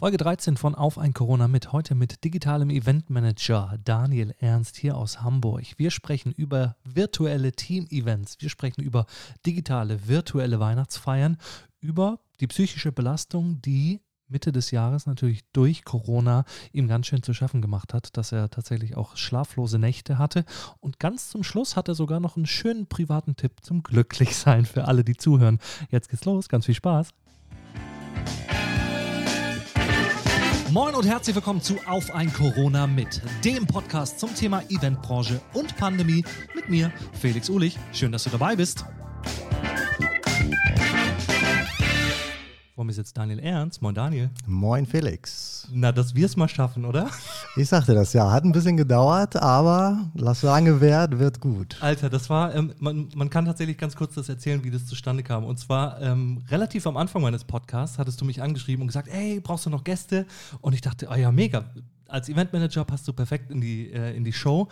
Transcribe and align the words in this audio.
Folge 0.00 0.16
13 0.16 0.56
von 0.56 0.76
Auf 0.76 0.96
ein 0.96 1.12
Corona 1.12 1.48
mit. 1.48 1.72
Heute 1.72 1.96
mit 1.96 2.22
digitalem 2.22 2.70
Eventmanager 2.70 3.76
Daniel 3.82 4.32
Ernst 4.38 4.76
hier 4.76 4.96
aus 4.96 5.22
Hamburg. 5.22 5.64
Wir 5.76 5.90
sprechen 5.90 6.30
über 6.30 6.76
virtuelle 6.84 7.50
Team-Events. 7.50 8.36
Wir 8.38 8.48
sprechen 8.48 8.80
über 8.80 9.06
digitale, 9.44 10.06
virtuelle 10.06 10.60
Weihnachtsfeiern, 10.60 11.36
über 11.80 12.20
die 12.38 12.46
psychische 12.46 12.92
Belastung, 12.92 13.60
die 13.60 14.00
Mitte 14.28 14.52
des 14.52 14.70
Jahres 14.70 15.06
natürlich 15.06 15.42
durch 15.52 15.84
Corona 15.84 16.44
ihm 16.70 16.86
ganz 16.86 17.08
schön 17.08 17.24
zu 17.24 17.34
schaffen 17.34 17.60
gemacht 17.60 17.92
hat, 17.92 18.16
dass 18.16 18.30
er 18.30 18.50
tatsächlich 18.50 18.96
auch 18.96 19.16
schlaflose 19.16 19.80
Nächte 19.80 20.16
hatte. 20.16 20.44
Und 20.78 21.00
ganz 21.00 21.28
zum 21.28 21.42
Schluss 21.42 21.74
hat 21.74 21.88
er 21.88 21.96
sogar 21.96 22.20
noch 22.20 22.36
einen 22.36 22.46
schönen 22.46 22.86
privaten 22.86 23.34
Tipp 23.34 23.54
zum 23.62 23.82
Glücklichsein 23.82 24.64
für 24.64 24.84
alle, 24.84 25.02
die 25.02 25.16
zuhören. 25.16 25.58
Jetzt 25.90 26.08
geht's 26.08 26.24
los. 26.24 26.48
Ganz 26.48 26.66
viel 26.66 26.76
Spaß. 26.76 27.10
Moin 30.78 30.94
und 30.94 31.08
herzlich 31.08 31.34
willkommen 31.34 31.60
zu 31.60 31.74
Auf 31.88 32.14
ein 32.14 32.32
Corona 32.32 32.86
mit, 32.86 33.20
dem 33.44 33.66
Podcast 33.66 34.20
zum 34.20 34.32
Thema 34.36 34.62
Eventbranche 34.68 35.40
und 35.52 35.76
Pandemie 35.76 36.24
mit 36.54 36.68
mir, 36.68 36.92
Felix 37.20 37.50
Ulich. 37.50 37.76
Schön, 37.92 38.12
dass 38.12 38.22
du 38.22 38.30
dabei 38.30 38.54
bist. 38.54 38.84
Vor 42.78 42.84
mir 42.84 42.92
sitzt 42.92 43.18
Daniel 43.18 43.40
Ernst. 43.40 43.82
Moin 43.82 43.92
Daniel. 43.92 44.30
Moin 44.46 44.86
Felix. 44.86 45.66
Na, 45.72 45.90
dass 45.90 46.14
wir 46.14 46.26
es 46.26 46.36
mal 46.36 46.48
schaffen, 46.48 46.84
oder? 46.84 47.10
Ich 47.56 47.68
sagte 47.68 47.92
das 47.92 48.12
ja, 48.12 48.30
hat 48.30 48.44
ein 48.44 48.52
bisschen 48.52 48.76
gedauert, 48.76 49.34
aber 49.34 50.08
lass 50.14 50.42
lange 50.42 50.80
währt, 50.80 51.18
wird 51.18 51.40
gut. 51.40 51.76
Alter, 51.80 52.08
das 52.08 52.30
war, 52.30 52.54
ähm, 52.54 52.72
man, 52.78 53.08
man 53.16 53.30
kann 53.30 53.46
tatsächlich 53.46 53.78
ganz 53.78 53.96
kurz 53.96 54.14
das 54.14 54.28
erzählen, 54.28 54.62
wie 54.62 54.70
das 54.70 54.86
zustande 54.86 55.24
kam. 55.24 55.44
Und 55.44 55.58
zwar 55.58 56.00
ähm, 56.00 56.44
relativ 56.50 56.86
am 56.86 56.96
Anfang 56.96 57.20
meines 57.20 57.42
Podcasts 57.42 57.98
hattest 57.98 58.20
du 58.20 58.24
mich 58.24 58.40
angeschrieben 58.42 58.82
und 58.82 58.86
gesagt, 58.86 59.08
ey, 59.08 59.40
brauchst 59.40 59.66
du 59.66 59.70
noch 59.70 59.82
Gäste? 59.82 60.24
Und 60.60 60.72
ich 60.72 60.80
dachte, 60.80 61.08
oh 61.10 61.16
ja, 61.16 61.32
mega. 61.32 61.64
Als 62.06 62.28
Eventmanager 62.28 62.84
passt 62.84 63.08
du 63.08 63.12
perfekt 63.12 63.50
in 63.50 63.60
die, 63.60 63.92
äh, 63.92 64.16
in 64.16 64.22
die 64.22 64.32
Show. 64.32 64.68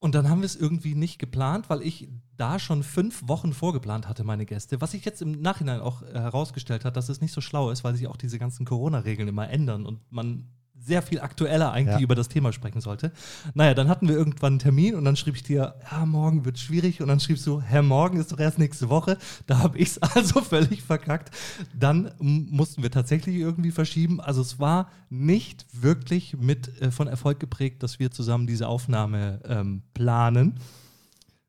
Und 0.00 0.14
dann 0.14 0.28
haben 0.30 0.40
wir 0.40 0.46
es 0.46 0.54
irgendwie 0.54 0.94
nicht 0.94 1.18
geplant, 1.18 1.68
weil 1.70 1.82
ich 1.82 2.08
da 2.36 2.60
schon 2.60 2.84
fünf 2.84 3.26
Wochen 3.26 3.52
vorgeplant 3.52 4.08
hatte, 4.08 4.22
meine 4.22 4.46
Gäste. 4.46 4.80
Was 4.80 4.92
sich 4.92 5.04
jetzt 5.04 5.22
im 5.22 5.40
Nachhinein 5.40 5.80
auch 5.80 6.02
herausgestellt 6.02 6.84
hat, 6.84 6.96
dass 6.96 7.08
es 7.08 7.20
nicht 7.20 7.32
so 7.32 7.40
schlau 7.40 7.70
ist, 7.70 7.82
weil 7.82 7.96
sich 7.96 8.06
auch 8.06 8.16
diese 8.16 8.38
ganzen 8.38 8.64
Corona-Regeln 8.64 9.28
immer 9.28 9.48
ändern 9.50 9.86
und 9.86 10.00
man 10.12 10.48
sehr 10.88 11.02
viel 11.02 11.20
aktueller 11.20 11.70
eigentlich 11.70 11.98
ja. 11.98 12.02
über 12.02 12.14
das 12.14 12.28
Thema 12.28 12.52
sprechen 12.52 12.80
sollte. 12.80 13.12
Naja, 13.54 13.74
dann 13.74 13.88
hatten 13.88 14.08
wir 14.08 14.16
irgendwann 14.16 14.54
einen 14.54 14.58
Termin 14.58 14.94
und 14.94 15.04
dann 15.04 15.16
schrieb 15.16 15.36
ich 15.36 15.42
dir, 15.42 15.74
ja, 15.90 16.06
morgen 16.06 16.44
wird 16.44 16.58
schwierig. 16.58 17.00
Und 17.00 17.08
dann 17.08 17.20
schriebst 17.20 17.46
du, 17.46 17.60
Herr, 17.60 17.82
morgen 17.82 18.18
ist 18.18 18.32
doch 18.32 18.40
erst 18.40 18.58
nächste 18.58 18.88
Woche. 18.88 19.18
Da 19.46 19.58
habe 19.58 19.78
ich 19.78 19.90
es 19.90 20.02
also 20.02 20.40
völlig 20.40 20.82
verkackt. 20.82 21.30
Dann 21.78 22.10
mussten 22.18 22.82
wir 22.82 22.90
tatsächlich 22.90 23.36
irgendwie 23.36 23.70
verschieben. 23.70 24.20
Also 24.20 24.40
es 24.40 24.58
war 24.58 24.90
nicht 25.10 25.66
wirklich 25.72 26.36
mit 26.36 26.80
äh, 26.80 26.90
von 26.90 27.06
Erfolg 27.06 27.38
geprägt, 27.38 27.82
dass 27.82 27.98
wir 27.98 28.10
zusammen 28.10 28.46
diese 28.46 28.66
Aufnahme 28.66 29.40
ähm, 29.46 29.82
planen. 29.94 30.58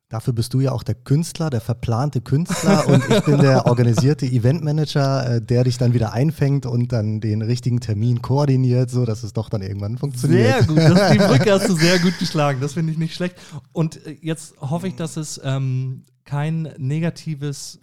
Dafür 0.10 0.34
bist 0.34 0.56
du 0.56 0.60
ja 0.60 0.72
auch 0.72 0.82
der 0.82 0.96
Künstler, 0.96 1.52
der 1.52 1.62
verplante 1.62 2.20
Künstler 2.22 2.88
und 2.88 3.08
ich 3.08 3.24
bin 3.26 3.38
der 3.38 3.68
organisierte 3.68 4.26
Eventmanager, 4.26 5.36
äh, 5.36 5.42
der 5.42 5.64
dich 5.66 5.78
dann 5.78 5.94
wieder 5.94 6.14
einfängt 6.14 6.66
und 6.66 6.92
dann 6.92 7.22
den 7.22 7.44
richtigen 7.44 7.80
Termin 7.80 8.24
koordiniert, 8.24 8.90
so 8.90 9.06
dass 9.06 9.22
es 9.22 9.34
doch 9.34 9.50
dann 9.50 9.62
irgendwann 9.62 10.00
funktioniert. 10.00 10.64
Sehr 10.64 10.64
gut, 10.64 10.78
das, 10.78 11.12
die 11.12 11.18
Brücke 11.20 11.52
hast 11.52 11.70
du 11.70 11.76
sehr 11.76 12.00
gut 12.00 12.18
geschlagen, 12.18 12.60
das 12.60 12.74
finde 12.74 12.92
ich 12.92 12.98
nicht 12.98 13.14
schlecht. 13.14 13.36
Und 13.72 14.04
äh, 14.08 14.18
jetzt 14.20 14.60
hoffe 14.60 14.88
ich, 14.88 14.96
dass 14.96 15.16
es 15.16 15.40
ähm, 15.44 16.06
kein 16.26 16.74
negatives 16.80 17.80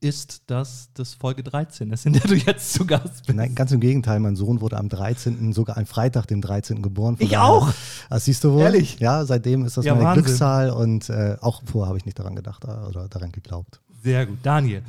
ist 0.00 0.42
das 0.46 0.88
das 0.94 1.14
Folge 1.14 1.42
13 1.42 1.92
ist, 1.92 2.06
in 2.06 2.14
der 2.14 2.22
du 2.22 2.34
jetzt 2.34 2.72
zu 2.72 2.86
Gast 2.86 3.26
bist. 3.26 3.34
Nein, 3.34 3.54
ganz 3.54 3.70
im 3.72 3.80
Gegenteil. 3.80 4.18
Mein 4.20 4.36
Sohn 4.36 4.60
wurde 4.60 4.78
am 4.78 4.88
13., 4.88 5.52
sogar 5.52 5.76
am 5.76 5.86
Freitag, 5.86 6.26
dem 6.26 6.40
13. 6.40 6.82
geboren. 6.82 7.16
ich 7.18 7.30
daher, 7.30 7.44
auch. 7.44 7.72
Das 8.08 8.24
siehst 8.24 8.42
du 8.44 8.52
wohl. 8.52 8.62
Ehrlich? 8.62 8.98
Ja, 8.98 9.24
seitdem 9.24 9.64
ist 9.64 9.76
das 9.76 9.84
ja, 9.84 9.94
meine 9.94 10.06
Wahnsinn. 10.06 10.24
Glückszahl 10.24 10.70
und 10.70 11.10
äh, 11.10 11.36
auch 11.40 11.62
vorher 11.64 11.88
habe 11.88 11.98
ich 11.98 12.06
nicht 12.06 12.18
daran 12.18 12.34
gedacht 12.34 12.64
äh, 12.64 12.88
oder 12.88 13.08
daran 13.08 13.32
geglaubt. 13.32 13.80
Sehr 14.02 14.26
gut. 14.26 14.38
Daniel, 14.42 14.82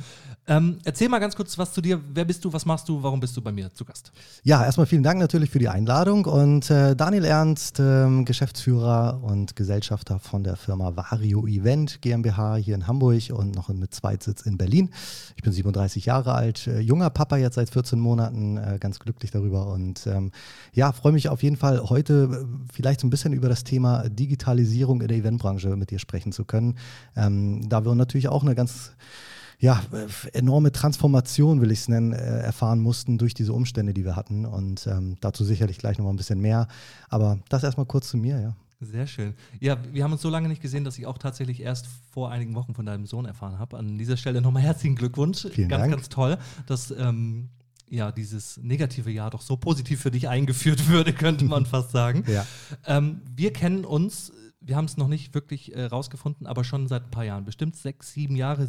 ähm, 0.48 0.78
erzähl 0.84 1.08
mal 1.08 1.20
ganz 1.20 1.36
kurz 1.36 1.56
was 1.56 1.72
zu 1.72 1.80
dir. 1.80 2.00
Wer 2.12 2.24
bist 2.24 2.44
du, 2.44 2.52
was 2.52 2.66
machst 2.66 2.88
du, 2.88 3.00
warum 3.00 3.20
bist 3.20 3.36
du 3.36 3.40
bei 3.40 3.52
mir 3.52 3.72
zu 3.72 3.84
Gast? 3.84 4.10
Ja, 4.42 4.64
erstmal 4.64 4.86
vielen 4.86 5.04
Dank 5.04 5.20
natürlich 5.20 5.50
für 5.50 5.60
die 5.60 5.68
Einladung 5.68 6.24
und 6.24 6.68
äh, 6.68 6.96
Daniel 6.96 7.24
Ernst, 7.24 7.78
äh, 7.78 8.24
Geschäftsführer 8.24 9.20
und 9.22 9.54
Gesellschafter 9.54 10.18
von 10.18 10.42
der 10.42 10.56
Firma 10.56 10.96
Vario 10.96 11.46
Event 11.46 12.02
GmbH 12.02 12.56
hier 12.56 12.74
in 12.74 12.88
Hamburg 12.88 13.30
und 13.32 13.54
noch 13.54 13.68
mit 13.68 13.94
Zweitsitz 13.94 14.42
in 14.42 14.58
Berlin. 14.58 14.90
Ich 15.36 15.44
bin 15.44 15.52
37 15.52 16.06
Jahre 16.06 16.34
alt, 16.34 16.66
äh, 16.66 16.80
junger 16.80 17.10
Papa 17.10 17.36
jetzt 17.36 17.54
seit 17.54 17.70
14 17.70 18.00
Monaten, 18.00 18.56
äh, 18.56 18.78
ganz 18.80 18.98
glücklich 18.98 19.30
darüber 19.30 19.68
und 19.68 20.08
ähm, 20.08 20.32
ja, 20.72 20.90
freue 20.90 21.12
mich 21.12 21.28
auf 21.28 21.44
jeden 21.44 21.56
Fall 21.56 21.88
heute 21.88 22.46
äh, 22.48 22.72
vielleicht 22.72 23.00
so 23.00 23.06
ein 23.06 23.10
bisschen 23.10 23.32
über 23.32 23.48
das 23.48 23.62
Thema 23.62 24.08
Digitalisierung 24.08 25.02
in 25.02 25.08
der 25.08 25.18
Eventbranche 25.18 25.76
mit 25.76 25.92
dir 25.92 26.00
sprechen 26.00 26.32
zu 26.32 26.44
können, 26.44 26.78
ähm, 27.14 27.68
da 27.68 27.84
wir 27.84 27.94
natürlich 27.94 28.26
auch 28.26 28.42
eine 28.42 28.56
ganz 28.56 28.90
ja, 29.62 29.80
enorme 30.32 30.72
Transformation, 30.72 31.60
will 31.60 31.70
ich 31.70 31.80
es 31.80 31.88
nennen, 31.88 32.12
äh, 32.12 32.40
erfahren 32.40 32.80
mussten 32.80 33.16
durch 33.16 33.32
diese 33.32 33.52
Umstände, 33.52 33.94
die 33.94 34.04
wir 34.04 34.16
hatten. 34.16 34.44
Und 34.44 34.88
ähm, 34.88 35.16
dazu 35.20 35.44
sicherlich 35.44 35.78
gleich 35.78 35.98
nochmal 35.98 36.12
ein 36.12 36.16
bisschen 36.16 36.40
mehr. 36.40 36.66
Aber 37.08 37.38
das 37.48 37.62
erstmal 37.62 37.86
kurz 37.86 38.08
zu 38.08 38.16
mir, 38.16 38.40
ja. 38.40 38.56
Sehr 38.80 39.06
schön. 39.06 39.34
Ja, 39.60 39.78
wir 39.92 40.02
haben 40.02 40.12
uns 40.12 40.22
so 40.22 40.28
lange 40.28 40.48
nicht 40.48 40.60
gesehen, 40.60 40.82
dass 40.82 40.98
ich 40.98 41.06
auch 41.06 41.16
tatsächlich 41.16 41.60
erst 41.60 41.86
vor 42.10 42.32
einigen 42.32 42.56
Wochen 42.56 42.74
von 42.74 42.84
deinem 42.84 43.06
Sohn 43.06 43.24
erfahren 43.24 43.60
habe. 43.60 43.78
An 43.78 43.96
dieser 43.98 44.16
Stelle 44.16 44.40
nochmal 44.40 44.62
herzlichen 44.62 44.96
Glückwunsch. 44.96 45.46
Vielen 45.52 45.68
ganz, 45.68 45.82
Dank. 45.82 45.92
ganz 45.92 46.08
toll, 46.08 46.38
dass 46.66 46.90
ähm, 46.90 47.48
ja, 47.88 48.10
dieses 48.10 48.56
negative 48.56 49.12
Jahr 49.12 49.30
doch 49.30 49.42
so 49.42 49.56
positiv 49.56 50.00
für 50.00 50.10
dich 50.10 50.28
eingeführt 50.28 50.88
würde, 50.88 51.12
könnte 51.12 51.44
man 51.44 51.66
fast 51.66 51.92
sagen. 51.92 52.24
Ja. 52.26 52.44
Ähm, 52.84 53.20
wir 53.36 53.52
kennen 53.52 53.84
uns 53.84 54.32
wir 54.64 54.76
haben 54.76 54.84
es 54.84 54.96
noch 54.96 55.08
nicht 55.08 55.34
wirklich 55.34 55.74
äh, 55.74 55.84
rausgefunden, 55.84 56.46
aber 56.46 56.64
schon 56.64 56.88
seit 56.88 57.04
ein 57.04 57.10
paar 57.10 57.24
Jahren. 57.24 57.44
Bestimmt 57.44 57.76
sechs, 57.76 58.12
sieben 58.12 58.36
Jahre 58.36 58.68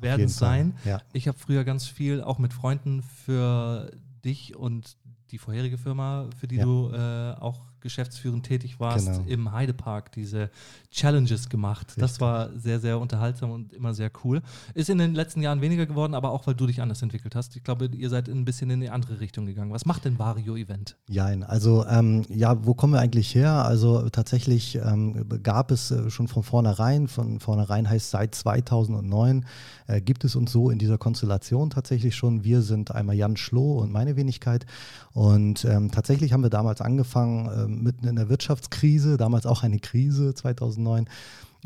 werden 0.00 0.26
es 0.26 0.36
sein. 0.36 0.76
Ja. 0.84 1.00
Ich 1.12 1.28
habe 1.28 1.38
früher 1.38 1.64
ganz 1.64 1.86
viel 1.86 2.22
auch 2.22 2.38
mit 2.38 2.52
Freunden 2.52 3.02
für 3.02 3.90
dich 4.24 4.56
und 4.56 4.96
die 5.30 5.38
vorherige 5.38 5.78
Firma, 5.78 6.28
für 6.38 6.46
die 6.46 6.56
ja. 6.56 6.64
du 6.64 6.90
äh, 6.92 7.40
auch 7.40 7.71
geschäftsführend 7.82 8.46
tätig 8.46 8.80
warst, 8.80 9.06
genau. 9.06 9.24
im 9.26 9.52
Heidepark 9.52 10.12
diese 10.12 10.50
Challenges 10.90 11.48
gemacht. 11.48 11.88
Richtig. 11.88 12.00
Das 12.00 12.20
war 12.20 12.50
sehr, 12.56 12.80
sehr 12.80 12.98
unterhaltsam 12.98 13.50
und 13.50 13.72
immer 13.72 13.94
sehr 13.94 14.10
cool. 14.24 14.42
Ist 14.74 14.90
in 14.90 14.98
den 14.98 15.14
letzten 15.14 15.42
Jahren 15.42 15.60
weniger 15.60 15.86
geworden, 15.86 16.14
aber 16.14 16.30
auch, 16.30 16.46
weil 16.46 16.54
du 16.54 16.66
dich 16.66 16.80
anders 16.80 17.02
entwickelt 17.02 17.34
hast. 17.34 17.56
Ich 17.56 17.64
glaube, 17.64 17.86
ihr 17.86 18.10
seid 18.10 18.28
ein 18.28 18.44
bisschen 18.44 18.70
in 18.70 18.80
die 18.80 18.90
andere 18.90 19.20
Richtung 19.20 19.46
gegangen. 19.46 19.72
Was 19.72 19.86
macht 19.86 20.04
denn 20.04 20.18
Vario 20.18 20.56
Event? 20.56 20.96
Ja, 21.08 21.26
also 21.26 21.84
ähm, 21.86 22.24
ja, 22.28 22.64
wo 22.64 22.74
kommen 22.74 22.94
wir 22.94 23.00
eigentlich 23.00 23.34
her? 23.34 23.64
Also 23.64 24.08
tatsächlich 24.10 24.76
ähm, 24.76 25.26
gab 25.42 25.70
es 25.70 25.90
äh, 25.90 26.10
schon 26.10 26.28
von 26.28 26.42
vornherein, 26.42 27.08
von 27.08 27.40
vornherein 27.40 27.88
heißt 27.88 28.10
seit 28.10 28.34
2009, 28.34 29.44
äh, 29.86 30.00
gibt 30.00 30.24
es 30.24 30.36
uns 30.36 30.52
so 30.52 30.70
in 30.70 30.78
dieser 30.78 30.98
Konstellation 30.98 31.70
tatsächlich 31.70 32.14
schon. 32.14 32.44
Wir 32.44 32.62
sind 32.62 32.92
einmal 32.92 33.16
Jan 33.16 33.36
Schloh 33.36 33.78
und 33.78 33.92
meine 33.92 34.16
Wenigkeit. 34.16 34.66
Und 35.12 35.64
ähm, 35.64 35.90
tatsächlich 35.90 36.32
haben 36.32 36.42
wir 36.42 36.50
damals 36.50 36.80
angefangen, 36.80 37.50
ähm, 37.54 37.71
mitten 37.80 38.06
in 38.06 38.16
der 38.16 38.28
Wirtschaftskrise, 38.28 39.16
damals 39.16 39.46
auch 39.46 39.62
eine 39.62 39.78
Krise 39.78 40.34
2009 40.34 41.06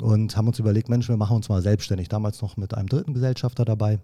und 0.01 0.37
haben 0.37 0.47
uns 0.47 0.59
überlegt, 0.59 0.89
Mensch, 0.89 1.09
wir 1.09 1.17
machen 1.17 1.37
uns 1.37 1.49
mal 1.49 1.63
selbstständig. 1.63 2.09
Damals 2.09 2.43
noch 2.43 2.57
mit 2.57 2.75
einem 2.75 2.89
dritten 2.89 3.15
Gesellschafter 3.15 3.65
dabei. 3.65 3.99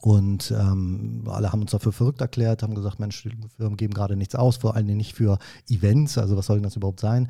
Und 0.00 0.52
ähm, 0.56 1.24
alle 1.26 1.52
haben 1.52 1.62
uns 1.62 1.70
dafür 1.70 1.92
verrückt 1.92 2.20
erklärt, 2.20 2.62
haben 2.62 2.74
gesagt, 2.74 3.00
Mensch, 3.00 3.22
die 3.22 3.30
Firmen 3.56 3.76
geben 3.76 3.94
gerade 3.94 4.14
nichts 4.14 4.34
aus, 4.34 4.56
vor 4.56 4.76
allen 4.76 4.86
Dingen 4.86 4.98
nicht 4.98 5.14
für 5.14 5.38
Events, 5.68 6.18
also 6.18 6.36
was 6.36 6.46
soll 6.46 6.56
denn 6.56 6.64
das 6.64 6.76
überhaupt 6.76 7.00
sein? 7.00 7.28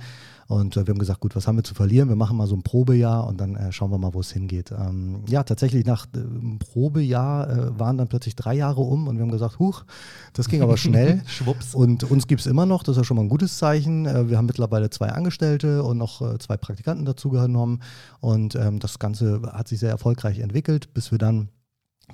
Und 0.48 0.76
äh, 0.76 0.86
wir 0.86 0.92
haben 0.92 0.98
gesagt, 0.98 1.20
gut, 1.20 1.34
was 1.34 1.46
haben 1.46 1.56
wir 1.56 1.64
zu 1.64 1.74
verlieren? 1.74 2.08
Wir 2.08 2.16
machen 2.16 2.36
mal 2.36 2.46
so 2.46 2.54
ein 2.54 2.62
Probejahr 2.62 3.26
und 3.26 3.40
dann 3.40 3.56
äh, 3.56 3.72
schauen 3.72 3.90
wir 3.90 3.98
mal, 3.98 4.14
wo 4.14 4.20
es 4.20 4.30
hingeht. 4.30 4.72
Ähm, 4.72 5.22
ja, 5.28 5.42
tatsächlich 5.42 5.84
nach 5.86 6.06
äh, 6.14 6.20
Probejahr 6.58 7.78
waren 7.78 7.98
dann 7.98 8.08
plötzlich 8.08 8.36
drei 8.36 8.54
Jahre 8.54 8.80
um 8.80 9.08
und 9.08 9.16
wir 9.16 9.22
haben 9.22 9.30
gesagt, 9.30 9.58
huch, 9.58 9.84
das 10.32 10.48
ging 10.48 10.62
aber 10.62 10.76
schnell. 10.76 11.22
Schwupps. 11.26 11.74
Und 11.74 12.04
uns 12.04 12.26
gibt 12.26 12.40
es 12.40 12.46
immer 12.46 12.66
noch, 12.66 12.82
das 12.82 12.96
ist 12.96 12.98
ja 12.98 13.04
schon 13.04 13.16
mal 13.16 13.24
ein 13.24 13.28
gutes 13.28 13.58
Zeichen. 13.58 14.06
Äh, 14.06 14.28
wir 14.28 14.38
haben 14.38 14.46
mittlerweile 14.46 14.90
zwei 14.90 15.08
Angestellte 15.08 15.82
und 15.82 15.98
noch 15.98 16.22
äh, 16.22 16.38
zwei 16.38 16.56
Praktikanten 16.56 17.04
dazu 17.04 17.30
genommen. 17.30 17.80
Und 18.20 18.54
ähm, 18.54 18.78
das 18.78 18.98
Ganze 18.98 19.42
hat 19.52 19.68
sich 19.68 19.80
sehr 19.80 19.90
erfolgreich 19.90 20.38
entwickelt, 20.38 20.92
bis 20.94 21.10
wir 21.10 21.18
dann 21.18 21.48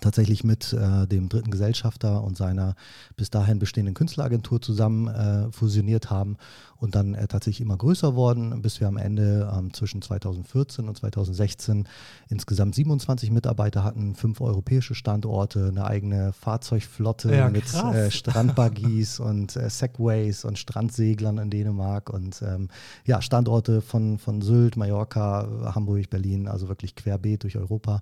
tatsächlich 0.01 0.43
mit 0.45 0.73
äh, 0.73 1.07
dem 1.07 1.29
dritten 1.29 1.51
Gesellschafter 1.51 2.25
und 2.25 2.37
seiner 2.37 2.75
bis 3.17 3.31
dahin 3.31 3.59
bestehenden 3.59 3.95
Künstleragentur 3.95 4.61
zusammen 4.61 5.09
äh, 5.09 5.53
fusioniert 5.53 6.11
haben 6.11 6.37
und 6.83 6.97
dann 6.97 7.15
äh, 7.15 7.29
tatsächlich 7.29 7.61
immer 7.61 7.77
größer 7.77 8.17
worden, 8.17 8.61
bis 8.61 8.81
wir 8.81 8.89
am 8.89 8.97
Ende 8.97 9.49
ähm, 9.57 9.73
zwischen 9.73 10.03
2014 10.03 10.89
und 10.89 10.97
2016 10.97 11.87
insgesamt 12.29 12.75
27 12.75 13.31
Mitarbeiter 13.31 13.85
hatten, 13.85 14.17
fünf 14.17 14.41
europäische 14.41 14.97
Standorte, 14.97 15.69
eine 15.69 15.87
eigene 15.87 16.33
Fahrzeugflotte 16.33 17.35
ja, 17.35 17.49
mit 17.51 17.73
äh, 17.73 18.11
Strandbuggies 18.11 19.21
und 19.21 19.55
äh, 19.55 19.71
Segways 19.71 20.45
und 20.45 20.59
Strandseglern 20.59 21.39
in 21.39 21.51
Dänemark 21.51 22.11
und 22.11 22.43
ähm, 22.43 22.69
ja, 23.05 23.23
Standorte 23.23 23.81
von, 23.81 24.19
von 24.19 24.43
Sylt, 24.43 24.77
Mallorca, 24.77 25.73
Hamburg, 25.77 26.11
Berlin, 26.11 26.49
also 26.49 26.69
wirklich 26.69 26.97
querbeet 26.97 27.45
durch 27.45 27.57
Europa. 27.57 28.01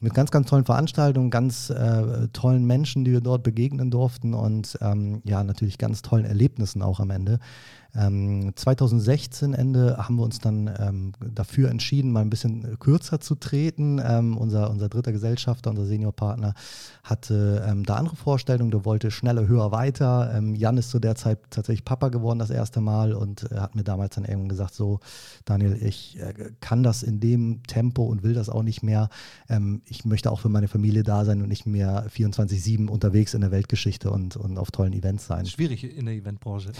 mit 0.00 0.12
ganz, 0.12 0.30
ganz 0.30 0.46
tollen 0.46 0.66
Veranstaltungen, 0.66 1.30
ganz 1.30 1.70
äh, 1.70 2.28
tollen 2.34 2.66
Menschen, 2.66 3.06
die 3.06 3.12
wir 3.12 3.22
dort 3.22 3.42
begegnen 3.42 3.90
durften 3.90 4.34
und 4.34 4.76
ähm, 4.82 5.22
ja, 5.24 5.42
natürlich 5.42 5.78
ganz 5.78 6.02
tollen 6.02 6.26
Erlebnissen 6.26 6.82
auch 6.82 7.00
am 7.00 7.08
Ende. 7.08 7.40
Ähm, 7.96 8.52
2016 8.54 9.54
Ende 9.54 9.96
haben 9.98 10.16
wir 10.16 10.22
uns 10.22 10.38
dann 10.38 10.70
ähm, 10.78 11.12
dafür 11.34 11.70
entschieden, 11.70 12.12
mal 12.12 12.20
ein 12.20 12.30
bisschen 12.30 12.78
kürzer 12.78 13.20
zu 13.20 13.34
treten. 13.34 14.00
Ähm, 14.04 14.36
unser, 14.36 14.70
unser 14.70 14.88
dritter 14.88 15.12
Gesellschafter, 15.12 15.70
unser 15.70 15.86
Seniorpartner, 15.86 16.54
hatte 17.02 17.64
ähm, 17.66 17.84
da 17.84 17.96
andere 17.96 18.16
Vorstellungen. 18.16 18.70
Der 18.70 18.84
wollte 18.84 19.10
schneller, 19.10 19.48
höher, 19.48 19.72
weiter. 19.72 20.32
Ähm, 20.34 20.54
Jan 20.54 20.76
ist 20.76 20.90
zu 20.90 20.98
der 20.98 21.16
Zeit 21.16 21.38
tatsächlich 21.50 21.84
Papa 21.84 22.08
geworden 22.08 22.38
das 22.38 22.50
erste 22.50 22.80
Mal 22.80 23.12
und 23.12 23.50
äh, 23.50 23.56
hat 23.56 23.74
mir 23.74 23.84
damals 23.84 24.14
dann 24.14 24.24
irgendwann 24.24 24.50
gesagt, 24.50 24.74
so 24.74 25.00
Daniel, 25.44 25.76
ich 25.82 26.18
äh, 26.20 26.52
kann 26.60 26.82
das 26.82 27.02
in 27.02 27.18
dem 27.18 27.62
Tempo 27.64 28.04
und 28.04 28.22
will 28.22 28.34
das 28.34 28.48
auch 28.48 28.62
nicht 28.62 28.82
mehr. 28.82 29.08
Ähm, 29.48 29.82
ich 29.86 30.04
möchte 30.04 30.30
auch 30.30 30.40
für 30.40 30.48
meine 30.48 30.68
Familie 30.68 31.02
da 31.02 31.24
sein 31.24 31.42
und 31.42 31.48
nicht 31.48 31.66
mehr 31.66 32.06
24-7 32.08 32.88
unterwegs 32.88 33.34
in 33.34 33.40
der 33.40 33.50
Weltgeschichte 33.50 34.10
und, 34.10 34.36
und 34.36 34.58
auf 34.58 34.70
tollen 34.70 34.92
Events 34.92 35.26
sein. 35.26 35.46
Schwierig 35.46 35.84
in 35.84 36.06
der 36.06 36.14
Eventbranche. 36.14 36.70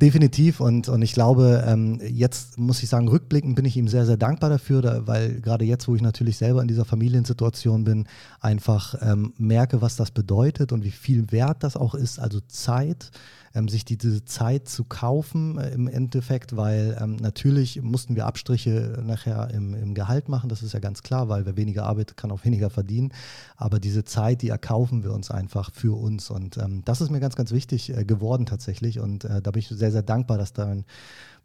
Definitiv 0.00 0.27
definitiv. 0.28 0.60
Und, 0.60 0.88
und 0.88 1.02
ich 1.02 1.12
glaube, 1.12 1.64
ähm, 1.66 2.00
jetzt 2.02 2.58
muss 2.58 2.82
ich 2.82 2.88
sagen, 2.88 3.08
rückblickend 3.08 3.56
bin 3.56 3.64
ich 3.64 3.76
ihm 3.76 3.88
sehr, 3.88 4.06
sehr 4.06 4.16
dankbar 4.16 4.50
dafür, 4.50 4.82
da, 4.82 5.06
weil 5.06 5.40
gerade 5.40 5.64
jetzt, 5.64 5.88
wo 5.88 5.94
ich 5.94 6.02
natürlich 6.02 6.36
selber 6.36 6.62
in 6.62 6.68
dieser 6.68 6.84
Familiensituation 6.84 7.84
bin, 7.84 8.06
einfach 8.40 8.94
ähm, 9.00 9.32
merke, 9.38 9.80
was 9.82 9.96
das 9.96 10.10
bedeutet 10.10 10.72
und 10.72 10.84
wie 10.84 10.90
viel 10.90 11.30
wert 11.32 11.62
das 11.62 11.76
auch 11.76 11.94
ist, 11.94 12.18
also 12.18 12.40
Zeit 12.48 13.10
ähm, 13.58 13.68
sich 13.68 13.84
diese 13.84 14.24
Zeit 14.24 14.68
zu 14.68 14.84
kaufen 14.84 15.58
äh, 15.58 15.70
im 15.70 15.88
Endeffekt, 15.88 16.56
weil 16.56 16.96
ähm, 17.00 17.16
natürlich 17.16 17.82
mussten 17.82 18.14
wir 18.14 18.26
Abstriche 18.26 19.02
nachher 19.04 19.50
im, 19.50 19.74
im, 19.74 19.94
Gehalt 19.94 20.28
machen, 20.28 20.48
das 20.48 20.62
ist 20.62 20.72
ja 20.74 20.78
ganz 20.78 21.02
klar, 21.02 21.28
weil 21.28 21.44
wer 21.44 21.56
weniger 21.56 21.84
arbeitet, 21.84 22.16
kann 22.16 22.30
auch 22.30 22.44
weniger 22.44 22.70
verdienen. 22.70 23.12
Aber 23.56 23.80
diese 23.80 24.04
Zeit, 24.04 24.42
die 24.42 24.48
erkaufen 24.48 25.02
wir 25.02 25.12
uns 25.12 25.30
einfach 25.30 25.72
für 25.72 25.98
uns. 25.98 26.30
Und 26.30 26.56
ähm, 26.56 26.82
das 26.84 27.00
ist 27.00 27.10
mir 27.10 27.20
ganz, 27.20 27.34
ganz 27.34 27.50
wichtig 27.50 27.96
äh, 27.96 28.04
geworden 28.04 28.46
tatsächlich. 28.46 29.00
Und 29.00 29.24
äh, 29.24 29.42
da 29.42 29.50
bin 29.50 29.60
ich 29.60 29.68
sehr, 29.68 29.90
sehr 29.90 30.02
dankbar, 30.02 30.38
dass 30.38 30.52
da 30.52 30.66
ein 30.66 30.84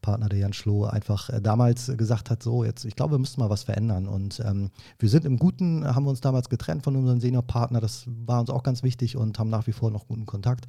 Partner, 0.03 0.29
der 0.29 0.37
Jan 0.37 0.53
Schloh, 0.53 0.85
einfach 0.85 1.29
äh, 1.29 1.41
damals 1.41 1.91
gesagt 1.97 2.29
hat, 2.29 2.43
so 2.43 2.63
jetzt, 2.63 2.85
ich 2.85 2.95
glaube, 2.95 3.15
wir 3.15 3.19
müssen 3.19 3.39
mal 3.39 3.49
was 3.49 3.63
verändern. 3.63 4.07
Und 4.07 4.39
ähm, 4.45 4.69
wir 4.99 5.09
sind 5.09 5.25
im 5.25 5.39
Guten, 5.39 5.83
haben 5.83 6.05
wir 6.05 6.11
uns 6.11 6.21
damals 6.21 6.49
getrennt 6.49 6.83
von 6.83 6.95
unserem 6.95 7.19
Seniorpartner, 7.19 7.81
das 7.81 8.05
war 8.05 8.39
uns 8.39 8.51
auch 8.51 8.61
ganz 8.61 8.83
wichtig 8.83 9.17
und 9.17 9.39
haben 9.39 9.49
nach 9.49 9.65
wie 9.65 9.71
vor 9.71 9.89
noch 9.89 10.07
guten 10.07 10.27
Kontakt. 10.27 10.67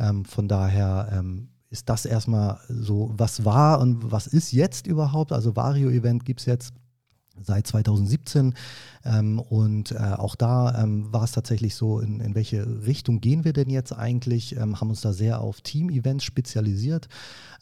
Ähm, 0.00 0.24
von 0.24 0.48
daher 0.48 1.08
ähm, 1.12 1.50
ist 1.68 1.88
das 1.88 2.04
erstmal 2.04 2.58
so, 2.68 3.12
was 3.16 3.44
war 3.44 3.80
und 3.80 4.10
was 4.10 4.26
ist 4.26 4.50
jetzt 4.50 4.88
überhaupt. 4.88 5.30
Also 5.30 5.54
Vario-Event 5.54 6.24
gibt 6.24 6.40
es 6.40 6.46
jetzt 6.46 6.74
seit 7.42 7.66
2017. 7.66 8.54
Ähm, 9.04 9.38
und 9.38 9.92
äh, 9.92 9.96
auch 9.96 10.36
da 10.36 10.82
ähm, 10.82 11.12
war 11.12 11.24
es 11.24 11.32
tatsächlich 11.32 11.74
so, 11.74 12.00
in, 12.00 12.20
in 12.20 12.34
welche 12.34 12.84
Richtung 12.86 13.20
gehen 13.20 13.44
wir 13.44 13.52
denn 13.52 13.70
jetzt 13.70 13.92
eigentlich? 13.92 14.56
Ähm, 14.56 14.80
haben 14.80 14.90
uns 14.90 15.00
da 15.00 15.12
sehr 15.12 15.40
auf 15.40 15.60
Team-Events 15.60 16.24
spezialisiert. 16.24 17.08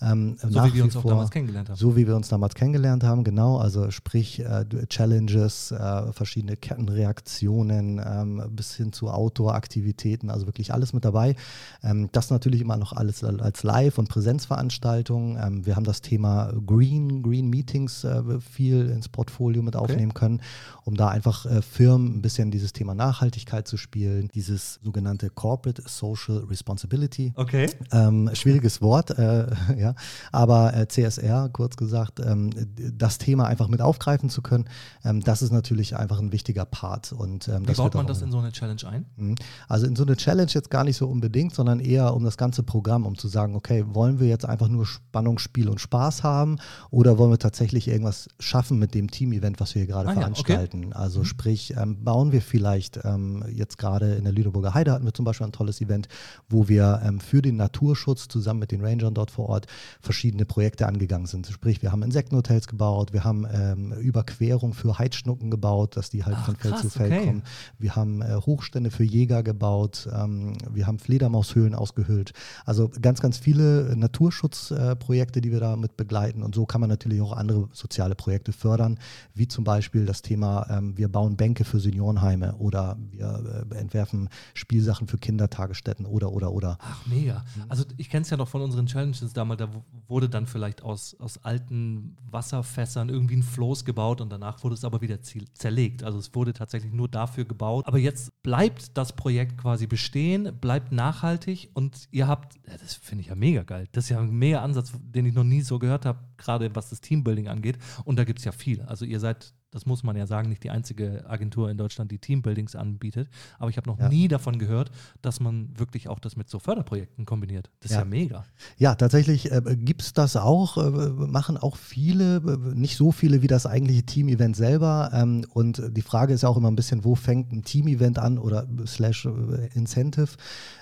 Ähm, 0.00 0.36
so 0.40 0.64
wie 0.64 0.74
wir 0.74 0.84
uns 0.84 0.94
vor, 0.94 1.04
auch 1.04 1.08
damals 1.10 1.30
kennengelernt 1.30 1.68
haben. 1.68 1.76
So 1.76 1.96
wie 1.96 2.06
wir 2.06 2.16
uns 2.16 2.28
damals 2.28 2.54
kennengelernt 2.54 3.04
haben, 3.04 3.24
genau. 3.24 3.58
Also 3.58 3.90
sprich 3.90 4.40
äh, 4.40 4.64
Challenges, 4.88 5.72
äh, 5.72 6.12
verschiedene 6.12 6.56
Kettenreaktionen 6.56 8.00
ähm, 8.04 8.42
bis 8.50 8.74
hin 8.74 8.92
zu 8.92 9.08
Outdoor-Aktivitäten, 9.08 10.30
also 10.30 10.46
wirklich 10.46 10.72
alles 10.72 10.92
mit 10.92 11.04
dabei. 11.04 11.36
Ähm, 11.82 12.08
das 12.12 12.30
natürlich 12.30 12.60
immer 12.60 12.76
noch 12.76 12.92
alles 12.92 13.24
als 13.24 13.62
Live- 13.62 13.98
und 13.98 14.08
Präsenzveranstaltung. 14.08 15.38
wir 15.64 15.76
haben 15.76 15.84
das 15.84 16.00
Thema 16.00 16.52
Green, 16.66 17.22
Green 17.22 17.48
Meetings 17.48 18.04
äh, 18.04 18.22
viel 18.40 18.90
ins 18.90 19.08
Portfolio 19.08 19.62
mit 19.62 19.76
aufnehmen 19.76 20.10
okay. 20.10 20.20
können, 20.20 20.40
um 20.88 20.96
da 20.96 21.08
einfach 21.08 21.44
äh, 21.44 21.60
Firmen 21.60 22.16
ein 22.16 22.22
bisschen 22.22 22.50
dieses 22.50 22.72
Thema 22.72 22.94
Nachhaltigkeit 22.94 23.68
zu 23.68 23.76
spielen, 23.76 24.28
dieses 24.32 24.80
sogenannte 24.82 25.28
Corporate 25.28 25.82
Social 25.84 26.38
Responsibility. 26.48 27.34
Okay. 27.36 27.68
Ähm, 27.92 28.30
schwieriges 28.32 28.80
Wort, 28.80 29.10
äh, 29.10 29.48
ja, 29.78 29.94
aber 30.32 30.74
äh, 30.74 30.88
CSR, 30.88 31.50
kurz 31.52 31.76
gesagt, 31.76 32.20
ähm, 32.20 32.48
das 32.96 33.18
Thema 33.18 33.48
einfach 33.48 33.68
mit 33.68 33.82
aufgreifen 33.82 34.30
zu 34.30 34.40
können, 34.40 34.64
ähm, 35.04 35.20
das 35.20 35.42
ist 35.42 35.52
natürlich 35.52 35.94
einfach 35.94 36.20
ein 36.20 36.32
wichtiger 36.32 36.64
Part. 36.64 37.12
Und, 37.12 37.48
ähm, 37.48 37.68
Wie 37.68 37.74
baut 37.74 37.94
man 37.94 38.06
das 38.06 38.22
in 38.22 38.32
so 38.32 38.38
eine 38.38 38.50
Challenge 38.50 38.80
ein? 38.88 39.04
Mhm. 39.16 39.34
Also 39.68 39.86
in 39.86 39.94
so 39.94 40.04
eine 40.04 40.16
Challenge 40.16 40.50
jetzt 40.50 40.70
gar 40.70 40.84
nicht 40.84 40.96
so 40.96 41.06
unbedingt, 41.06 41.54
sondern 41.54 41.80
eher 41.80 42.14
um 42.14 42.24
das 42.24 42.38
ganze 42.38 42.62
Programm, 42.62 43.04
um 43.04 43.18
zu 43.18 43.28
sagen, 43.28 43.56
okay, 43.56 43.84
wollen 43.88 44.20
wir 44.20 44.28
jetzt 44.28 44.46
einfach 44.46 44.68
nur 44.68 44.86
Spannung, 44.86 45.38
Spiel 45.38 45.68
und 45.68 45.82
Spaß 45.82 46.22
haben 46.22 46.56
oder 46.90 47.18
wollen 47.18 47.30
wir 47.30 47.38
tatsächlich 47.38 47.88
irgendwas 47.88 48.30
schaffen 48.40 48.78
mit 48.78 48.94
dem 48.94 49.10
Team-Event, 49.10 49.60
was 49.60 49.74
wir 49.74 49.82
hier 49.82 49.92
gerade 49.92 50.08
ah, 50.08 50.14
veranstalten? 50.14 50.77
Ja, 50.77 50.77
okay. 50.77 50.77
Also 50.92 51.18
also 51.18 51.20
mhm. 51.20 51.24
sprich, 51.24 51.74
ähm, 51.76 52.04
bauen 52.04 52.32
wir 52.32 52.42
vielleicht 52.42 53.00
ähm, 53.04 53.42
jetzt 53.52 53.78
gerade 53.78 54.14
in 54.14 54.24
der 54.24 54.32
Lüneburger 54.32 54.74
Heide 54.74 54.92
hatten 54.92 55.04
wir 55.04 55.14
zum 55.14 55.24
Beispiel 55.24 55.46
ein 55.46 55.52
tolles 55.52 55.80
Event, 55.80 56.06
wo 56.48 56.68
wir 56.68 57.00
ähm, 57.04 57.18
für 57.18 57.42
den 57.42 57.56
Naturschutz 57.56 58.28
zusammen 58.28 58.60
mit 58.60 58.70
den 58.70 58.84
Rangern 58.84 59.14
dort 59.14 59.30
vor 59.30 59.48
Ort 59.48 59.66
verschiedene 60.00 60.44
Projekte 60.44 60.86
angegangen 60.86 61.26
sind. 61.26 61.46
Sprich, 61.46 61.82
wir 61.82 61.90
haben 61.90 62.02
Insektenhotels 62.02 62.68
gebaut, 62.68 63.12
wir 63.12 63.24
haben 63.24 63.46
ähm, 63.50 63.92
Überquerung 63.94 64.74
für 64.74 64.98
Heidschnucken 64.98 65.50
gebaut, 65.50 65.96
dass 65.96 66.10
die 66.10 66.24
halt 66.24 66.36
Ach, 66.38 66.44
von 66.46 66.56
Feld 66.56 66.74
krass, 66.74 66.82
zu 66.82 66.90
Feld 66.90 67.12
okay. 67.12 67.26
kommen. 67.26 67.42
Wir 67.78 67.96
haben 67.96 68.22
äh, 68.22 68.36
Hochstände 68.36 68.90
für 68.90 69.04
Jäger 69.04 69.42
gebaut, 69.42 70.08
ähm, 70.12 70.58
wir 70.70 70.86
haben 70.86 70.98
Fledermaushöhlen 70.98 71.74
ausgehöhlt. 71.74 72.32
Also 72.64 72.90
ganz, 73.00 73.20
ganz 73.20 73.38
viele 73.38 73.96
Naturschutzprojekte, 73.96 75.38
äh, 75.38 75.42
die 75.42 75.52
wir 75.52 75.60
damit 75.60 75.96
begleiten. 75.96 76.42
Und 76.42 76.54
so 76.54 76.66
kann 76.66 76.80
man 76.80 76.90
natürlich 76.90 77.20
auch 77.22 77.32
andere 77.32 77.68
soziale 77.72 78.14
Projekte 78.14 78.52
fördern, 78.52 78.98
wie 79.34 79.48
zum 79.48 79.64
Beispiel 79.64 80.06
das 80.06 80.22
Thema, 80.22 80.66
ähm, 80.68 80.96
wir 80.96 81.08
bauen 81.08 81.36
Bänke 81.36 81.64
für 81.64 81.80
Seniorenheime 81.80 82.56
oder 82.56 82.96
wir 83.10 83.66
äh, 83.70 83.74
entwerfen 83.76 84.28
Spielsachen 84.54 85.08
für 85.08 85.18
Kindertagesstätten 85.18 86.06
oder, 86.06 86.32
oder, 86.32 86.52
oder. 86.52 86.78
Ach, 86.80 87.06
mega. 87.06 87.44
Also 87.68 87.84
ich 87.96 88.10
kenne 88.10 88.22
es 88.22 88.30
ja 88.30 88.36
noch 88.36 88.48
von 88.48 88.62
unseren 88.62 88.86
Challenges 88.86 89.32
damals, 89.32 89.58
da 89.58 89.68
wurde 90.06 90.28
dann 90.28 90.46
vielleicht 90.46 90.82
aus, 90.82 91.16
aus 91.18 91.44
alten 91.44 92.16
Wasserfässern 92.30 93.08
irgendwie 93.08 93.36
ein 93.36 93.42
Floß 93.42 93.84
gebaut 93.84 94.20
und 94.20 94.30
danach 94.30 94.62
wurde 94.62 94.74
es 94.74 94.84
aber 94.84 95.00
wieder 95.00 95.18
zerlegt. 95.22 96.02
Also 96.02 96.18
es 96.18 96.34
wurde 96.34 96.52
tatsächlich 96.52 96.92
nur 96.92 97.08
dafür 97.08 97.44
gebaut. 97.44 97.86
Aber 97.86 97.98
jetzt 97.98 98.42
bleibt 98.42 98.96
das 98.96 99.14
Projekt 99.14 99.58
quasi 99.58 99.86
bestehen, 99.86 100.56
bleibt 100.60 100.92
nachhaltig 100.92 101.70
und 101.74 102.08
ihr 102.10 102.28
habt, 102.28 102.58
das 102.80 102.94
finde 102.94 103.22
ich 103.22 103.28
ja 103.28 103.34
mega 103.34 103.62
geil, 103.62 103.88
das 103.92 104.04
ist 104.04 104.10
ja 104.10 104.20
ein 104.20 104.30
mega 104.30 104.62
Ansatz, 104.62 104.92
den 105.00 105.26
ich 105.26 105.34
noch 105.34 105.44
nie 105.44 105.62
so 105.62 105.78
gehört 105.78 106.06
habe, 106.06 106.20
gerade 106.36 106.74
was 106.74 106.90
das 106.90 107.00
Teambuilding 107.00 107.48
angeht. 107.48 107.78
Und 108.04 108.16
da 108.16 108.24
gibt 108.24 108.38
es 108.38 108.44
ja 108.44 108.52
viel. 108.52 108.82
Also 108.82 109.04
ihr 109.04 109.20
seid 109.20 109.54
das 109.70 109.84
muss 109.84 110.02
man 110.02 110.16
ja 110.16 110.26
sagen, 110.26 110.48
nicht 110.48 110.64
die 110.64 110.70
einzige 110.70 111.24
Agentur 111.28 111.70
in 111.70 111.76
Deutschland, 111.76 112.10
die 112.10 112.18
Teambuildings 112.18 112.74
anbietet. 112.74 113.28
Aber 113.58 113.70
ich 113.70 113.76
habe 113.76 113.88
noch 113.88 113.98
ja. 113.98 114.08
nie 114.08 114.26
davon 114.28 114.58
gehört, 114.58 114.90
dass 115.20 115.40
man 115.40 115.68
wirklich 115.78 116.08
auch 116.08 116.18
das 116.18 116.36
mit 116.36 116.48
so 116.48 116.58
Förderprojekten 116.58 117.26
kombiniert. 117.26 117.70
Das 117.80 117.90
ist 117.90 117.96
ja, 117.96 118.02
ja 118.02 118.06
mega. 118.06 118.44
Ja, 118.78 118.94
tatsächlich 118.94 119.52
äh, 119.52 119.60
gibt 119.76 120.02
es 120.02 120.12
das 120.14 120.36
auch, 120.36 120.78
äh, 120.78 121.10
machen 121.10 121.58
auch 121.58 121.76
viele, 121.76 122.36
äh, 122.36 122.74
nicht 122.74 122.96
so 122.96 123.12
viele 123.12 123.42
wie 123.42 123.46
das 123.46 123.66
eigentliche 123.66 124.04
Team-Event 124.04 124.56
selber. 124.56 125.10
Ähm, 125.12 125.44
und 125.52 125.82
die 125.90 126.02
Frage 126.02 126.32
ist 126.32 126.42
ja 126.42 126.48
auch 126.48 126.56
immer 126.56 126.70
ein 126.70 126.76
bisschen, 126.76 127.04
wo 127.04 127.14
fängt 127.14 127.52
ein 127.52 127.62
Team-Event 127.62 128.18
an 128.18 128.38
oder 128.38 128.66
slash 128.86 129.26
äh, 129.26 129.68
Incentive? 129.74 130.30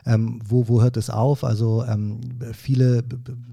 Ähm, 0.05 0.41
wo, 0.47 0.69
wo 0.69 0.83
hört 0.83 0.97
es 0.97 1.11
auf? 1.11 1.43
Also 1.43 1.85
ähm, 1.85 2.21
viele 2.53 3.03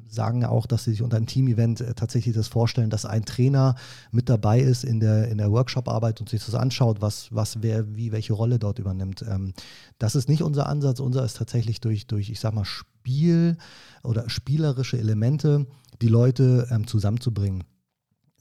sagen 0.08 0.42
ja 0.42 0.50
auch, 0.50 0.68
dass 0.68 0.84
sie 0.84 0.92
sich 0.92 1.02
unter 1.02 1.18
einem 1.18 1.26
Team-Event 1.26 1.82
äh, 1.82 1.94
tatsächlich 1.96 2.36
das 2.36 2.48
vorstellen, 2.48 2.90
dass 2.90 3.06
ein 3.06 3.26
Trainer 3.26 3.76
mit 4.12 4.30
dabei 4.30 4.60
ist 4.60 4.84
in 4.84 5.00
der 5.00 5.23
in 5.28 5.38
der 5.38 5.52
Workshop-Arbeit 5.52 6.20
und 6.20 6.30
sich 6.30 6.44
das 6.46 6.56
anschaut, 6.56 7.02
was, 7.02 7.28
was 7.32 7.62
wer 7.62 7.96
wie 7.96 8.12
welche 8.12 8.34
Rolle 8.34 8.60
dort 8.60 8.80
übernimmt. 8.80 9.24
Ähm, 9.28 9.54
das 10.00 10.16
ist 10.16 10.30
nicht 10.30 10.42
unser 10.42 10.68
Ansatz. 10.68 11.00
Unser 11.00 11.24
ist 11.26 11.38
tatsächlich 11.38 11.82
durch, 11.82 12.08
durch 12.08 12.30
ich 12.30 12.40
sag 12.40 12.54
mal, 12.54 12.66
Spiel 12.66 13.58
oder 14.04 14.30
spielerische 14.30 14.98
Elemente 14.98 15.66
die 16.02 16.08
Leute 16.08 16.68
ähm, 16.72 16.88
zusammenzubringen. 16.88 17.64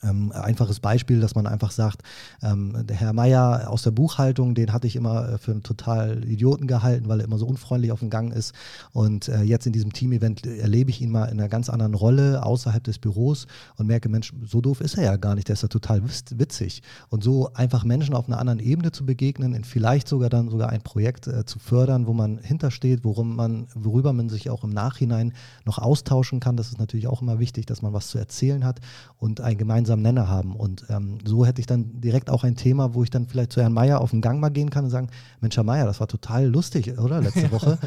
Ähm, 0.05 0.33
einfaches 0.33 0.81
Beispiel, 0.81 1.21
dass 1.21 1.37
man 1.37 1.47
einfach 1.47 1.71
sagt, 1.71 2.03
ähm, 2.43 2.77
der 2.87 2.97
Herr 2.97 3.13
Meier 3.13 3.71
aus 3.71 3.83
der 3.83 3.93
Buchhaltung, 3.93 4.57
den 4.57 4.73
hatte 4.73 4.89
ich 4.89 4.97
immer 4.97 5.29
äh, 5.29 5.39
für 5.39 5.53
einen 5.53 5.63
total 5.63 6.25
Idioten 6.25 6.67
gehalten, 6.67 7.09
weil 7.09 7.21
er 7.21 7.27
immer 7.27 7.39
so 7.39 7.47
unfreundlich 7.47 7.93
auf 7.93 8.01
dem 8.01 8.11
Gang 8.11 8.35
ist. 8.35 8.53
Und 8.93 9.29
äh, 9.29 9.43
jetzt 9.43 9.65
in 9.65 9.73
diesem 9.73 9.93
Team-Event 9.93 10.45
erlebe 10.45 10.91
ich 10.91 11.01
ihn 11.01 11.11
mal 11.11 11.27
in 11.27 11.39
einer 11.39 11.49
ganz 11.49 11.71
anderen 11.71 11.95
Rolle 11.95 12.45
außerhalb 12.45 12.83
des 12.83 12.99
Büros 12.99 13.47
und 13.77 13.87
merke, 13.87 14.09
Mensch, 14.09 14.33
so 14.45 14.61
doof 14.61 14.81
ist 14.81 14.99
er 14.99 15.05
ja 15.05 15.17
gar 15.17 15.37
nicht, 15.37 15.47
der 15.47 15.55
ist 15.55 15.63
ja 15.63 15.69
total 15.69 16.03
witzig. 16.03 16.83
Und 17.09 17.23
so 17.23 17.53
einfach 17.55 17.85
Menschen 17.85 18.17
auf 18.17 18.27
einer 18.27 18.39
anderen 18.39 18.59
Ebene 18.59 18.91
zu 18.91 19.07
begegnen, 19.07 19.55
in 19.55 19.63
vielleicht 19.63 20.09
sogar 20.09 20.31
dann 20.31 20.51
sogar 20.51 20.71
ein 20.71 20.83
Projekt 20.83 21.29
äh, 21.29 21.45
zu 21.45 21.61
fördern, 21.61 22.09
wo 22.09 22.13
man 22.13 22.39
hintersteht, 22.39 23.05
worum 23.05 23.37
man, 23.37 23.69
worüber 23.75 24.13
man 24.13 24.29
sich 24.29 24.51
auch 24.51 24.65
im 24.65 24.71
Nachhinein 24.71 25.33
noch 25.65 25.79
austauschen 25.79 26.41
kann. 26.41 26.57
Das 26.57 26.71
ist 26.71 26.81
natürlich 26.81 27.07
auch 27.07 27.23
immer 27.23 27.39
wichtig, 27.39 27.67
dass 27.67 27.83
man 27.83 27.93
was 27.93 28.09
zu 28.09 28.19
erzählen 28.19 28.65
hat 28.65 28.81
und 29.19 29.41
ein 29.41 29.57
gemeinsames 29.57 29.92
gemeinsamen 29.93 30.03
Nenner 30.03 30.29
haben. 30.29 30.57
Und 30.57 30.85
ähm, 30.89 31.19
so 31.25 31.45
hätte 31.47 31.61
ich 31.61 31.67
dann 31.67 32.01
direkt 32.01 32.31
auch 32.31 32.45
ein 32.45 32.57
Thema, 32.57 32.95
wo 32.95 33.03
ich 33.03 33.11
dann 33.11 33.27
vielleicht 33.27 33.53
zu 33.53 33.61
Herrn 33.61 33.73
Meier 33.73 34.01
auf 34.01 34.11
den 34.11 34.21
Gang 34.21 34.41
mal 34.41 34.51
gehen 34.51 34.71
kann 34.71 34.85
und 34.85 34.91
sagen, 34.91 35.09
Mensch, 35.41 35.57
Herr 35.57 35.65
Meier, 35.65 35.87
das 35.87 36.01
war 36.01 36.09
total 36.09 36.47
lustig, 36.47 36.99
oder? 36.99 37.21
Letzte 37.21 37.51
Woche. 37.53 37.79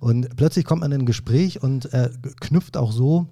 Und 0.00 0.36
plötzlich 0.36 0.64
kommt 0.64 0.80
man 0.82 0.92
in 0.92 1.02
ein 1.02 1.06
Gespräch 1.06 1.62
und 1.62 1.92
äh, 1.92 2.10
knüpft 2.40 2.76
auch 2.76 2.92
so 2.92 3.26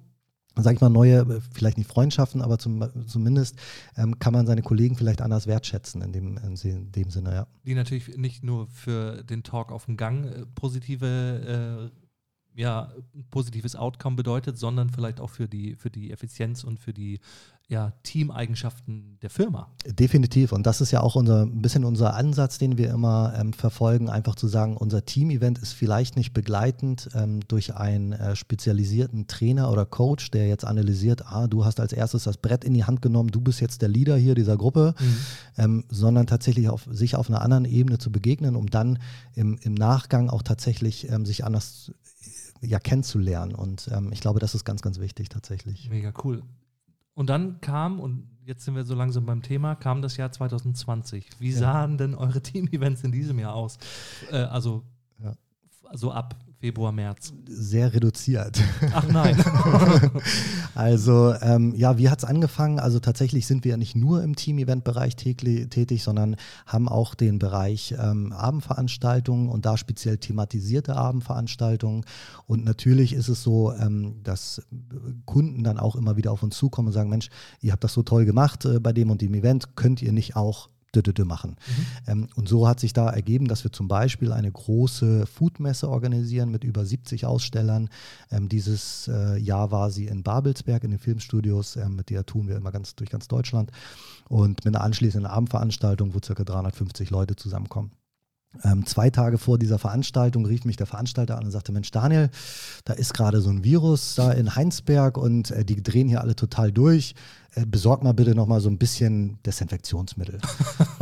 sag 0.58 0.74
ich 0.74 0.80
mal, 0.80 0.88
neue, 0.88 1.42
vielleicht 1.52 1.76
nicht 1.76 1.90
Freundschaften, 1.90 2.40
aber 2.40 2.58
zum, 2.58 2.82
zumindest 3.06 3.56
ähm, 3.94 4.18
kann 4.18 4.32
man 4.32 4.46
seine 4.46 4.62
Kollegen 4.62 4.96
vielleicht 4.96 5.20
anders 5.20 5.46
wertschätzen 5.46 6.00
in 6.00 6.12
dem, 6.12 6.38
in 6.38 6.92
dem 6.92 7.10
Sinne, 7.10 7.34
ja. 7.34 7.46
Die 7.66 7.74
natürlich 7.74 8.16
nicht 8.16 8.42
nur 8.42 8.66
für 8.66 9.22
den 9.22 9.42
Talk 9.42 9.70
auf 9.70 9.84
dem 9.84 9.98
Gang 9.98 10.24
äh, 10.24 10.46
positive 10.54 11.90
äh, 11.92 12.05
ja, 12.56 12.90
positives 13.30 13.76
Outcome 13.76 14.16
bedeutet, 14.16 14.58
sondern 14.58 14.88
vielleicht 14.88 15.20
auch 15.20 15.30
für 15.30 15.46
die, 15.46 15.76
für 15.76 15.90
die 15.90 16.10
Effizienz 16.10 16.64
und 16.64 16.80
für 16.80 16.94
die 16.94 17.20
ja, 17.68 17.92
Teameigenschaften 18.04 19.18
der 19.22 19.28
Firma. 19.28 19.68
Definitiv. 19.84 20.52
Und 20.52 20.66
das 20.66 20.80
ist 20.80 20.92
ja 20.92 21.00
auch 21.00 21.16
unser, 21.16 21.42
ein 21.42 21.62
bisschen 21.62 21.84
unser 21.84 22.14
Ansatz, 22.14 22.58
den 22.58 22.78
wir 22.78 22.90
immer 22.90 23.34
ähm, 23.36 23.52
verfolgen, 23.52 24.08
einfach 24.08 24.36
zu 24.36 24.46
sagen, 24.46 24.76
unser 24.76 25.04
Team-Event 25.04 25.58
ist 25.58 25.72
vielleicht 25.72 26.16
nicht 26.16 26.32
begleitend 26.32 27.08
ähm, 27.14 27.40
durch 27.48 27.74
einen 27.74 28.12
äh, 28.12 28.36
spezialisierten 28.36 29.26
Trainer 29.26 29.72
oder 29.72 29.84
Coach, 29.84 30.30
der 30.30 30.46
jetzt 30.46 30.64
analysiert, 30.64 31.26
ah, 31.26 31.48
du 31.48 31.64
hast 31.64 31.80
als 31.80 31.92
erstes 31.92 32.24
das 32.24 32.36
Brett 32.36 32.62
in 32.62 32.72
die 32.72 32.84
Hand 32.84 33.02
genommen, 33.02 33.30
du 33.32 33.40
bist 33.40 33.60
jetzt 33.60 33.82
der 33.82 33.88
Leader 33.88 34.16
hier 34.16 34.36
dieser 34.36 34.56
Gruppe, 34.56 34.94
mhm. 34.98 35.16
ähm, 35.58 35.84
sondern 35.90 36.28
tatsächlich 36.28 36.68
auf, 36.68 36.86
sich 36.88 37.16
auf 37.16 37.28
einer 37.28 37.42
anderen 37.42 37.64
Ebene 37.64 37.98
zu 37.98 38.12
begegnen, 38.12 38.54
um 38.54 38.70
dann 38.70 39.00
im, 39.34 39.58
im 39.62 39.74
Nachgang 39.74 40.30
auch 40.30 40.42
tatsächlich 40.42 41.10
ähm, 41.10 41.26
sich 41.26 41.44
anders 41.44 41.90
ja, 42.60 42.78
kennenzulernen. 42.78 43.54
Und 43.54 43.88
ähm, 43.92 44.10
ich 44.12 44.20
glaube, 44.20 44.40
das 44.40 44.54
ist 44.54 44.64
ganz, 44.64 44.82
ganz 44.82 44.98
wichtig 44.98 45.28
tatsächlich. 45.28 45.88
Mega 45.90 46.12
cool. 46.24 46.42
Und 47.14 47.30
dann 47.30 47.60
kam, 47.60 48.00
und 48.00 48.28
jetzt 48.44 48.64
sind 48.64 48.74
wir 48.74 48.84
so 48.84 48.94
langsam 48.94 49.26
beim 49.26 49.42
Thema, 49.42 49.74
kam 49.74 50.02
das 50.02 50.16
Jahr 50.16 50.30
2020. 50.30 51.28
Wie 51.38 51.50
ja. 51.50 51.58
sahen 51.58 51.98
denn 51.98 52.14
eure 52.14 52.40
Team-Events 52.42 53.04
in 53.04 53.12
diesem 53.12 53.38
Jahr 53.38 53.54
aus? 53.54 53.78
Äh, 54.30 54.36
also 54.36 54.84
ja. 55.22 55.34
so 55.94 56.12
ab 56.12 56.36
Februar, 56.58 56.90
März? 56.90 57.34
Sehr 57.46 57.92
reduziert. 57.92 58.62
Ach 58.94 59.06
nein. 59.06 59.36
also 60.74 61.34
ähm, 61.42 61.74
ja, 61.76 61.98
wie 61.98 62.08
hat 62.08 62.20
es 62.20 62.24
angefangen? 62.24 62.78
Also 62.78 62.98
tatsächlich 62.98 63.46
sind 63.46 63.64
wir 63.64 63.72
ja 63.72 63.76
nicht 63.76 63.94
nur 63.94 64.22
im 64.22 64.36
Team-Event-Bereich 64.36 65.16
tätig, 65.16 66.02
sondern 66.02 66.36
haben 66.66 66.88
auch 66.88 67.14
den 67.14 67.38
Bereich 67.38 67.94
ähm, 67.98 68.32
Abendveranstaltungen 68.32 69.50
und 69.50 69.66
da 69.66 69.76
speziell 69.76 70.16
thematisierte 70.16 70.96
Abendveranstaltungen. 70.96 72.04
Und 72.46 72.64
natürlich 72.64 73.12
ist 73.12 73.28
es 73.28 73.42
so, 73.42 73.72
ähm, 73.74 74.22
dass 74.22 74.62
Kunden 75.26 75.62
dann 75.62 75.78
auch 75.78 75.94
immer 75.94 76.16
wieder 76.16 76.32
auf 76.32 76.42
uns 76.42 76.56
zukommen 76.56 76.88
und 76.88 76.94
sagen, 76.94 77.10
Mensch, 77.10 77.28
ihr 77.60 77.72
habt 77.72 77.84
das 77.84 77.92
so 77.92 78.02
toll 78.02 78.24
gemacht 78.24 78.64
äh, 78.64 78.80
bei 78.80 78.94
dem 78.94 79.10
und 79.10 79.20
dem 79.20 79.34
Event, 79.34 79.76
könnt 79.76 80.00
ihr 80.00 80.12
nicht 80.12 80.36
auch 80.36 80.70
machen. 81.24 81.56
Mhm. 81.56 81.86
Ähm, 82.06 82.28
und 82.36 82.48
so 82.48 82.68
hat 82.68 82.80
sich 82.80 82.92
da 82.92 83.08
ergeben, 83.08 83.48
dass 83.48 83.64
wir 83.64 83.72
zum 83.72 83.88
Beispiel 83.88 84.32
eine 84.32 84.50
große 84.50 85.26
Foodmesse 85.26 85.88
organisieren 85.88 86.50
mit 86.50 86.64
über 86.64 86.84
70 86.84 87.26
Ausstellern. 87.26 87.88
Ähm, 88.30 88.48
dieses 88.48 89.08
äh, 89.08 89.38
Jahr 89.38 89.70
war 89.70 89.90
sie 89.90 90.06
in 90.06 90.22
Babelsberg 90.22 90.84
in 90.84 90.90
den 90.90 90.98
Filmstudios, 90.98 91.76
ähm, 91.76 91.96
mit 91.96 92.10
der 92.10 92.24
tun 92.26 92.48
wir 92.48 92.56
immer 92.56 92.72
ganz 92.72 92.94
durch 92.94 93.10
ganz 93.10 93.28
Deutschland. 93.28 93.70
Und 94.28 94.64
mit 94.64 94.74
einer 94.74 94.84
anschließenden 94.84 95.30
Abendveranstaltung, 95.30 96.14
wo 96.14 96.20
ca. 96.20 96.34
350 96.34 97.10
Leute 97.10 97.36
zusammenkommen. 97.36 97.92
Ähm, 98.64 98.86
zwei 98.86 99.10
Tage 99.10 99.38
vor 99.38 99.58
dieser 99.58 99.78
Veranstaltung 99.78 100.46
rief 100.46 100.64
mich 100.64 100.76
der 100.76 100.86
Veranstalter 100.86 101.38
an 101.38 101.44
und 101.44 101.50
sagte: 101.50 101.72
Mensch, 101.72 101.90
Daniel, 101.90 102.30
da 102.84 102.92
ist 102.92 103.14
gerade 103.14 103.40
so 103.40 103.50
ein 103.50 103.64
Virus 103.64 104.14
da 104.14 104.32
in 104.32 104.54
Heinsberg 104.54 105.18
und 105.18 105.50
äh, 105.50 105.64
die 105.64 105.82
drehen 105.82 106.08
hier 106.08 106.20
alle 106.20 106.36
total 106.36 106.72
durch. 106.72 107.14
Äh, 107.54 107.64
besorg 107.64 108.04
mal 108.04 108.12
bitte 108.12 108.34
noch 108.34 108.46
mal 108.46 108.60
so 108.60 108.68
ein 108.68 108.76
bisschen 108.76 109.38
Desinfektionsmittel. 109.44 110.38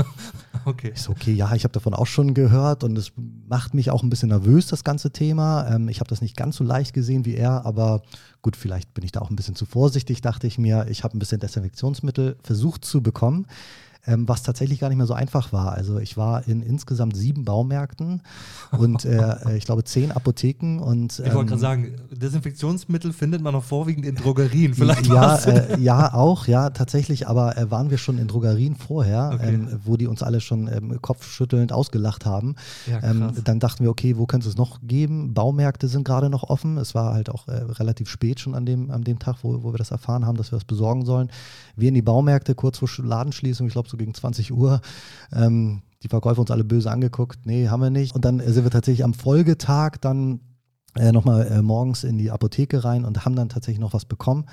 okay. 0.64 0.92
Ich 0.94 1.02
so, 1.02 1.11
okay, 1.11 1.32
ja, 1.32 1.52
ich 1.54 1.64
habe 1.64 1.73
davon 1.73 1.94
auch 1.94 2.06
schon 2.06 2.32
gehört 2.32 2.84
und 2.84 2.96
es 2.96 3.12
macht 3.49 3.75
mich 3.75 3.90
auch 3.90 4.02
ein 4.02 4.11
bisschen 4.11 4.28
nervös, 4.28 4.68
das 4.68 4.84
ganze 4.84 5.11
Thema. 5.11 5.68
Ähm, 5.68 5.88
ich 5.88 5.99
habe 6.00 6.08
das 6.08 6.20
nicht 6.20 6.37
ganz 6.37 6.56
so 6.56 6.64
leicht 6.64 6.94
gesehen 6.94 7.25
wie 7.25 7.34
er, 7.34 7.66
aber 7.66 8.02
gut, 8.40 8.56
vielleicht 8.56 8.94
bin 8.94 9.04
ich 9.04 9.11
da 9.11 9.20
auch 9.20 9.30
ein 9.30 9.37
bisschen 9.37 9.56
zu 9.56 9.66
vorsichtig, 9.66 10.20
dachte 10.20 10.46
ich 10.46 10.56
mir. 10.56 10.87
Ich 10.88 11.02
habe 11.02 11.16
ein 11.16 11.18
bisschen 11.18 11.40
Desinfektionsmittel 11.40 12.37
versucht 12.42 12.84
zu 12.84 13.02
bekommen 13.02 13.46
ähm, 14.06 14.28
was 14.28 14.42
tatsächlich 14.42 14.80
gar 14.80 14.88
nicht 14.88 14.99
mehr 14.99 15.06
so 15.06 15.14
einfach 15.14 15.52
war. 15.52 15.73
Also 15.73 15.99
ich 15.99 16.16
war 16.16 16.46
in 16.46 16.62
insgesamt 16.62 17.16
sieben 17.16 17.44
Baumärkten 17.44 18.23
und 18.73 19.04
äh, 19.04 19.18
äh 19.46 19.56
ich 19.56 19.64
glaube 19.64 19.84
zehn 19.84 20.12
Apotheken 20.12 20.78
und 20.80 21.18
ähm, 21.20 21.26
ich 21.26 21.34
wollte 21.34 21.50
gerade 21.50 21.54
ähm, 21.54 21.58
sagen, 21.58 21.94
Desinfektionsmittel 22.11 23.12
findet 23.12 23.42
man 23.42 23.54
noch 23.54 23.64
vorwiegend 23.64 24.06
in 24.06 24.14
Drogerien. 24.14 24.75
Vielleicht 24.84 25.06
ja, 25.06 25.37
äh, 25.37 25.80
ja 25.80 26.14
auch, 26.14 26.46
ja 26.46 26.70
tatsächlich. 26.70 27.28
Aber 27.28 27.56
äh, 27.56 27.70
waren 27.70 27.90
wir 27.90 27.99
schon 27.99 28.18
in 28.18 28.28
Drogerien 28.28 28.76
vorher, 28.76 29.32
okay. 29.34 29.54
ähm, 29.54 29.80
wo 29.84 29.96
die 29.96 30.06
uns 30.06 30.23
alle 30.23 30.40
schon 30.40 30.68
ähm, 30.68 30.99
kopfschüttelnd 31.00 31.73
ausgelacht 31.73 32.26
haben. 32.26 32.56
Ja, 32.87 33.02
ähm, 33.02 33.32
dann 33.44 33.61
dachten 33.61 33.84
wir, 33.84 33.90
okay, 33.90 34.16
wo 34.16 34.26
könnte 34.26 34.49
es 34.49 34.56
noch 34.56 34.80
geben? 34.82 35.34
Baumärkte 35.34 35.88
sind 35.88 36.04
gerade 36.04 36.30
noch 36.30 36.44
offen. 36.44 36.78
Es 36.78 36.94
war 36.94 37.14
halt 37.14 37.30
auch 37.30 37.49
äh, 37.49 37.52
relativ 37.54 38.08
spät 38.08 38.40
schon 38.40 38.54
an 38.54 38.66
dem, 38.66 38.90
an 38.90 39.02
dem 39.02 39.18
Tag, 39.18 39.37
wo, 39.42 39.62
wo 39.62 39.73
wir 39.73 39.78
das 39.78 39.90
erfahren 39.90 40.26
haben, 40.26 40.37
dass 40.37 40.52
wir 40.52 40.56
das 40.56 40.64
besorgen 40.64 41.04
sollen. 41.04 41.30
Wir 41.76 41.88
in 41.88 41.94
die 41.94 42.02
Baumärkte 42.02 42.54
kurz 42.54 42.78
vor 42.78 42.88
Ladenschließung, 42.99 43.66
ich 43.66 43.73
glaube 43.73 43.88
so 43.88 43.93
gegen 43.96 44.14
20 44.14 44.52
Uhr. 44.52 44.80
Ähm, 45.32 45.82
die 46.02 46.08
Verkäufer 46.08 46.40
uns 46.40 46.50
alle 46.50 46.64
böse 46.64 46.90
angeguckt. 46.90 47.46
Nee, 47.46 47.68
haben 47.68 47.80
wir 47.80 47.90
nicht. 47.90 48.14
Und 48.14 48.24
dann 48.24 48.40
sind 48.40 48.64
wir 48.64 48.70
tatsächlich 48.70 49.04
am 49.04 49.14
Folgetag 49.14 49.96
dann 50.00 50.40
äh, 50.96 51.10
nochmal 51.10 51.46
äh, 51.48 51.62
morgens 51.62 52.04
in 52.04 52.18
die 52.18 52.30
Apotheke 52.30 52.84
rein 52.84 53.04
und 53.04 53.24
haben 53.24 53.34
dann 53.34 53.48
tatsächlich 53.48 53.80
noch 53.80 53.94
was 53.94 54.04
bekommen 54.04 54.46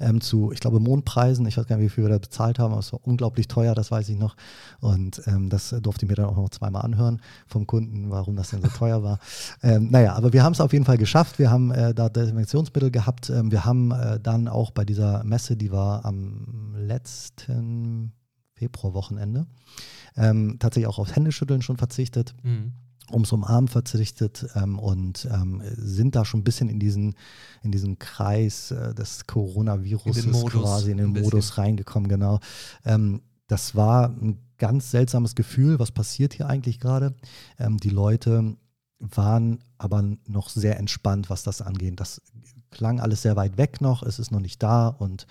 ähm, 0.00 0.20
zu, 0.20 0.50
ich 0.50 0.58
glaube, 0.58 0.80
Mondpreisen. 0.80 1.46
Ich 1.46 1.56
weiß 1.56 1.66
gar 1.66 1.76
nicht, 1.76 1.84
wie 1.84 1.88
viel 1.88 2.04
wir 2.04 2.10
da 2.10 2.18
bezahlt 2.18 2.58
haben, 2.58 2.72
aber 2.72 2.80
es 2.80 2.92
war 2.92 3.00
unglaublich 3.04 3.46
teuer, 3.46 3.74
das 3.74 3.90
weiß 3.90 4.08
ich 4.08 4.18
noch. 4.18 4.34
Und 4.80 5.22
ähm, 5.26 5.50
das 5.50 5.74
durfte 5.82 6.04
ich 6.04 6.10
mir 6.10 6.16
dann 6.16 6.26
auch 6.26 6.36
noch 6.36 6.50
zweimal 6.50 6.82
anhören 6.82 7.20
vom 7.46 7.66
Kunden, 7.66 8.10
warum 8.10 8.34
das 8.34 8.50
denn 8.50 8.62
so 8.62 8.68
teuer 8.68 9.02
war. 9.02 9.18
Ähm, 9.62 9.90
naja, 9.90 10.14
aber 10.14 10.32
wir 10.32 10.42
haben 10.42 10.52
es 10.52 10.60
auf 10.60 10.72
jeden 10.72 10.84
Fall 10.84 10.98
geschafft. 10.98 11.38
Wir 11.38 11.50
haben 11.50 11.70
äh, 11.70 11.94
da 11.94 12.08
Desinfektionsmittel 12.08 12.90
gehabt. 12.90 13.30
Ähm, 13.30 13.50
wir 13.50 13.64
haben 13.64 13.92
äh, 13.92 14.20
dann 14.20 14.48
auch 14.48 14.70
bei 14.72 14.84
dieser 14.84 15.24
Messe, 15.24 15.56
die 15.56 15.70
war 15.70 16.04
am 16.04 16.74
letzten 16.76 18.12
Februarwochenende, 18.54 19.46
ähm, 20.16 20.56
tatsächlich 20.58 20.88
auch 20.88 20.98
aufs 20.98 21.14
Händeschütteln 21.14 21.62
schon 21.62 21.76
verzichtet. 21.76 22.34
Mhm 22.42 22.72
ums 23.12 23.32
Umarmen 23.32 23.68
verzichtet 23.68 24.46
ähm, 24.54 24.78
und 24.78 25.28
ähm, 25.30 25.62
sind 25.76 26.16
da 26.16 26.24
schon 26.24 26.40
ein 26.40 26.44
bisschen 26.44 26.68
in 26.68 26.80
diesen, 26.80 27.14
in 27.62 27.70
diesen 27.70 27.98
Kreis 27.98 28.70
äh, 28.70 28.94
des 28.94 29.26
Coronavirus 29.26 30.26
quasi 30.48 30.90
in 30.90 30.98
den 30.98 31.10
Modus 31.10 31.58
reingekommen, 31.58 32.08
genau. 32.08 32.40
Ähm, 32.84 33.22
das 33.46 33.74
war 33.74 34.08
ein 34.08 34.38
ganz 34.56 34.90
seltsames 34.90 35.34
Gefühl, 35.34 35.78
was 35.78 35.92
passiert 35.92 36.32
hier 36.32 36.48
eigentlich 36.48 36.80
gerade. 36.80 37.14
Ähm, 37.58 37.76
die 37.76 37.90
Leute 37.90 38.56
waren 38.98 39.58
aber 39.76 40.02
noch 40.26 40.48
sehr 40.48 40.78
entspannt, 40.78 41.28
was 41.28 41.42
das 41.42 41.60
angeht. 41.60 42.00
Das 42.00 42.22
klang 42.70 43.00
alles 43.00 43.22
sehr 43.22 43.36
weit 43.36 43.58
weg 43.58 43.80
noch, 43.80 44.02
es 44.02 44.18
ist 44.18 44.30
noch 44.30 44.40
nicht 44.40 44.62
da 44.62 44.88
und 44.88 45.26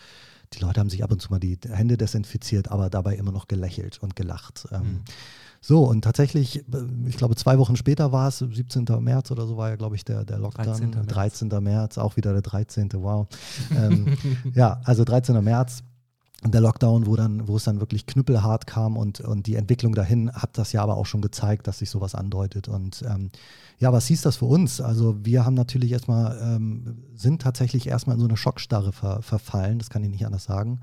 die 0.54 0.60
Leute 0.60 0.80
haben 0.80 0.90
sich 0.90 1.04
ab 1.04 1.12
und 1.12 1.22
zu 1.22 1.32
mal 1.32 1.40
die 1.40 1.58
Hände 1.68 1.98
desinfiziert, 1.98 2.70
aber 2.70 2.90
dabei 2.90 3.16
immer 3.16 3.32
noch 3.32 3.48
gelächelt 3.48 4.00
und 4.02 4.16
gelacht. 4.16 4.68
Ähm, 4.72 4.82
mhm. 4.82 5.00
So, 5.66 5.86
und 5.86 6.02
tatsächlich, 6.02 6.60
äh, 6.60 6.64
ich 7.08 7.16
glaube, 7.16 7.36
zwei 7.36 7.58
Wochen 7.58 7.78
später 7.78 8.12
war 8.12 8.28
es, 8.28 8.40
17. 8.40 8.86
März 9.00 9.32
oder 9.32 9.48
so 9.48 9.56
war 9.56 9.70
ja, 9.70 9.76
glaube 9.78 9.96
ich, 9.96 10.04
der, 10.04 10.26
der 10.26 10.38
Lockdown. 10.38 10.66
13. 10.66 10.90
März. 10.90 11.08
13. 11.08 11.48
März, 11.62 11.98
auch 11.98 12.18
wieder 12.18 12.34
der 12.34 12.42
13. 12.42 12.90
Wow. 12.94 13.28
ähm, 13.76 14.18
ja, 14.54 14.82
also 14.84 15.04
13. 15.06 15.42
März 15.44 15.84
der 16.52 16.62
Lockdown, 16.62 17.06
wo 17.06 17.16
dann, 17.16 17.48
wo 17.48 17.56
es 17.56 17.64
dann 17.64 17.80
wirklich 17.80 18.06
knüppelhart 18.06 18.68
kam 18.68 18.98
und, 18.98 19.22
und 19.22 19.48
die 19.48 19.56
Entwicklung 19.56 19.96
dahin 19.96 20.32
hat 20.32 20.58
das 20.58 20.74
ja 20.74 20.82
aber 20.82 20.98
auch 20.98 21.06
schon 21.06 21.22
gezeigt, 21.22 21.68
dass 21.68 21.80
sich 21.80 21.90
sowas 21.90 22.16
andeutet. 22.16 22.68
Und 22.68 23.04
ähm, 23.08 23.30
ja, 23.80 23.94
was 23.94 24.08
hieß 24.08 24.22
das 24.22 24.38
für 24.38 24.46
uns? 24.46 24.82
Also 24.82 25.16
wir 25.24 25.46
haben 25.46 25.54
natürlich 25.54 25.92
erstmal, 25.92 26.40
ähm, 26.42 27.04
sind 27.16 27.42
tatsächlich 27.42 27.88
erstmal 27.88 28.16
in 28.16 28.22
so 28.22 28.28
eine 28.28 28.38
Schockstarre 28.38 28.92
ver, 28.92 29.22
verfallen, 29.22 29.80
das 29.80 29.90
kann 29.90 30.04
ich 30.04 30.10
nicht 30.10 30.26
anders 30.26 30.44
sagen. 30.44 30.82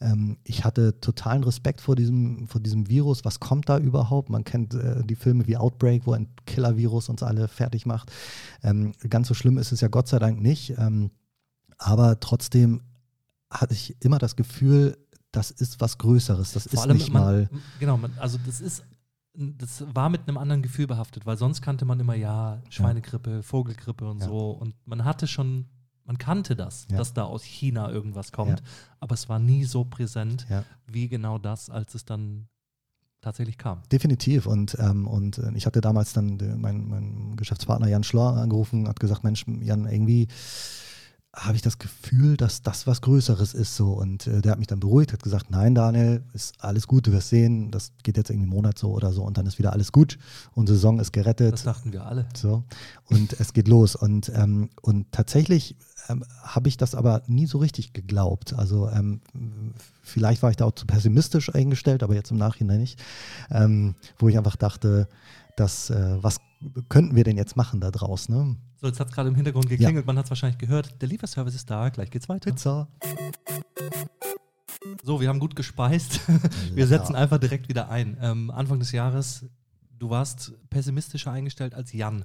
Ähm, 0.00 0.38
ich 0.44 0.64
hatte 0.64 1.00
totalen 1.00 1.44
Respekt 1.44 1.80
vor 1.80 1.96
diesem, 1.96 2.46
vor 2.46 2.60
diesem 2.60 2.88
Virus. 2.88 3.24
Was 3.24 3.40
kommt 3.40 3.68
da 3.68 3.78
überhaupt? 3.78 4.30
Man 4.30 4.44
kennt 4.44 4.74
äh, 4.74 5.04
die 5.04 5.16
Filme 5.16 5.46
wie 5.46 5.56
Outbreak, 5.56 6.06
wo 6.06 6.12
ein 6.12 6.28
Killer-Virus 6.46 7.08
uns 7.08 7.22
alle 7.22 7.48
fertig 7.48 7.86
macht. 7.86 8.12
Ähm, 8.62 8.92
ganz 9.08 9.28
so 9.28 9.34
schlimm 9.34 9.58
ist 9.58 9.72
es 9.72 9.80
ja 9.80 9.88
Gott 9.88 10.08
sei 10.08 10.18
Dank 10.18 10.40
nicht. 10.40 10.74
Ähm, 10.78 11.10
aber 11.78 12.20
trotzdem 12.20 12.82
hatte 13.50 13.74
ich 13.74 13.96
immer 14.00 14.18
das 14.18 14.36
Gefühl, 14.36 14.96
das 15.32 15.50
ist 15.50 15.80
was 15.80 15.98
Größeres. 15.98 16.52
Das 16.52 16.68
Vor 16.68 16.86
ist 16.86 16.92
nicht 16.92 17.12
man, 17.12 17.22
mal. 17.22 17.50
Genau, 17.80 17.96
man, 17.96 18.12
also 18.18 18.38
das 18.44 18.60
ist 18.60 18.84
das 19.34 19.84
war 19.94 20.08
mit 20.08 20.22
einem 20.26 20.36
anderen 20.36 20.62
Gefühl 20.62 20.88
behaftet, 20.88 21.24
weil 21.24 21.36
sonst 21.36 21.62
kannte 21.62 21.84
man 21.84 22.00
immer, 22.00 22.14
ja, 22.14 22.60
Schweinegrippe, 22.70 23.44
Vogelgrippe 23.44 24.08
und 24.08 24.20
ja. 24.20 24.26
so. 24.26 24.50
Und 24.50 24.74
man 24.84 25.04
hatte 25.04 25.28
schon 25.28 25.66
man 26.08 26.16
kannte 26.16 26.56
das, 26.56 26.86
ja. 26.90 26.96
dass 26.96 27.12
da 27.12 27.24
aus 27.24 27.44
China 27.44 27.90
irgendwas 27.90 28.32
kommt, 28.32 28.60
ja. 28.60 28.66
aber 28.98 29.12
es 29.12 29.28
war 29.28 29.38
nie 29.38 29.64
so 29.64 29.84
präsent 29.84 30.46
ja. 30.48 30.64
wie 30.86 31.06
genau 31.06 31.36
das, 31.36 31.68
als 31.68 31.94
es 31.94 32.06
dann 32.06 32.48
tatsächlich 33.20 33.58
kam. 33.58 33.82
Definitiv. 33.92 34.46
Und, 34.46 34.74
ähm, 34.80 35.06
und 35.06 35.36
äh, 35.36 35.52
ich 35.54 35.66
hatte 35.66 35.82
damals 35.82 36.14
dann 36.14 36.38
meinen 36.60 36.88
mein 36.88 37.36
Geschäftspartner 37.36 37.88
Jan 37.88 38.04
Schlor 38.04 38.38
angerufen 38.38 38.80
und 38.80 38.88
hat 38.88 39.00
gesagt, 39.00 39.22
Mensch, 39.22 39.44
Jan, 39.60 39.86
irgendwie 39.86 40.28
habe 41.36 41.56
ich 41.56 41.62
das 41.62 41.78
Gefühl, 41.78 42.36
dass 42.36 42.62
das 42.62 42.86
was 42.86 43.02
Größeres 43.02 43.52
ist 43.52 43.76
so. 43.76 43.92
Und 43.92 44.26
äh, 44.26 44.40
der 44.40 44.52
hat 44.52 44.58
mich 44.58 44.66
dann 44.66 44.80
beruhigt, 44.80 45.12
hat 45.12 45.22
gesagt, 45.22 45.50
nein, 45.50 45.74
Daniel, 45.74 46.24
ist 46.32 46.62
alles 46.64 46.86
gut, 46.86 47.06
du 47.06 47.12
wirst 47.12 47.28
sehen, 47.28 47.70
das 47.70 47.92
geht 48.02 48.16
jetzt 48.16 48.30
irgendwie 48.30 48.46
einen 48.46 48.56
Monat 48.56 48.78
so 48.78 48.90
oder 48.92 49.12
so 49.12 49.22
und 49.22 49.36
dann 49.36 49.46
ist 49.46 49.58
wieder 49.58 49.72
alles 49.72 49.92
gut. 49.92 50.18
Unsere 50.54 50.76
Saison 50.76 50.98
ist 50.98 51.12
gerettet. 51.12 51.52
Das 51.52 51.64
dachten 51.64 51.92
wir 51.92 52.06
alle. 52.06 52.26
So. 52.34 52.64
Und 53.04 53.38
es 53.40 53.52
geht 53.52 53.68
los. 53.68 53.94
Und, 53.94 54.32
ähm, 54.34 54.70
und 54.80 55.12
tatsächlich 55.12 55.76
ähm, 56.08 56.24
habe 56.42 56.68
ich 56.68 56.78
das 56.78 56.94
aber 56.94 57.22
nie 57.26 57.46
so 57.46 57.58
richtig 57.58 57.92
geglaubt. 57.92 58.54
Also 58.54 58.88
ähm, 58.88 59.20
vielleicht 60.02 60.42
war 60.42 60.50
ich 60.50 60.56
da 60.56 60.64
auch 60.64 60.74
zu 60.74 60.86
pessimistisch 60.86 61.54
eingestellt, 61.54 62.02
aber 62.02 62.14
jetzt 62.14 62.30
im 62.30 62.38
Nachhinein 62.38 62.80
nicht. 62.80 63.02
Ähm, 63.50 63.96
wo 64.18 64.28
ich 64.28 64.38
einfach 64.38 64.56
dachte, 64.56 65.08
dass, 65.56 65.90
äh, 65.90 66.16
was 66.22 66.38
könnten 66.88 67.16
wir 67.16 67.24
denn 67.24 67.36
jetzt 67.36 67.56
machen 67.56 67.80
da 67.80 67.90
draußen? 67.90 68.34
Ne? 68.34 68.56
So, 68.80 68.86
jetzt 68.86 69.00
hat 69.00 69.08
es 69.08 69.14
gerade 69.14 69.28
im 69.28 69.34
Hintergrund 69.34 69.68
geklingelt, 69.68 70.04
ja. 70.04 70.06
man 70.06 70.18
hat 70.18 70.26
es 70.26 70.30
wahrscheinlich 70.30 70.58
gehört. 70.58 71.02
Der 71.02 71.08
Lieferservice 71.08 71.56
ist 71.56 71.68
da, 71.68 71.88
gleich 71.88 72.10
geht's 72.10 72.28
weiter. 72.28 72.50
Pizza. 72.50 72.88
So, 75.02 75.20
wir 75.20 75.28
haben 75.28 75.40
gut 75.40 75.56
gespeist. 75.56 76.20
Wir 76.74 76.86
setzen 76.86 77.14
ja. 77.14 77.18
einfach 77.18 77.38
direkt 77.38 77.68
wieder 77.68 77.88
ein. 77.88 78.16
Ähm, 78.20 78.50
Anfang 78.50 78.78
des 78.78 78.92
Jahres, 78.92 79.46
du 79.98 80.10
warst 80.10 80.52
pessimistischer 80.70 81.32
eingestellt 81.32 81.74
als 81.74 81.92
Jan. 81.92 82.24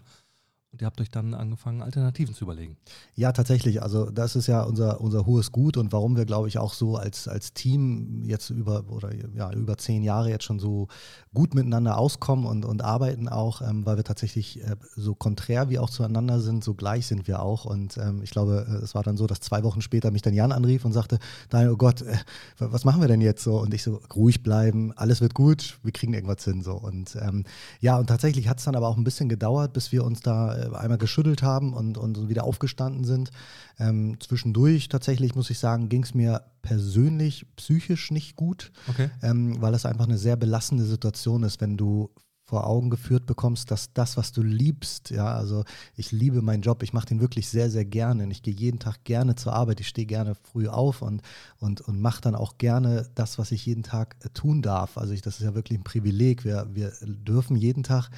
Und 0.74 0.82
ihr 0.82 0.88
habt 0.88 1.00
euch 1.00 1.12
dann 1.12 1.36
angefangen, 1.36 1.84
Alternativen 1.84 2.34
zu 2.34 2.46
überlegen. 2.46 2.78
Ja, 3.14 3.32
tatsächlich. 3.32 3.84
Also 3.84 4.10
das 4.10 4.36
ist 4.36 4.48
ja 4.48 4.64
unser, 4.64 5.02
unser 5.02 5.28
hohes 5.28 5.52
Gut 5.52 5.78
und 5.78 5.94
warum 5.94 6.18
wir, 6.18 6.26
glaube 6.26 6.48
ich, 6.48 6.58
auch 6.58 6.74
so 6.74 6.98
als, 6.98 7.28
als 7.28 7.54
Team 7.54 8.24
jetzt 8.26 8.50
über 8.50 8.84
oder 8.90 9.12
ja, 9.36 9.52
über 9.52 9.78
zehn 9.78 10.02
Jahre 10.02 10.32
jetzt 10.32 10.46
schon 10.46 10.58
so 10.58 10.88
gut 11.32 11.54
miteinander 11.54 12.00
auskommen 12.00 12.48
und, 12.48 12.66
und 12.66 12.84
arbeiten 12.84 13.30
auch, 13.30 13.62
ähm, 13.62 13.86
weil 13.86 13.98
wir 13.98 14.04
tatsächlich 14.04 14.64
äh, 14.64 14.76
so 14.96 15.14
konträr 15.14 15.70
wie 15.70 15.78
auch 15.78 15.92
zueinander 15.92 16.40
sind, 16.40 16.64
so 16.64 16.74
gleich 16.74 17.06
sind 17.06 17.28
wir 17.28 17.44
auch. 17.44 17.66
Und 17.66 17.98
ähm, 17.98 18.24
ich 18.24 18.32
glaube, 18.32 18.66
äh, 18.68 18.84
es 18.84 18.96
war 18.96 19.04
dann 19.04 19.16
so, 19.16 19.28
dass 19.28 19.42
zwei 19.42 19.62
Wochen 19.64 19.82
später 19.82 20.10
mich 20.10 20.24
dann 20.24 20.34
Jan 20.34 20.52
anrief 20.52 20.86
und 20.86 20.94
sagte, 20.94 21.20
Daniel, 21.50 21.74
oh 21.74 21.78
Gott, 21.78 22.02
äh, 22.02 22.18
was 22.58 22.84
machen 22.84 23.00
wir 23.00 23.08
denn 23.08 23.22
jetzt 23.22 23.44
so? 23.44 23.60
Und 23.60 23.76
ich 23.76 23.84
so, 23.84 24.02
ruhig 24.16 24.42
bleiben, 24.42 24.92
alles 24.96 25.22
wird 25.22 25.36
gut, 25.36 25.78
wir 25.84 25.92
kriegen 25.92 26.16
irgendwas 26.16 26.44
hin. 26.44 26.64
So. 26.64 26.74
Und 26.74 27.16
ähm, 27.22 27.44
ja, 27.80 28.00
und 28.00 28.08
tatsächlich 28.08 28.48
hat 28.48 28.58
es 28.58 28.66
dann 28.66 28.76
aber 28.76 28.88
auch 28.88 28.98
ein 28.98 29.04
bisschen 29.04 29.30
gedauert, 29.30 29.74
bis 29.74 29.92
wir 29.92 30.04
uns 30.04 30.22
da 30.22 30.63
äh, 30.64 30.76
einmal 30.76 30.98
geschüttelt 30.98 31.44
haben 31.44 31.74
und, 31.74 31.98
und 31.98 32.30
wieder 32.30 32.44
aufgestanden 32.44 33.04
sind. 33.04 33.32
Ähm, 33.80 34.18
zwischendurch 34.20 34.90
tatsächlich, 34.90 35.36
muss 35.36 35.50
ich 35.50 35.60
sagen, 35.60 35.90
ging 35.90 36.04
es 36.04 36.14
mir 36.14 36.44
persönlich 36.62 37.46
psychisch 37.56 38.12
nicht 38.12 38.36
gut, 38.36 38.72
okay. 38.88 39.10
ähm, 39.22 39.62
weil 39.62 39.74
es 39.74 39.86
einfach 39.86 40.06
eine 40.06 40.18
sehr 40.18 40.36
belastende 40.36 40.86
Situation 40.86 41.44
ist, 41.44 41.62
wenn 41.62 41.78
du 41.78 42.10
vor 42.46 42.68
Augen 42.68 42.90
geführt 42.90 43.26
bekommst, 43.26 43.72
dass 43.72 43.94
das, 43.94 44.18
was 44.18 44.34
du 44.34 44.44
liebst, 44.44 45.10
ja, 45.12 45.34
also 45.34 45.64
ich 45.96 46.12
liebe 46.12 46.42
meinen 46.42 46.62
Job, 46.62 46.84
ich 46.84 46.92
mache 46.92 47.08
den 47.08 47.22
wirklich 47.22 47.48
sehr, 47.48 47.72
sehr 47.72 47.86
gerne 47.86 48.26
und 48.26 48.32
ich 48.32 48.44
gehe 48.44 48.54
jeden 48.54 48.80
Tag 48.80 49.06
gerne 49.06 49.36
zur 49.36 49.54
Arbeit, 49.54 49.80
ich 49.80 49.88
stehe 49.88 50.06
gerne 50.06 50.36
früh 50.36 50.68
auf 50.68 51.02
und, 51.02 51.22
und, 51.60 51.82
und 51.82 52.02
mache 52.02 52.22
dann 52.22 52.36
auch 52.36 52.58
gerne 52.58 53.10
das, 53.16 53.40
was 53.40 53.52
ich 53.52 53.66
jeden 53.66 53.84
Tag 53.84 54.18
äh, 54.24 54.30
tun 54.30 54.62
darf. 54.62 54.98
Also 54.98 55.14
ich, 55.14 55.22
das 55.22 55.40
ist 55.40 55.46
ja 55.46 55.56
wirklich 55.56 55.80
ein 55.80 55.84
Privileg. 55.84 56.44
Wir, 56.44 56.68
wir 56.72 56.92
dürfen 57.02 57.56
jeden 57.56 57.84
Tag 57.84 58.10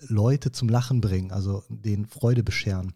Leute 0.00 0.52
zum 0.52 0.68
Lachen 0.68 1.00
bringen, 1.00 1.32
also 1.32 1.62
denen 1.68 2.06
Freude 2.06 2.42
bescheren. 2.42 2.92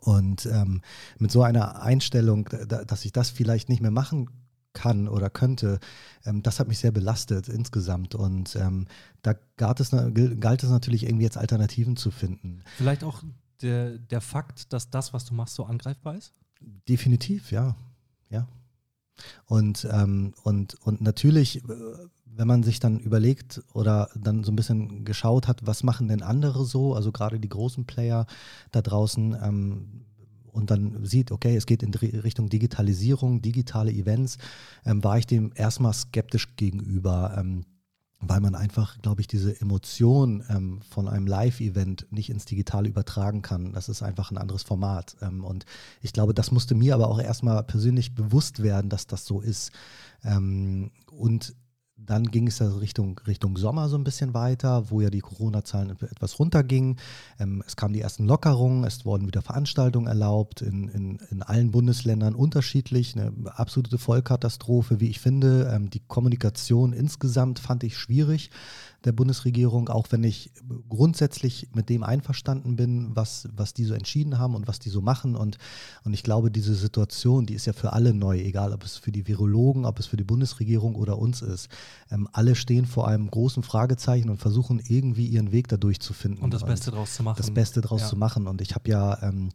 Und 0.00 0.46
ähm, 0.46 0.82
mit 1.18 1.30
so 1.30 1.42
einer 1.42 1.82
Einstellung, 1.82 2.48
da, 2.68 2.84
dass 2.84 3.04
ich 3.04 3.12
das 3.12 3.30
vielleicht 3.30 3.68
nicht 3.68 3.80
mehr 3.80 3.90
machen 3.90 4.30
kann 4.72 5.08
oder 5.08 5.30
könnte, 5.30 5.80
ähm, 6.24 6.42
das 6.42 6.60
hat 6.60 6.68
mich 6.68 6.78
sehr 6.78 6.92
belastet 6.92 7.48
insgesamt. 7.48 8.14
Und 8.14 8.54
ähm, 8.56 8.86
da 9.22 9.34
galt 9.56 9.80
es, 9.80 9.90
galt 10.38 10.62
es 10.62 10.70
natürlich 10.70 11.04
irgendwie 11.04 11.24
jetzt 11.24 11.38
Alternativen 11.38 11.96
zu 11.96 12.10
finden. 12.10 12.62
Vielleicht 12.76 13.02
auch 13.02 13.22
der, 13.62 13.98
der 13.98 14.20
Fakt, 14.20 14.72
dass 14.72 14.90
das, 14.90 15.12
was 15.12 15.24
du 15.24 15.34
machst, 15.34 15.54
so 15.54 15.64
angreifbar 15.64 16.16
ist? 16.16 16.34
Definitiv, 16.88 17.50
ja. 17.50 17.74
Ja. 18.30 18.46
Und, 19.46 19.88
ähm, 19.90 20.34
und, 20.42 20.74
und 20.82 21.00
natürlich 21.00 21.64
äh, 21.64 21.72
wenn 22.36 22.46
man 22.46 22.62
sich 22.62 22.80
dann 22.80 22.98
überlegt 22.98 23.62
oder 23.72 24.08
dann 24.14 24.44
so 24.44 24.52
ein 24.52 24.56
bisschen 24.56 25.04
geschaut 25.04 25.48
hat, 25.48 25.66
was 25.66 25.82
machen 25.82 26.08
denn 26.08 26.22
andere 26.22 26.64
so, 26.64 26.94
also 26.94 27.12
gerade 27.12 27.40
die 27.40 27.48
großen 27.48 27.86
Player 27.86 28.26
da 28.72 28.82
draußen, 28.82 29.36
ähm, 29.42 30.06
und 30.56 30.70
dann 30.70 31.04
sieht, 31.04 31.32
okay, 31.32 31.54
es 31.54 31.66
geht 31.66 31.82
in 31.82 31.92
Richtung 31.92 32.48
Digitalisierung, 32.48 33.42
digitale 33.42 33.92
Events, 33.92 34.38
ähm, 34.86 35.04
war 35.04 35.18
ich 35.18 35.26
dem 35.26 35.52
erstmal 35.54 35.92
skeptisch 35.92 36.56
gegenüber. 36.56 37.36
Ähm, 37.38 37.66
weil 38.18 38.40
man 38.40 38.54
einfach, 38.54 38.98
glaube 39.02 39.20
ich, 39.20 39.26
diese 39.26 39.60
Emotion 39.60 40.42
ähm, 40.48 40.80
von 40.80 41.06
einem 41.06 41.26
Live-Event 41.26 42.06
nicht 42.10 42.30
ins 42.30 42.46
Digitale 42.46 42.88
übertragen 42.88 43.42
kann. 43.42 43.74
Das 43.74 43.90
ist 43.90 44.02
einfach 44.02 44.30
ein 44.30 44.38
anderes 44.38 44.62
Format. 44.62 45.16
Ähm, 45.20 45.44
und 45.44 45.66
ich 46.00 46.14
glaube, 46.14 46.32
das 46.32 46.50
musste 46.50 46.74
mir 46.74 46.94
aber 46.94 47.08
auch 47.08 47.20
erstmal 47.20 47.62
persönlich 47.62 48.14
bewusst 48.14 48.62
werden, 48.62 48.88
dass 48.88 49.06
das 49.06 49.26
so 49.26 49.42
ist. 49.42 49.70
Ähm, 50.24 50.90
und 51.10 51.54
dann 51.98 52.24
ging 52.24 52.46
es 52.46 52.58
ja 52.58 52.68
Richtung, 52.68 53.18
Richtung 53.26 53.56
Sommer 53.56 53.88
so 53.88 53.96
ein 53.96 54.04
bisschen 54.04 54.34
weiter, 54.34 54.90
wo 54.90 55.00
ja 55.00 55.08
die 55.08 55.20
Corona-Zahlen 55.20 55.90
etwas 55.90 56.38
runtergingen. 56.38 56.98
Ähm, 57.38 57.62
es 57.66 57.74
kamen 57.76 57.94
die 57.94 58.02
ersten 58.02 58.26
Lockerungen, 58.26 58.84
es 58.84 59.06
wurden 59.06 59.26
wieder 59.26 59.40
Veranstaltungen 59.40 60.06
erlaubt, 60.06 60.60
in, 60.60 60.88
in, 60.88 61.18
in 61.30 61.42
allen 61.42 61.70
Bundesländern 61.70 62.34
unterschiedlich. 62.34 63.16
Eine 63.16 63.32
absolute 63.56 63.96
Vollkatastrophe, 63.96 65.00
wie 65.00 65.08
ich 65.08 65.20
finde. 65.20 65.70
Ähm, 65.74 65.88
die 65.88 66.00
Kommunikation 66.00 66.92
insgesamt 66.92 67.58
fand 67.58 67.82
ich 67.82 67.96
schwierig 67.96 68.50
der 69.06 69.12
Bundesregierung, 69.12 69.88
auch 69.88 70.08
wenn 70.10 70.24
ich 70.24 70.50
grundsätzlich 70.88 71.68
mit 71.74 71.88
dem 71.88 72.02
einverstanden 72.02 72.76
bin, 72.76 73.14
was, 73.14 73.48
was 73.54 73.72
die 73.72 73.84
so 73.84 73.94
entschieden 73.94 74.38
haben 74.38 74.54
und 74.54 74.66
was 74.66 74.80
die 74.80 74.90
so 74.90 75.00
machen. 75.00 75.36
Und, 75.36 75.58
und 76.04 76.12
ich 76.12 76.22
glaube, 76.22 76.50
diese 76.50 76.74
Situation, 76.74 77.46
die 77.46 77.54
ist 77.54 77.66
ja 77.66 77.72
für 77.72 77.92
alle 77.92 78.12
neu, 78.12 78.38
egal 78.38 78.72
ob 78.72 78.84
es 78.84 78.96
für 78.96 79.12
die 79.12 79.26
Virologen, 79.26 79.86
ob 79.86 79.98
es 80.00 80.06
für 80.06 80.16
die 80.16 80.24
Bundesregierung 80.24 80.96
oder 80.96 81.18
uns 81.18 81.40
ist. 81.40 81.68
Ähm, 82.10 82.28
alle 82.32 82.56
stehen 82.56 82.84
vor 82.84 83.08
einem 83.08 83.30
großen 83.30 83.62
Fragezeichen 83.62 84.28
und 84.28 84.38
versuchen 84.38 84.80
irgendwie 84.86 85.26
ihren 85.26 85.52
Weg 85.52 85.68
dadurch 85.68 86.00
zu 86.00 86.12
finden. 86.12 86.42
Und 86.42 86.52
das 86.52 86.64
Beste 86.64 86.90
draus 86.90 87.14
zu 87.14 87.22
machen. 87.22 87.36
Das 87.38 87.52
Beste 87.52 87.80
draus 87.80 88.02
ja. 88.02 88.08
zu 88.08 88.16
machen. 88.16 88.46
Und 88.46 88.60
ich 88.60 88.74
habe 88.74 88.90
ja. 88.90 89.22
Ähm, 89.22 89.50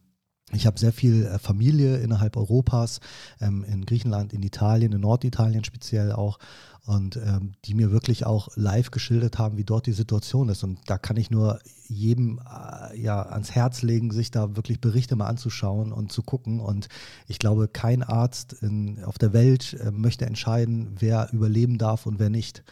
ich 0.53 0.65
habe 0.65 0.77
sehr 0.77 0.91
viel 0.91 1.25
äh, 1.25 1.39
Familie 1.39 1.97
innerhalb 1.97 2.35
Europas, 2.35 2.99
ähm, 3.39 3.63
in 3.63 3.85
Griechenland, 3.85 4.33
in 4.33 4.43
Italien, 4.43 4.91
in 4.91 5.01
Norditalien 5.01 5.63
speziell 5.63 6.11
auch 6.11 6.39
und 6.85 7.15
ähm, 7.17 7.53
die 7.65 7.75
mir 7.75 7.91
wirklich 7.91 8.25
auch 8.25 8.49
live 8.55 8.89
geschildert 8.89 9.37
haben, 9.37 9.57
wie 9.57 9.63
dort 9.63 9.85
die 9.85 9.93
Situation 9.93 10.49
ist. 10.49 10.63
Und 10.63 10.79
da 10.87 10.97
kann 10.97 11.15
ich 11.15 11.29
nur 11.29 11.59
jedem 11.87 12.39
äh, 12.39 12.99
ja 12.99 13.21
ans 13.21 13.51
Herz 13.51 13.83
legen, 13.83 14.11
sich 14.11 14.31
da 14.31 14.55
wirklich 14.55 14.81
Berichte 14.81 15.15
mal 15.15 15.27
anzuschauen 15.27 15.91
und 15.91 16.11
zu 16.11 16.23
gucken. 16.23 16.59
Und 16.59 16.89
ich 17.27 17.37
glaube, 17.37 17.67
kein 17.67 18.01
Arzt 18.01 18.53
in, 18.53 19.03
auf 19.03 19.19
der 19.19 19.31
Welt 19.31 19.77
äh, 19.79 19.91
möchte 19.91 20.25
entscheiden, 20.25 20.95
wer 20.97 21.31
überleben 21.33 21.77
darf 21.77 22.07
und 22.07 22.17
wer 22.17 22.31
nicht. 22.31 22.63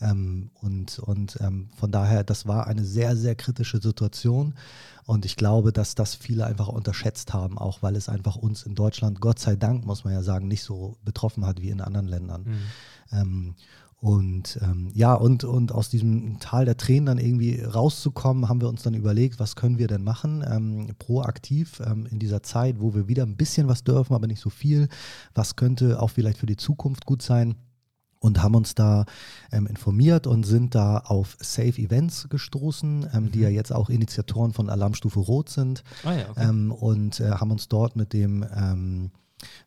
Ähm, 0.00 0.50
und 0.60 1.00
und 1.00 1.38
ähm, 1.40 1.68
von 1.76 1.90
daher, 1.90 2.22
das 2.22 2.46
war 2.46 2.68
eine 2.68 2.84
sehr, 2.84 3.16
sehr 3.16 3.34
kritische 3.34 3.80
Situation. 3.80 4.54
Und 5.06 5.24
ich 5.24 5.36
glaube, 5.36 5.72
dass 5.72 5.94
das 5.94 6.14
viele 6.14 6.46
einfach 6.46 6.68
unterschätzt 6.68 7.32
haben, 7.32 7.58
auch 7.58 7.82
weil 7.82 7.94
es 7.94 8.08
einfach 8.08 8.36
uns 8.36 8.64
in 8.64 8.74
Deutschland, 8.74 9.20
Gott 9.20 9.38
sei 9.38 9.54
Dank, 9.54 9.86
muss 9.86 10.04
man 10.04 10.12
ja 10.12 10.22
sagen, 10.22 10.48
nicht 10.48 10.64
so 10.64 10.96
betroffen 11.04 11.46
hat 11.46 11.62
wie 11.62 11.70
in 11.70 11.80
anderen 11.80 12.08
Ländern. 12.08 12.42
Mhm. 12.44 12.58
Ähm, 13.12 13.54
und 13.98 14.58
ähm, 14.62 14.90
ja, 14.94 15.14
und, 15.14 15.44
und 15.44 15.72
aus 15.72 15.88
diesem 15.88 16.38
Tal 16.38 16.66
der 16.66 16.76
Tränen 16.76 17.06
dann 17.06 17.18
irgendwie 17.18 17.62
rauszukommen, 17.62 18.48
haben 18.48 18.60
wir 18.60 18.68
uns 18.68 18.82
dann 18.82 18.94
überlegt, 18.94 19.40
was 19.40 19.56
können 19.56 19.78
wir 19.78 19.88
denn 19.88 20.04
machen, 20.04 20.44
ähm, 20.46 20.94
proaktiv 20.98 21.80
ähm, 21.80 22.06
in 22.10 22.18
dieser 22.18 22.42
Zeit, 22.42 22.76
wo 22.78 22.94
wir 22.94 23.08
wieder 23.08 23.24
ein 23.24 23.36
bisschen 23.36 23.68
was 23.68 23.84
dürfen, 23.84 24.14
aber 24.14 24.26
nicht 24.26 24.40
so 24.40 24.50
viel. 24.50 24.88
Was 25.34 25.56
könnte 25.56 26.00
auch 26.00 26.10
vielleicht 26.10 26.38
für 26.38 26.46
die 26.46 26.56
Zukunft 26.56 27.06
gut 27.06 27.22
sein? 27.22 27.56
und 28.18 28.42
haben 28.42 28.54
uns 28.54 28.74
da 28.74 29.04
ähm, 29.52 29.66
informiert 29.66 30.26
und 30.26 30.44
sind 30.44 30.74
da 30.74 30.98
auf 30.98 31.36
Safe 31.40 31.80
Events 31.80 32.28
gestoßen, 32.28 33.08
ähm, 33.12 33.24
mhm. 33.24 33.30
die 33.30 33.40
ja 33.40 33.48
jetzt 33.48 33.72
auch 33.72 33.90
Initiatoren 33.90 34.52
von 34.52 34.68
Alarmstufe 34.70 35.20
Rot 35.20 35.48
sind 35.48 35.84
ah 36.02 36.12
ja, 36.12 36.30
okay. 36.30 36.48
ähm, 36.48 36.72
und 36.72 37.20
äh, 37.20 37.30
haben 37.30 37.50
uns 37.50 37.68
dort 37.68 37.94
mit 37.94 38.12
dem 38.12 38.44
ähm, 38.54 39.10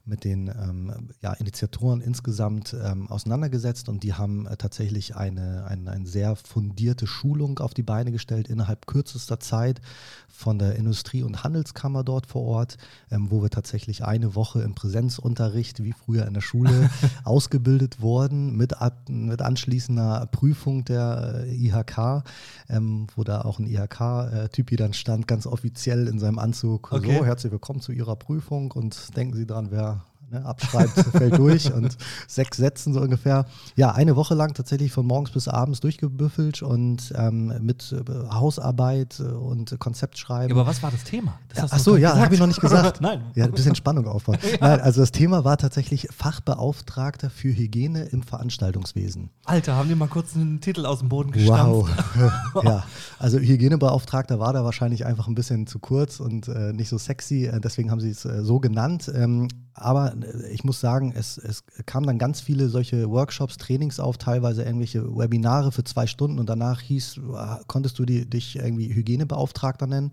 mit 0.06 0.24
den 0.24 0.48
ähm, 0.48 1.10
ja, 1.22 1.34
Initiatoren 1.34 2.02
insgesamt 2.02 2.76
ähm, 2.84 3.08
auseinandergesetzt 3.10 3.90
und 3.90 4.04
die 4.04 4.14
haben 4.14 4.48
äh, 4.48 4.58
tatsächlich 4.58 5.16
eine, 5.16 5.66
eine, 5.66 5.92
eine, 5.92 6.08
sehr 6.08 6.36
fundierte 6.36 7.06
Schulung 7.06 7.60
auf 7.60 7.74
die 7.74 7.84
Beine 7.84 8.12
gestellt 8.12 8.48
innerhalb 8.48 8.88
kürzester 8.88 9.40
Zeit 9.40 9.82
von 10.28 10.58
der 10.58 10.76
Industrie- 10.76 11.22
und 11.22 11.44
Handelskammer 11.44 12.04
dort 12.04 12.26
vor 12.26 12.44
Ort, 12.44 12.78
ähm, 13.12 13.30
wo 13.30 13.44
wir 13.44 13.52
tatsächlich 13.52 14.04
eine 14.04 14.34
Woche 14.34 14.62
im 14.62 14.74
Präsenzunterricht 14.74 15.84
wie 15.84 15.94
früher 15.94 16.26
in 16.26 16.34
der 16.34 16.42
Schule 16.42 16.90
ausgebildet 17.24 18.02
wurden 18.02 18.58
mit, 18.58 18.74
mit 19.08 19.42
anschließender 19.42 20.28
Prüfung 20.32 20.86
der 20.86 21.44
äh, 21.46 21.68
IHK, 21.68 22.24
ähm, 22.70 23.08
wo 23.16 23.24
da 23.24 23.42
auch 23.42 23.60
ein 23.60 23.68
IHK-Typi 23.68 24.76
dann 24.76 24.94
stand, 24.94 25.28
ganz 25.28 25.46
offiziell 25.46 26.08
in 26.08 26.18
seinem 26.18 26.40
Anzug. 26.40 26.92
Okay. 26.92 27.18
So, 27.18 27.26
herzlich 27.26 27.52
willkommen 27.52 27.82
zu 27.82 27.92
Ihrer 27.92 28.16
Prüfung 28.16 28.72
und 28.72 29.16
denken 29.16 29.36
Sie 29.36 29.46
dran, 29.46 29.59
wer 29.68 30.09
ne, 30.32 30.46
abschreibt, 30.46 30.94
fällt 31.12 31.38
durch 31.38 31.74
und 31.74 31.98
sechs 32.28 32.58
Sätzen 32.58 32.94
so 32.94 33.02
ungefähr. 33.02 33.46
Ja, 33.76 33.92
eine 33.92 34.16
Woche 34.16 34.36
lang 34.36 34.54
tatsächlich 34.54 34.92
von 34.92 35.06
morgens 35.06 35.32
bis 35.32 35.48
abends 35.48 35.80
durchgebüffelt 35.80 36.62
und 36.62 37.14
ähm, 37.16 37.54
mit 37.62 37.94
äh, 37.94 38.34
Hausarbeit 38.34 39.20
und 39.20 39.80
Konzeptschreiben. 39.80 40.56
Ja, 40.56 40.62
aber 40.62 40.70
was 40.70 40.84
war 40.84 40.92
das 40.92 41.04
Thema? 41.04 41.40
Das 41.50 41.58
ja, 41.58 41.68
ach 41.72 41.80
so, 41.80 41.98
ja, 41.98 42.18
habe 42.18 42.34
ich 42.34 42.40
noch 42.40 42.48
nicht 42.48 42.62
gesagt. 42.62 43.02
Nein. 43.02 43.24
Ja, 43.36 43.46
ein 43.46 43.52
bisschen 43.52 43.76
Spannung 43.76 44.08
aufbauen. 44.08 44.38
ja. 44.52 44.58
Nein, 44.60 44.82
also 44.82 45.02
das 45.02 45.12
Thema 45.12 45.44
war 45.44 45.58
tatsächlich 45.58 46.08
Fachbeauftragter 46.12 47.30
für 47.30 47.50
Hygiene 47.50 48.04
im 48.06 48.24
Veranstaltungswesen. 48.24 49.30
Alter, 49.46 49.76
haben 49.76 49.90
die 49.90 49.96
mal 49.96 50.08
kurz 50.08 50.36
einen 50.36 50.62
Titel 50.62 50.86
aus 50.86 51.00
dem 51.00 51.10
Boden 51.10 51.32
gestampft. 51.32 51.92
Wow. 52.54 52.64
ja, 52.64 52.84
also 53.18 53.40
Hygienebeauftragter 53.40 54.40
war 54.40 54.54
da 54.54 54.64
wahrscheinlich 54.64 55.06
einfach 55.06 55.28
ein 55.28 55.36
bisschen 55.36 55.68
zu 55.68 55.80
kurz 55.80 56.20
und 56.20 56.48
äh, 56.48 56.74
nicht 56.74 56.90
so 56.90 56.98
sexy. 56.98 57.46
Äh, 57.46 57.60
deswegen 57.60 57.92
haben 57.92 58.00
sie 58.00 58.10
es 58.10 58.26
äh, 58.26 58.44
so 58.44 58.60
genannt. 58.60 59.12
Ähm, 59.14 59.48
aber 59.80 60.14
äh, 60.14 60.52
ich 60.52 60.64
muss 60.64 60.80
sagen, 60.80 61.14
es, 61.16 61.38
es 61.38 61.64
kamen 61.86 62.08
dann 62.08 62.18
ganz 62.18 62.42
viele 62.42 62.70
solche 62.70 63.10
Workshops, 63.10 63.58
Trainings 63.58 64.00
auf, 64.00 64.18
teilweise 64.18 64.64
irgendwelche 64.64 65.04
Webinare 65.16 65.72
für 65.72 65.84
zwei 65.84 66.08
Stunden 66.08 66.40
und 66.40 66.50
danach 66.50 66.82
hieß, 66.82 67.18
äh, 67.18 67.64
konntest 67.68 68.00
du 68.00 68.06
die, 68.06 68.30
dich 68.30 68.58
irgendwie 68.58 68.94
Hygienebeauftragter 68.94 69.88
nennen. 69.88 70.12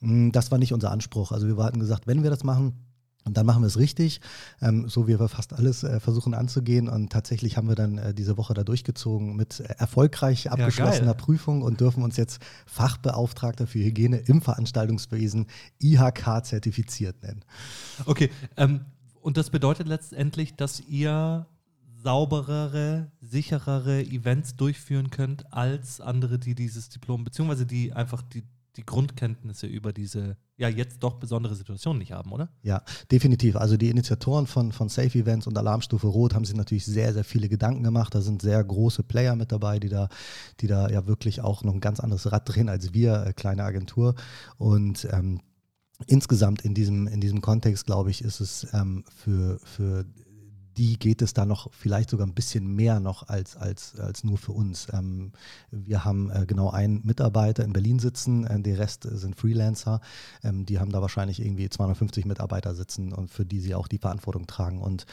Mm, 0.00 0.30
das 0.30 0.50
war 0.50 0.58
nicht 0.58 0.72
unser 0.72 0.90
Anspruch. 0.90 1.32
Also 1.32 1.46
wir 1.46 1.56
hatten 1.62 1.80
gesagt, 1.80 2.06
wenn 2.06 2.22
wir 2.22 2.30
das 2.30 2.44
machen, 2.44 2.87
und 3.28 3.36
dann 3.36 3.44
machen 3.44 3.62
wir 3.62 3.66
es 3.66 3.78
richtig, 3.78 4.20
ähm, 4.62 4.88
so 4.88 5.06
wie 5.06 5.20
wir 5.20 5.28
fast 5.28 5.52
alles 5.52 5.84
äh, 5.84 6.00
versuchen 6.00 6.32
anzugehen. 6.32 6.88
Und 6.88 7.12
tatsächlich 7.12 7.58
haben 7.58 7.68
wir 7.68 7.74
dann 7.74 7.98
äh, 7.98 8.14
diese 8.14 8.38
Woche 8.38 8.54
da 8.54 8.64
durchgezogen 8.64 9.36
mit 9.36 9.60
äh, 9.60 9.64
erfolgreich 9.76 10.50
abgeschlossener 10.50 11.08
ja, 11.08 11.14
Prüfung 11.14 11.60
und 11.60 11.80
dürfen 11.80 12.02
uns 12.02 12.16
jetzt 12.16 12.40
Fachbeauftragter 12.66 13.66
für 13.66 13.80
Hygiene 13.80 14.16
im 14.16 14.40
Veranstaltungswesen 14.40 15.46
IHK 15.78 16.44
zertifiziert 16.44 17.22
nennen. 17.22 17.44
Okay, 18.06 18.30
ähm, 18.56 18.80
und 19.20 19.36
das 19.36 19.50
bedeutet 19.50 19.86
letztendlich, 19.86 20.56
dass 20.56 20.80
ihr 20.80 21.46
sauberere, 22.02 23.10
sicherere 23.20 24.00
Events 24.02 24.56
durchführen 24.56 25.10
könnt 25.10 25.52
als 25.52 26.00
andere, 26.00 26.38
die 26.38 26.54
dieses 26.54 26.88
Diplom, 26.88 27.24
beziehungsweise 27.24 27.66
die 27.66 27.92
einfach 27.92 28.22
die 28.22 28.44
die 28.78 28.86
Grundkenntnisse 28.86 29.66
über 29.66 29.92
diese 29.92 30.36
ja 30.58 30.68
jetzt 30.68 31.02
doch 31.02 31.14
besondere 31.14 31.54
Situation 31.54 31.98
nicht 31.98 32.12
haben, 32.12 32.32
oder? 32.32 32.50
Ja, 32.62 32.82
definitiv. 33.10 33.56
Also 33.56 33.76
die 33.76 33.88
Initiatoren 33.88 34.46
von, 34.46 34.72
von 34.72 34.88
Safe 34.88 35.18
Events 35.18 35.46
und 35.46 35.56
Alarmstufe 35.56 36.08
Rot 36.08 36.34
haben 36.34 36.44
sich 36.44 36.56
natürlich 36.56 36.84
sehr, 36.84 37.14
sehr 37.14 37.24
viele 37.24 37.48
Gedanken 37.48 37.84
gemacht. 37.84 38.14
Da 38.14 38.20
sind 38.20 38.42
sehr 38.42 38.62
große 38.62 39.04
Player 39.04 39.36
mit 39.36 39.52
dabei, 39.52 39.78
die 39.78 39.88
da, 39.88 40.08
die 40.60 40.66
da 40.66 40.90
ja 40.90 41.06
wirklich 41.06 41.40
auch 41.40 41.62
noch 41.62 41.72
ein 41.72 41.80
ganz 41.80 42.00
anderes 42.00 42.30
Rad 42.30 42.48
drehen 42.48 42.68
als 42.68 42.92
wir, 42.92 43.24
äh, 43.24 43.32
kleine 43.32 43.62
Agentur. 43.62 44.16
Und 44.58 45.06
ähm, 45.12 45.40
insgesamt 46.06 46.62
in 46.62 46.74
diesem, 46.74 47.06
in 47.06 47.20
diesem 47.20 47.40
Kontext, 47.40 47.86
glaube 47.86 48.10
ich, 48.10 48.22
ist 48.22 48.40
es 48.40 48.66
ähm, 48.72 49.04
für, 49.14 49.60
für 49.60 50.04
die 50.78 50.98
geht 50.98 51.22
es 51.22 51.34
da 51.34 51.44
noch 51.44 51.72
vielleicht 51.72 52.08
sogar 52.08 52.26
ein 52.26 52.34
bisschen 52.34 52.66
mehr 52.74 53.00
noch 53.00 53.28
als, 53.28 53.56
als, 53.56 53.98
als 53.98 54.22
nur 54.22 54.38
für 54.38 54.52
uns. 54.52 54.86
Ähm, 54.92 55.32
wir 55.72 56.04
haben 56.04 56.30
äh, 56.30 56.46
genau 56.46 56.70
einen 56.70 57.04
Mitarbeiter 57.04 57.64
in 57.64 57.72
Berlin 57.72 57.98
sitzen, 57.98 58.46
äh, 58.46 58.60
der 58.60 58.78
Rest 58.78 59.02
sind 59.02 59.34
Freelancer. 59.34 60.00
Ähm, 60.44 60.66
die 60.66 60.78
haben 60.78 60.92
da 60.92 61.02
wahrscheinlich 61.02 61.40
irgendwie 61.40 61.68
250 61.68 62.26
Mitarbeiter 62.26 62.76
sitzen 62.76 63.12
und 63.12 63.28
für 63.28 63.44
die 63.44 63.58
sie 63.58 63.74
auch 63.74 63.88
die 63.88 63.98
Verantwortung 63.98 64.46
tragen. 64.46 64.80
Und 64.80 65.04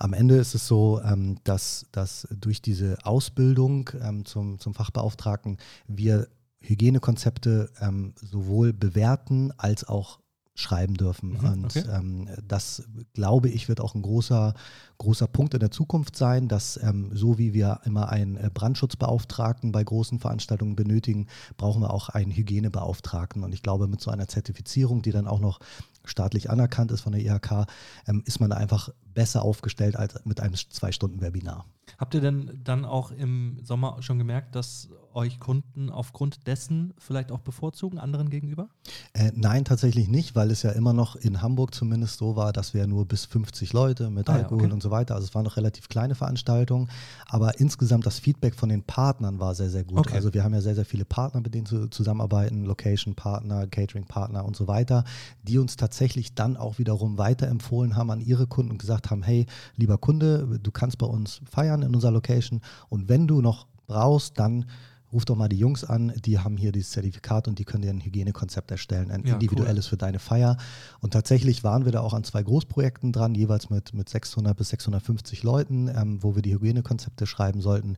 am 0.00 0.12
Ende 0.12 0.36
ist 0.36 0.56
es 0.56 0.66
so, 0.66 1.00
ähm, 1.02 1.38
dass, 1.44 1.86
dass 1.92 2.26
durch 2.30 2.60
diese 2.60 2.98
Ausbildung 3.04 3.90
ähm, 4.02 4.24
zum, 4.24 4.58
zum 4.58 4.74
Fachbeauftragten 4.74 5.58
wir 5.86 6.26
Hygienekonzepte 6.62 7.70
ähm, 7.80 8.14
sowohl 8.16 8.72
bewerten 8.72 9.52
als 9.56 9.84
auch 9.84 10.21
schreiben 10.54 10.94
dürfen. 10.94 11.30
Mhm, 11.30 11.44
und 11.44 11.64
okay. 11.64 11.84
ähm, 11.90 12.28
das, 12.46 12.84
glaube 13.14 13.48
ich, 13.48 13.68
wird 13.68 13.80
auch 13.80 13.94
ein 13.94 14.02
großer, 14.02 14.54
großer 14.98 15.26
Punkt 15.26 15.54
in 15.54 15.60
der 15.60 15.70
Zukunft 15.70 16.16
sein, 16.16 16.48
dass 16.48 16.78
ähm, 16.82 17.10
so 17.14 17.38
wie 17.38 17.54
wir 17.54 17.80
immer 17.84 18.10
einen 18.10 18.36
äh, 18.36 18.50
Brandschutzbeauftragten 18.52 19.72
bei 19.72 19.82
großen 19.82 20.18
Veranstaltungen 20.18 20.76
benötigen, 20.76 21.26
brauchen 21.56 21.80
wir 21.80 21.92
auch 21.92 22.10
einen 22.10 22.32
Hygienebeauftragten. 22.32 23.42
Und 23.44 23.52
ich 23.54 23.62
glaube, 23.62 23.88
mit 23.88 24.00
so 24.00 24.10
einer 24.10 24.28
Zertifizierung, 24.28 25.00
die 25.02 25.12
dann 25.12 25.26
auch 25.26 25.40
noch 25.40 25.58
staatlich 26.04 26.50
anerkannt 26.50 26.90
ist 26.92 27.00
von 27.00 27.12
der 27.12 27.22
IHK, 27.22 27.66
ähm, 28.06 28.22
ist 28.26 28.40
man 28.40 28.50
da 28.50 28.56
einfach 28.56 28.90
besser 29.14 29.42
aufgestellt 29.42 29.96
als 29.96 30.24
mit 30.24 30.40
einem 30.40 30.54
Zwei-Stunden-Webinar. 30.54 31.66
Habt 31.98 32.14
ihr 32.14 32.20
denn 32.20 32.60
dann 32.64 32.84
auch 32.84 33.10
im 33.10 33.58
Sommer 33.62 34.02
schon 34.02 34.18
gemerkt, 34.18 34.54
dass 34.54 34.88
euch 35.14 35.40
Kunden 35.40 35.90
aufgrund 35.90 36.46
dessen 36.46 36.94
vielleicht 36.98 37.32
auch 37.32 37.40
bevorzugen, 37.40 37.98
anderen 37.98 38.30
gegenüber? 38.30 38.68
Äh, 39.12 39.30
nein, 39.34 39.64
tatsächlich 39.64 40.08
nicht, 40.08 40.34
weil 40.34 40.50
es 40.50 40.62
ja 40.62 40.70
immer 40.70 40.92
noch 40.92 41.16
in 41.16 41.42
Hamburg 41.42 41.74
zumindest 41.74 42.18
so 42.18 42.36
war, 42.36 42.52
dass 42.52 42.74
wir 42.74 42.86
nur 42.86 43.06
bis 43.06 43.24
50 43.26 43.72
Leute 43.72 44.10
mit 44.10 44.28
ah, 44.28 44.34
Alkohol 44.34 44.64
okay. 44.64 44.72
und 44.72 44.82
so 44.82 44.90
weiter, 44.90 45.14
also 45.14 45.26
es 45.26 45.34
waren 45.34 45.44
noch 45.44 45.56
relativ 45.56 45.88
kleine 45.88 46.14
Veranstaltungen, 46.14 46.88
aber 47.26 47.60
insgesamt 47.60 48.06
das 48.06 48.18
Feedback 48.18 48.54
von 48.54 48.68
den 48.68 48.82
Partnern 48.82 49.38
war 49.38 49.54
sehr, 49.54 49.70
sehr 49.70 49.84
gut. 49.84 49.98
Okay. 49.98 50.14
Also 50.14 50.32
wir 50.32 50.44
haben 50.44 50.54
ja 50.54 50.60
sehr, 50.60 50.74
sehr 50.74 50.84
viele 50.84 51.04
Partner, 51.04 51.40
mit 51.40 51.54
denen 51.54 51.70
wir 51.70 51.90
zusammenarbeiten, 51.90 52.64
Location-Partner, 52.64 53.66
Catering-Partner 53.66 54.44
und 54.44 54.56
so 54.56 54.66
weiter, 54.66 55.04
die 55.42 55.58
uns 55.58 55.76
tatsächlich 55.76 56.34
dann 56.34 56.56
auch 56.56 56.78
wiederum 56.78 57.18
weiterempfohlen 57.18 57.96
haben 57.96 58.10
an 58.10 58.20
ihre 58.20 58.46
Kunden 58.46 58.72
und 58.72 58.78
gesagt 58.78 59.01
haben, 59.10 59.22
hey, 59.22 59.46
lieber 59.76 59.98
Kunde, 59.98 60.58
du 60.62 60.70
kannst 60.70 60.98
bei 60.98 61.06
uns 61.06 61.40
feiern, 61.50 61.82
in 61.82 61.94
unserer 61.94 62.12
Location. 62.12 62.60
Und 62.88 63.08
wenn 63.08 63.26
du 63.26 63.40
noch 63.40 63.66
brauchst, 63.86 64.38
dann 64.38 64.66
ruf 65.12 65.24
doch 65.24 65.36
mal 65.36 65.48
die 65.48 65.58
Jungs 65.58 65.84
an, 65.84 66.12
die 66.24 66.38
haben 66.38 66.56
hier 66.56 66.72
dieses 66.72 66.90
Zertifikat 66.90 67.46
und 67.46 67.58
die 67.58 67.64
können 67.64 67.82
dir 67.82 67.90
ein 67.90 68.00
Hygienekonzept 68.00 68.70
erstellen, 68.70 69.10
ein 69.10 69.26
ja, 69.26 69.34
individuelles 69.34 69.86
cool. 69.86 69.90
für 69.90 69.96
deine 69.98 70.18
Feier. 70.18 70.56
Und 71.00 71.12
tatsächlich 71.12 71.62
waren 71.64 71.84
wir 71.84 71.92
da 71.92 72.00
auch 72.00 72.14
an 72.14 72.24
zwei 72.24 72.42
Großprojekten 72.42 73.12
dran, 73.12 73.34
jeweils 73.34 73.68
mit, 73.68 73.92
mit 73.92 74.08
600 74.08 74.56
bis 74.56 74.70
650 74.70 75.42
Leuten, 75.42 75.88
ähm, 75.88 76.22
wo 76.22 76.34
wir 76.34 76.42
die 76.42 76.54
Hygienekonzepte 76.54 77.26
schreiben 77.26 77.60
sollten. 77.60 77.96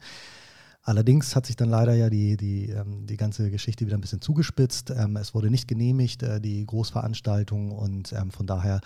Allerdings 0.83 1.35
hat 1.35 1.47
sich 1.47 1.57
dann 1.57 1.71
leider 1.71 1.95
ja 1.95 2.11
die, 2.11 2.37
die, 2.37 2.69
ähm, 2.69 3.07
die 3.07 3.17
ganze 3.17 3.51
Geschichte 3.51 3.87
wieder 3.87 3.97
ein 3.97 4.03
bisschen 4.03 4.21
zugespitzt. 4.21 4.91
Ähm, 4.91 5.17
es 5.17 5.35
wurde 5.35 5.51
nicht 5.51 5.67
genehmigt, 5.67 6.23
äh, 6.23 6.41
die 6.41 6.67
Großveranstaltung 6.67 7.71
und 7.71 8.13
ähm, 8.13 8.31
von 8.31 8.47
daher 8.47 8.81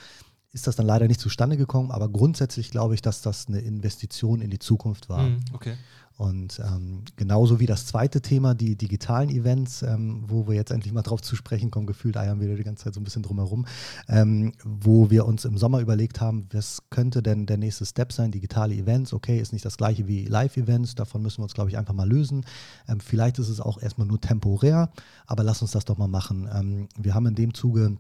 ist 0.53 0.67
das 0.67 0.77
dann 0.77 0.87
leider 0.87 1.07
nicht 1.07 1.21
zustande 1.21 1.57
gekommen, 1.57 1.91
aber 1.91 2.09
grundsätzlich 2.09 2.71
glaube 2.71 2.95
ich, 2.95 3.03
dass 3.03 3.23
das 3.23 3.49
eine 3.49 3.61
Investition 3.61 4.41
in 4.41 4.51
die 4.51 4.59
Zukunft 4.59 5.09
war. 5.09 5.25
Mm, 5.25 5.41
okay. 5.53 5.75
Und 6.19 6.59
ähm, 6.59 7.05
genauso 7.15 7.61
wie 7.61 7.67
das 7.67 7.87
zweite 7.87 8.21
Thema, 8.21 8.53
die 8.57 8.75
digitalen 8.75 9.31
Events, 9.31 9.83
ähm, 9.83 10.25
wo 10.27 10.49
wir 10.49 10.57
jetzt 10.57 10.73
endlich 10.73 10.93
mal 10.93 11.03
drauf 11.03 11.23
zu 11.23 11.37
sprechen 11.37 11.71
kommen, 11.71 11.87
gefühlt 11.87 12.17
eiern 12.17 12.41
wir 12.41 12.57
die 12.57 12.65
ganze 12.65 12.85
Zeit 12.85 12.95
so 12.95 13.01
ein 13.01 13.05
bisschen 13.05 13.23
drumherum, 13.23 13.67
ähm, 14.09 14.53
wo 14.65 15.11
wir 15.11 15.27
uns 15.27 15.45
im 15.45 15.57
Sommer 15.57 15.79
überlegt 15.79 16.21
haben, 16.21 16.49
was 16.53 16.83
könnte 16.91 17.23
denn 17.23 17.47
der 17.47 17.57
nächste 17.57 17.87
Step 17.87 18.13
sein? 18.13 18.33
Digitale 18.33 18.75
Events, 18.75 19.13
okay, 19.13 19.39
ist 19.39 19.53
nicht 19.53 19.65
das 19.65 19.77
gleiche 19.77 20.09
wie 20.09 20.25
Live-Events, 20.25 20.97
davon 20.97 21.23
müssen 21.23 21.39
wir 21.39 21.45
uns, 21.45 21.55
glaube 21.55 21.71
ich, 21.71 21.79
einfach 21.79 21.95
mal 21.95 22.09
lösen. 22.09 22.45
Ähm, 22.89 22.99
vielleicht 22.99 23.39
ist 23.39 23.49
es 23.49 23.61
auch 23.61 23.81
erstmal 23.81 24.09
nur 24.09 24.21
temporär, 24.21 24.91
aber 25.25 25.45
lass 25.45 25.63
uns 25.63 25.71
das 25.71 25.85
doch 25.85 25.99
mal 25.99 26.09
machen. 26.09 26.49
Ähm, 26.53 26.89
wir 26.99 27.15
haben 27.15 27.27
in 27.27 27.37
dem 27.37 27.55
Zuge 27.55 27.97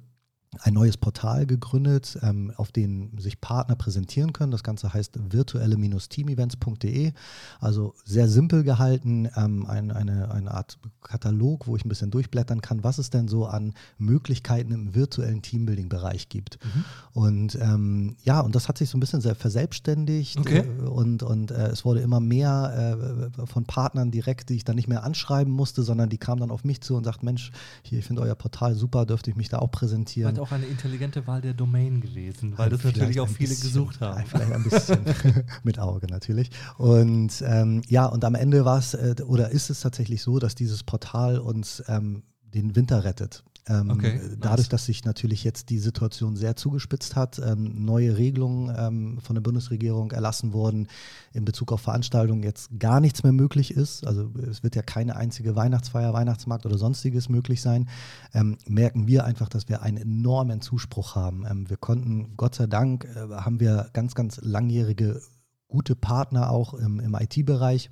ein 0.60 0.74
neues 0.74 0.96
Portal 0.96 1.46
gegründet, 1.46 2.18
ähm, 2.22 2.52
auf 2.56 2.72
dem 2.72 3.18
sich 3.18 3.40
Partner 3.40 3.76
präsentieren 3.76 4.32
können. 4.32 4.50
Das 4.50 4.62
Ganze 4.62 4.92
heißt 4.94 5.18
virtuelle-teamevents.de. 5.30 7.12
Also 7.60 7.94
sehr 8.04 8.28
simpel 8.28 8.64
gehalten, 8.64 9.28
ähm, 9.36 9.66
ein, 9.66 9.90
eine, 9.90 10.30
eine 10.30 10.52
Art 10.52 10.78
Katalog, 11.02 11.66
wo 11.66 11.76
ich 11.76 11.84
ein 11.84 11.88
bisschen 11.88 12.10
durchblättern 12.10 12.62
kann, 12.62 12.82
was 12.82 12.98
es 12.98 13.10
denn 13.10 13.28
so 13.28 13.46
an 13.46 13.74
Möglichkeiten 13.98 14.72
im 14.72 14.94
virtuellen 14.94 15.42
Teambuilding-Bereich 15.42 16.28
gibt. 16.28 16.58
Mhm. 16.64 16.84
Und 17.12 17.58
ähm, 17.60 18.16
ja, 18.22 18.40
und 18.40 18.54
das 18.54 18.68
hat 18.68 18.78
sich 18.78 18.88
so 18.88 18.96
ein 18.96 19.00
bisschen 19.00 19.20
sehr 19.20 19.34
verselbstständigt 19.34 20.38
okay. 20.38 20.60
äh, 20.60 20.86
und, 20.86 21.22
und 21.22 21.50
äh, 21.50 21.68
es 21.68 21.84
wurde 21.84 22.00
immer 22.00 22.20
mehr 22.20 23.30
äh, 23.38 23.46
von 23.46 23.64
Partnern 23.64 24.10
direkt, 24.10 24.48
die 24.48 24.54
ich 24.54 24.64
dann 24.64 24.76
nicht 24.76 24.88
mehr 24.88 25.04
anschreiben 25.04 25.52
musste, 25.52 25.82
sondern 25.82 26.08
die 26.08 26.18
kamen 26.18 26.40
dann 26.40 26.50
auf 26.50 26.64
mich 26.64 26.80
zu 26.80 26.96
und 26.96 27.04
sagten, 27.04 27.26
Mensch, 27.26 27.52
hier, 27.82 27.98
ich 27.98 28.06
finde 28.06 28.22
euer 28.22 28.34
Portal 28.34 28.74
super, 28.74 29.04
dürfte 29.04 29.30
ich 29.30 29.36
mich 29.36 29.50
da 29.50 29.58
auch 29.58 29.70
präsentieren 29.70 30.37
auch 30.38 30.52
eine 30.52 30.66
intelligente 30.66 31.26
Wahl 31.26 31.40
der 31.40 31.54
Domain 31.54 32.00
gewesen, 32.00 32.56
weil 32.56 32.70
das 32.70 32.84
natürlich 32.84 33.20
auch 33.20 33.28
viele 33.28 33.50
bisschen, 33.50 33.68
gesucht 33.68 34.00
haben. 34.00 34.24
Vielleicht 34.26 34.52
ein 34.52 34.64
bisschen 34.64 35.04
mit 35.62 35.78
Auge 35.78 36.06
natürlich. 36.06 36.50
Und 36.76 37.42
ähm, 37.46 37.82
ja, 37.88 38.06
und 38.06 38.24
am 38.24 38.34
Ende 38.34 38.64
war 38.64 38.78
es 38.78 38.94
äh, 38.94 39.16
oder 39.26 39.50
ist 39.50 39.70
es 39.70 39.80
tatsächlich 39.80 40.22
so, 40.22 40.38
dass 40.38 40.54
dieses 40.54 40.82
Portal 40.82 41.38
uns 41.38 41.82
ähm, 41.88 42.22
den 42.42 42.76
Winter 42.76 43.04
rettet. 43.04 43.44
Ähm, 43.68 43.90
okay, 43.90 44.20
dadurch, 44.40 44.60
nice. 44.60 44.68
dass 44.70 44.86
sich 44.86 45.04
natürlich 45.04 45.44
jetzt 45.44 45.68
die 45.68 45.78
Situation 45.78 46.36
sehr 46.36 46.56
zugespitzt 46.56 47.16
hat, 47.16 47.38
ähm, 47.38 47.84
neue 47.84 48.16
Regelungen 48.16 48.74
ähm, 48.76 49.18
von 49.20 49.34
der 49.34 49.42
Bundesregierung 49.42 50.10
erlassen 50.12 50.52
wurden 50.52 50.88
in 51.32 51.44
Bezug 51.44 51.72
auf 51.72 51.82
Veranstaltungen, 51.82 52.42
jetzt 52.42 52.78
gar 52.78 53.00
nichts 53.00 53.22
mehr 53.22 53.32
möglich 53.32 53.72
ist. 53.72 54.06
Also 54.06 54.30
es 54.48 54.62
wird 54.62 54.74
ja 54.74 54.82
keine 54.82 55.16
einzige 55.16 55.54
Weihnachtsfeier, 55.54 56.14
Weihnachtsmarkt 56.14 56.64
oder 56.64 56.78
sonstiges 56.78 57.28
möglich 57.28 57.60
sein, 57.60 57.88
ähm, 58.32 58.56
merken 58.66 59.06
wir 59.06 59.24
einfach, 59.24 59.48
dass 59.48 59.68
wir 59.68 59.82
einen 59.82 59.98
enormen 59.98 60.62
Zuspruch 60.62 61.14
haben. 61.14 61.44
Ähm, 61.48 61.68
wir 61.68 61.76
konnten, 61.76 62.36
Gott 62.36 62.54
sei 62.54 62.66
Dank, 62.66 63.04
äh, 63.04 63.28
haben 63.34 63.60
wir 63.60 63.90
ganz, 63.92 64.14
ganz 64.14 64.40
langjährige 64.42 65.20
gute 65.68 65.94
Partner 65.94 66.50
auch 66.50 66.74
im, 66.74 66.98
im 66.98 67.14
IT-Bereich, 67.14 67.90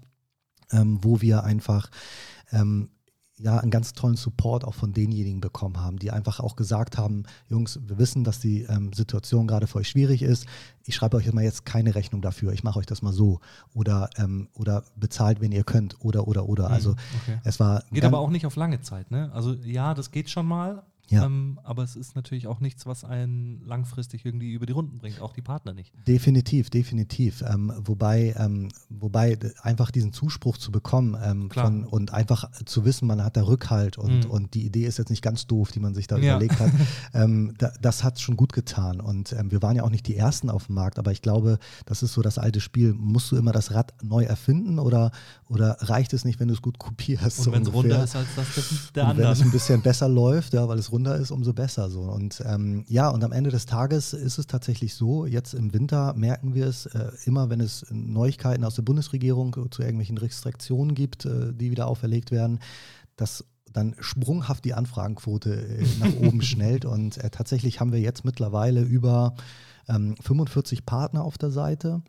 ähm, 0.72 0.98
wo 1.02 1.20
wir 1.20 1.44
einfach 1.44 1.90
ja 3.38 3.58
einen 3.58 3.70
ganz 3.70 3.92
tollen 3.92 4.16
Support 4.16 4.64
auch 4.64 4.74
von 4.74 4.92
denjenigen 4.92 5.40
bekommen 5.40 5.80
haben, 5.80 5.98
die 5.98 6.10
einfach 6.10 6.40
auch 6.40 6.56
gesagt 6.56 6.96
haben, 6.96 7.24
Jungs, 7.48 7.78
wir 7.86 7.98
wissen, 7.98 8.24
dass 8.24 8.40
die 8.40 8.62
ähm, 8.62 8.92
Situation 8.92 9.46
gerade 9.46 9.66
für 9.66 9.78
euch 9.78 9.88
schwierig 9.88 10.22
ist. 10.22 10.46
Ich 10.84 10.94
schreibe 10.94 11.16
euch 11.16 11.26
immer 11.26 11.42
jetzt 11.42 11.66
keine 11.66 11.94
Rechnung 11.94 12.22
dafür. 12.22 12.52
Ich 12.52 12.64
mache 12.64 12.78
euch 12.78 12.86
das 12.86 13.02
mal 13.02 13.12
so 13.12 13.40
oder 13.74 14.08
ähm, 14.16 14.48
oder 14.54 14.84
bezahlt, 14.96 15.40
wenn 15.40 15.52
ihr 15.52 15.64
könnt 15.64 16.02
oder 16.04 16.26
oder 16.26 16.48
oder. 16.48 16.68
Mhm, 16.68 16.74
also 16.74 16.90
okay. 16.90 17.38
es 17.44 17.60
war 17.60 17.82
geht 17.92 18.04
aber 18.04 18.20
auch 18.20 18.30
nicht 18.30 18.46
auf 18.46 18.56
lange 18.56 18.80
Zeit, 18.80 19.10
ne? 19.10 19.30
Also 19.32 19.52
ja, 19.52 19.92
das 19.92 20.10
geht 20.10 20.30
schon 20.30 20.46
mal, 20.46 20.82
ja. 21.08 21.24
Ähm, 21.24 21.60
aber 21.62 21.84
es 21.84 21.94
ist 21.94 22.16
natürlich 22.16 22.46
auch 22.48 22.58
nichts, 22.58 22.84
was 22.84 23.04
einen 23.04 23.60
langfristig 23.64 24.24
irgendwie 24.24 24.52
über 24.52 24.66
die 24.66 24.72
Runden 24.72 24.98
bringt, 24.98 25.20
auch 25.20 25.32
die 25.32 25.42
Partner 25.42 25.72
nicht. 25.72 25.92
Definitiv, 26.06 26.68
definitiv. 26.68 27.42
Ähm, 27.42 27.72
wobei, 27.78 28.34
ähm, 28.36 28.68
wobei 28.88 29.38
einfach 29.62 29.92
diesen 29.92 30.12
Zuspruch 30.12 30.56
zu 30.56 30.72
bekommen 30.72 31.16
ähm, 31.22 31.50
von, 31.50 31.84
und 31.84 32.12
einfach 32.12 32.50
zu 32.64 32.84
wissen, 32.84 33.06
man 33.06 33.22
hat 33.22 33.36
da 33.36 33.42
Rückhalt 33.42 33.98
und, 33.98 34.24
mhm. 34.24 34.30
und 34.30 34.54
die 34.54 34.66
Idee 34.66 34.84
ist 34.84 34.98
jetzt 34.98 35.10
nicht 35.10 35.22
ganz 35.22 35.46
doof, 35.46 35.70
die 35.70 35.80
man 35.80 35.94
sich 35.94 36.08
da 36.08 36.18
ja. 36.18 36.36
überlegt 36.36 36.58
hat, 36.58 36.72
ähm, 37.14 37.54
da, 37.58 37.72
das 37.80 38.02
hat 38.02 38.20
schon 38.20 38.36
gut 38.36 38.52
getan. 38.52 39.00
Und 39.00 39.32
ähm, 39.32 39.52
wir 39.52 39.62
waren 39.62 39.76
ja 39.76 39.84
auch 39.84 39.90
nicht 39.90 40.08
die 40.08 40.16
Ersten 40.16 40.50
auf 40.50 40.66
dem 40.66 40.74
Markt, 40.74 40.98
aber 40.98 41.12
ich 41.12 41.22
glaube, 41.22 41.58
das 41.84 42.02
ist 42.02 42.14
so 42.14 42.22
das 42.22 42.38
alte 42.38 42.60
Spiel. 42.60 42.94
Musst 42.94 43.30
du 43.30 43.36
immer 43.36 43.52
das 43.52 43.72
Rad 43.72 43.94
neu 44.02 44.24
erfinden 44.24 44.80
oder, 44.80 45.12
oder 45.48 45.76
reicht 45.80 46.12
es 46.14 46.24
nicht, 46.24 46.40
wenn 46.40 46.48
du 46.48 46.54
es 46.54 46.62
gut 46.62 46.78
kopierst? 46.78 47.38
Und 47.38 47.44
so 47.44 47.52
wenn 47.52 47.62
es 47.62 47.72
runter 47.72 48.02
ist 48.02 48.16
als 48.16 48.28
das 48.34 48.92
der 48.92 49.04
und 49.04 49.10
andere. 49.10 49.26
Wenn 49.26 49.32
es 49.32 49.42
ein 49.42 49.52
bisschen 49.52 49.82
besser 49.82 50.08
läuft, 50.08 50.52
ja, 50.52 50.66
weil 50.66 50.78
es 50.78 50.90
runder 50.96 51.16
ist, 51.16 51.30
umso 51.30 51.52
besser 51.52 51.90
so. 51.90 52.00
Und 52.02 52.42
ähm, 52.46 52.84
ja, 52.88 53.10
und 53.10 53.22
am 53.22 53.32
Ende 53.32 53.50
des 53.50 53.66
Tages 53.66 54.14
ist 54.14 54.38
es 54.38 54.46
tatsächlich 54.46 54.94
so, 54.94 55.26
jetzt 55.26 55.52
im 55.52 55.74
Winter 55.74 56.14
merken 56.14 56.54
wir 56.54 56.66
es 56.66 56.86
äh, 56.86 57.10
immer, 57.26 57.50
wenn 57.50 57.60
es 57.60 57.86
Neuigkeiten 57.90 58.64
aus 58.64 58.76
der 58.76 58.82
Bundesregierung 58.82 59.54
zu 59.70 59.82
irgendwelchen 59.82 60.18
Restriktionen 60.18 60.94
gibt, 60.94 61.26
äh, 61.26 61.52
die 61.52 61.70
wieder 61.70 61.86
auferlegt 61.86 62.30
werden, 62.30 62.60
dass 63.16 63.44
dann 63.72 63.94
sprunghaft 64.00 64.64
die 64.64 64.72
Anfragenquote 64.72 65.54
äh, 65.54 65.84
nach 66.00 66.14
oben 66.26 66.40
schnellt. 66.50 66.86
Und 66.86 67.18
äh, 67.18 67.28
tatsächlich 67.28 67.78
haben 67.78 67.92
wir 67.92 68.00
jetzt 68.00 68.24
mittlerweile 68.24 68.80
über 68.80 69.34
ähm, 69.88 70.16
45 70.22 70.86
Partner 70.86 71.22
auf 71.22 71.36
der 71.36 71.50
Seite 71.50 72.02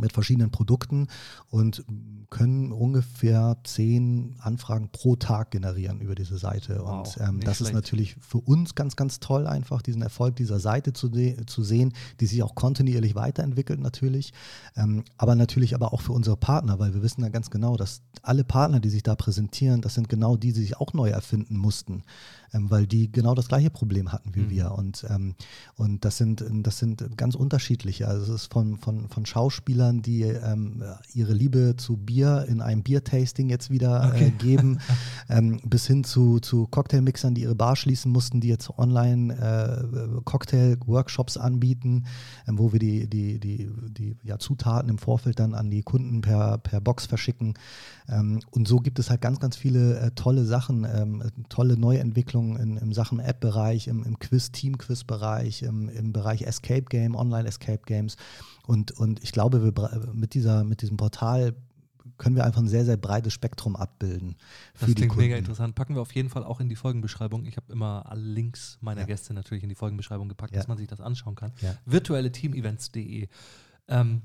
mit 0.00 0.12
verschiedenen 0.12 0.50
Produkten 0.50 1.08
und 1.48 1.84
können 2.30 2.72
ungefähr 2.72 3.56
zehn 3.64 4.36
Anfragen 4.40 4.90
pro 4.90 5.16
Tag 5.16 5.50
generieren 5.50 6.00
über 6.00 6.14
diese 6.14 6.38
Seite. 6.38 6.80
Wow, 6.82 7.16
und 7.16 7.26
ähm, 7.26 7.40
das 7.40 7.58
schlecht. 7.58 7.70
ist 7.70 7.74
natürlich 7.74 8.16
für 8.20 8.38
uns 8.38 8.74
ganz, 8.74 8.96
ganz 8.96 9.20
toll, 9.20 9.46
einfach 9.46 9.82
diesen 9.82 10.02
Erfolg 10.02 10.36
dieser 10.36 10.58
Seite 10.58 10.92
zu, 10.92 11.10
zu 11.46 11.62
sehen, 11.62 11.92
die 12.20 12.26
sich 12.26 12.42
auch 12.42 12.54
kontinuierlich 12.54 13.14
weiterentwickelt 13.14 13.80
natürlich. 13.80 14.32
Ähm, 14.76 15.04
aber 15.16 15.34
natürlich 15.34 15.74
aber 15.74 15.92
auch 15.92 16.00
für 16.00 16.12
unsere 16.12 16.36
Partner, 16.36 16.78
weil 16.78 16.94
wir 16.94 17.02
wissen 17.02 17.22
ja 17.22 17.28
ganz 17.28 17.50
genau, 17.50 17.76
dass 17.76 18.02
alle 18.22 18.44
Partner, 18.44 18.80
die 18.80 18.90
sich 18.90 19.02
da 19.02 19.14
präsentieren, 19.14 19.80
das 19.80 19.94
sind 19.94 20.08
genau 20.08 20.36
die, 20.36 20.52
die 20.52 20.60
sich 20.60 20.76
auch 20.78 20.92
neu 20.92 21.10
erfinden 21.10 21.56
mussten 21.56 22.02
ähm, 22.52 22.70
weil 22.70 22.86
die 22.86 23.10
genau 23.10 23.34
das 23.34 23.48
gleiche 23.48 23.70
Problem 23.70 24.12
hatten 24.12 24.34
wie 24.34 24.42
mhm. 24.42 24.50
wir. 24.50 24.72
Und, 24.72 25.06
ähm, 25.08 25.34
und 25.76 26.04
das, 26.04 26.16
sind, 26.16 26.44
das 26.50 26.78
sind 26.78 27.16
ganz 27.16 27.34
unterschiedliche. 27.34 28.08
Also 28.08 28.34
es 28.34 28.42
ist 28.42 28.52
von, 28.52 28.78
von, 28.78 29.08
von 29.08 29.26
Schauspielern, 29.26 30.02
die 30.02 30.22
ähm, 30.22 30.82
ihre 31.14 31.32
Liebe 31.32 31.74
zu 31.76 31.96
Bier 31.96 32.46
in 32.48 32.60
einem 32.60 32.82
Biertasting 32.82 33.48
jetzt 33.48 33.70
wieder 33.70 34.04
äh, 34.04 34.08
okay. 34.08 34.26
äh, 34.26 34.30
geben, 34.38 34.78
ähm, 35.28 35.60
bis 35.64 35.86
hin 35.86 36.04
zu, 36.04 36.40
zu 36.40 36.66
Cocktailmixern, 36.66 37.34
die 37.34 37.42
ihre 37.42 37.54
Bar 37.54 37.76
schließen 37.76 38.10
mussten, 38.12 38.40
die 38.40 38.48
jetzt 38.48 38.70
online 38.78 39.34
äh, 39.34 40.20
Cocktail-Workshops 40.24 41.36
anbieten, 41.36 42.06
ähm, 42.48 42.58
wo 42.58 42.72
wir 42.72 42.78
die, 42.78 43.08
die, 43.08 43.38
die, 43.38 43.70
die 43.90 44.16
ja, 44.22 44.38
Zutaten 44.38 44.88
im 44.88 44.98
Vorfeld 44.98 45.38
dann 45.38 45.54
an 45.54 45.70
die 45.70 45.82
Kunden 45.82 46.20
per, 46.20 46.58
per 46.58 46.80
Box 46.80 47.06
verschicken. 47.06 47.54
Ähm, 48.08 48.40
und 48.50 48.68
so 48.68 48.78
gibt 48.78 48.98
es 48.98 49.10
halt 49.10 49.20
ganz, 49.20 49.40
ganz 49.40 49.56
viele 49.56 49.98
äh, 49.98 50.10
tolle 50.12 50.44
Sachen, 50.44 50.86
tolle 51.48 51.76
Neuentwicklungen 51.76 52.35
Entwicklung 52.36 52.56
in, 52.56 52.76
im 52.76 52.92
Sachen 52.92 53.18
App-Bereich, 53.18 53.88
im, 53.88 54.02
im 54.04 54.18
Quiz, 54.18 54.52
Team-Quiz-Bereich, 54.52 55.62
im, 55.62 55.88
im 55.88 56.12
Bereich 56.12 56.42
Escape 56.42 56.84
Game, 56.84 57.14
Online-Escape 57.14 57.82
Games. 57.86 58.16
Und, 58.66 58.92
und 58.92 59.22
ich 59.22 59.32
glaube, 59.32 59.62
wir, 59.64 60.12
mit, 60.12 60.34
dieser, 60.34 60.64
mit 60.64 60.82
diesem 60.82 60.96
Portal 60.96 61.54
können 62.18 62.36
wir 62.36 62.44
einfach 62.44 62.60
ein 62.60 62.68
sehr, 62.68 62.84
sehr 62.84 62.96
breites 62.96 63.32
Spektrum 63.32 63.76
abbilden. 63.76 64.36
das 64.78 64.94
klingt 64.94 65.16
mega 65.16 65.36
interessant. 65.36 65.74
Packen 65.74 65.94
wir 65.94 66.02
auf 66.02 66.14
jeden 66.14 66.30
Fall 66.30 66.44
auch 66.44 66.60
in 66.60 66.68
die 66.68 66.76
Folgenbeschreibung. 66.76 67.44
Ich 67.46 67.56
habe 67.56 67.72
immer 67.72 68.04
alle 68.06 68.22
Links 68.22 68.78
meiner 68.80 69.02
ja. 69.02 69.06
Gäste 69.06 69.34
natürlich 69.34 69.64
in 69.64 69.68
die 69.68 69.74
Folgenbeschreibung 69.74 70.28
gepackt, 70.28 70.52
ja. 70.52 70.60
dass 70.60 70.68
man 70.68 70.78
sich 70.78 70.86
das 70.86 71.00
anschauen 71.00 71.34
kann. 71.34 71.52
Ja. 71.60 71.74
Virtuelle 71.84 72.32
Teamevents.de. 72.32 73.28
Ähm, 73.88 74.22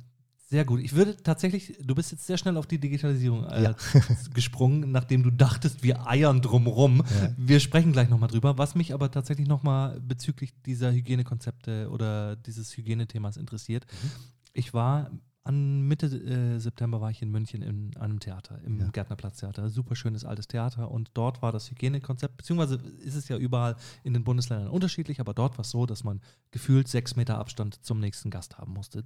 sehr 0.51 0.65
gut. 0.65 0.81
Ich 0.81 0.93
würde 0.95 1.15
tatsächlich, 1.15 1.77
du 1.81 1.95
bist 1.95 2.11
jetzt 2.11 2.27
sehr 2.27 2.37
schnell 2.37 2.57
auf 2.57 2.67
die 2.67 2.77
Digitalisierung 2.77 3.45
äh, 3.45 3.63
ja. 3.63 3.75
gesprungen, 4.33 4.91
nachdem 4.91 5.23
du 5.23 5.31
dachtest, 5.31 5.81
wir 5.81 6.05
eiern 6.05 6.41
drumrum. 6.41 6.97
Ja. 6.97 7.33
Wir 7.37 7.61
sprechen 7.61 7.93
gleich 7.93 8.09
nochmal 8.09 8.27
drüber. 8.27 8.57
Was 8.57 8.75
mich 8.75 8.93
aber 8.93 9.09
tatsächlich 9.09 9.47
nochmal 9.47 10.01
bezüglich 10.01 10.51
dieser 10.65 10.91
Hygienekonzepte 10.91 11.89
oder 11.89 12.35
dieses 12.35 12.75
Hygienethemas 12.75 13.37
interessiert. 13.37 13.85
Mhm. 13.89 14.09
Ich 14.51 14.73
war 14.73 15.11
an 15.45 15.87
Mitte 15.87 16.07
äh, 16.07 16.59
September 16.59 16.99
war 16.99 17.11
ich 17.11 17.21
in 17.21 17.31
München 17.31 17.61
in 17.61 17.95
einem 17.95 18.19
Theater, 18.19 18.59
im 18.65 18.77
ja. 18.77 18.89
Gärtnerplatztheater. 18.89 19.69
Super 19.69 19.95
schönes 19.95 20.25
altes 20.25 20.49
Theater. 20.49 20.91
Und 20.91 21.11
dort 21.13 21.41
war 21.41 21.53
das 21.53 21.71
Hygienekonzept, 21.71 22.35
beziehungsweise 22.35 22.75
ist 22.99 23.15
es 23.15 23.29
ja 23.29 23.37
überall 23.37 23.77
in 24.03 24.13
den 24.13 24.25
Bundesländern 24.25 24.67
unterschiedlich, 24.67 25.21
aber 25.21 25.33
dort 25.33 25.57
war 25.57 25.61
es 25.61 25.71
so, 25.71 25.85
dass 25.85 26.03
man 26.03 26.19
gefühlt 26.51 26.89
sechs 26.89 27.15
Meter 27.15 27.37
Abstand 27.37 27.85
zum 27.85 28.01
nächsten 28.01 28.29
Gast 28.29 28.57
haben 28.57 28.73
musste 28.73 29.05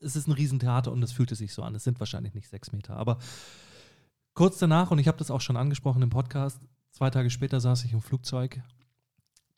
es 0.00 0.16
ist 0.16 0.26
ein 0.26 0.32
Riesentheater 0.32 0.92
und 0.92 1.02
es 1.02 1.12
fühlte 1.12 1.34
sich 1.34 1.52
so 1.52 1.62
an. 1.62 1.74
Es 1.74 1.84
sind 1.84 2.00
wahrscheinlich 2.00 2.34
nicht 2.34 2.48
sechs 2.48 2.72
Meter. 2.72 2.96
Aber 2.96 3.18
kurz 4.34 4.58
danach, 4.58 4.90
und 4.90 4.98
ich 4.98 5.08
habe 5.08 5.18
das 5.18 5.30
auch 5.30 5.40
schon 5.40 5.56
angesprochen 5.56 6.02
im 6.02 6.10
Podcast, 6.10 6.60
zwei 6.90 7.10
Tage 7.10 7.30
später 7.30 7.60
saß 7.60 7.84
ich 7.84 7.92
im 7.92 8.00
Flugzeug. 8.00 8.60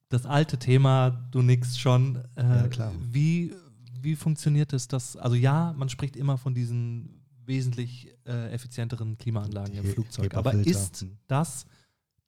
Das 0.08 0.26
alte 0.26 0.58
Thema, 0.58 1.10
du 1.30 1.42
nix 1.42 1.78
schon. 1.78 2.16
Äh, 2.36 2.42
ja, 2.42 2.68
klar. 2.68 2.92
Wie, 3.00 3.54
wie 4.00 4.16
funktioniert 4.16 4.72
es? 4.72 4.88
Das, 4.88 5.16
also 5.16 5.36
ja, 5.36 5.72
man 5.76 5.88
spricht 5.88 6.16
immer 6.16 6.36
von 6.36 6.54
diesen 6.54 7.20
wesentlich 7.46 8.08
äh, 8.26 8.52
effizienteren 8.52 9.18
Klimaanlagen 9.18 9.74
im 9.74 9.84
Flugzeug. 9.84 10.34
Aber 10.34 10.54
ist 10.54 11.06
das 11.28 11.66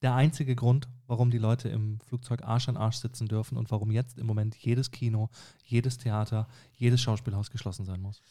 der 0.02 0.14
einzige 0.14 0.56
Grund, 0.56 0.88
warum 1.06 1.30
die 1.30 1.38
Leute 1.38 1.68
im 1.68 2.00
Flugzeug 2.00 2.42
Arsch 2.42 2.68
an 2.68 2.76
Arsch 2.76 2.96
sitzen 2.96 3.28
dürfen 3.28 3.56
und 3.56 3.70
warum 3.70 3.90
jetzt 3.90 4.18
im 4.18 4.26
Moment 4.26 4.56
jedes 4.56 4.90
Kino, 4.90 5.30
jedes 5.64 5.98
Theater, 5.98 6.48
jedes 6.74 7.00
Schauspielhaus 7.00 7.50
geschlossen 7.50 7.84
sein 7.84 8.00
muss. 8.00 8.22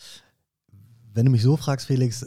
Wenn 1.14 1.26
du 1.26 1.32
mich 1.32 1.44
so 1.44 1.58
fragst, 1.58 1.88
Felix, 1.88 2.26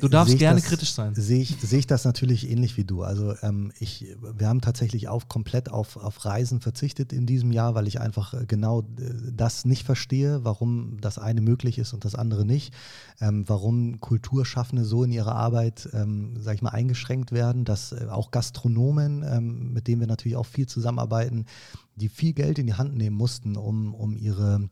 Du 0.00 0.08
darfst 0.08 0.36
gerne 0.38 0.60
das, 0.60 0.68
kritisch 0.68 0.92
sein. 0.92 1.14
Sehe 1.14 1.40
ich, 1.40 1.56
sehe 1.60 1.78
ich 1.78 1.86
das 1.86 2.04
natürlich 2.04 2.50
ähnlich 2.50 2.76
wie 2.76 2.84
du. 2.84 3.02
Also 3.02 3.34
ähm, 3.42 3.72
ich, 3.78 4.16
wir 4.20 4.48
haben 4.48 4.60
tatsächlich 4.60 5.08
auch 5.08 5.28
komplett 5.28 5.70
auf, 5.70 5.96
auf 5.96 6.24
Reisen 6.24 6.60
verzichtet 6.60 7.12
in 7.12 7.26
diesem 7.26 7.52
Jahr, 7.52 7.74
weil 7.74 7.86
ich 7.86 8.00
einfach 8.00 8.34
äh, 8.34 8.44
genau 8.46 8.80
äh, 8.80 8.84
das 9.32 9.64
nicht 9.64 9.84
verstehe, 9.84 10.44
warum 10.44 10.98
das 11.00 11.18
eine 11.18 11.40
möglich 11.40 11.78
ist 11.78 11.92
und 11.92 12.04
das 12.04 12.14
andere 12.14 12.44
nicht. 12.44 12.74
Ähm, 13.20 13.44
warum 13.46 14.00
Kulturschaffende 14.00 14.84
so 14.84 15.04
in 15.04 15.12
ihrer 15.12 15.34
Arbeit, 15.34 15.88
ähm, 15.92 16.36
sage 16.40 16.56
ich 16.56 16.62
mal, 16.62 16.70
eingeschränkt 16.70 17.32
werden, 17.32 17.64
dass 17.64 17.92
äh, 17.92 18.06
auch 18.10 18.30
Gastronomen, 18.30 19.22
ähm, 19.22 19.72
mit 19.72 19.86
denen 19.86 20.00
wir 20.00 20.08
natürlich 20.08 20.36
auch 20.36 20.46
viel 20.46 20.66
zusammenarbeiten, 20.66 21.46
die 21.94 22.08
viel 22.08 22.34
Geld 22.34 22.58
in 22.58 22.66
die 22.66 22.74
Hand 22.74 22.96
nehmen 22.96 23.16
mussten, 23.16 23.56
um, 23.56 23.94
um 23.94 24.16
ihre 24.16 24.68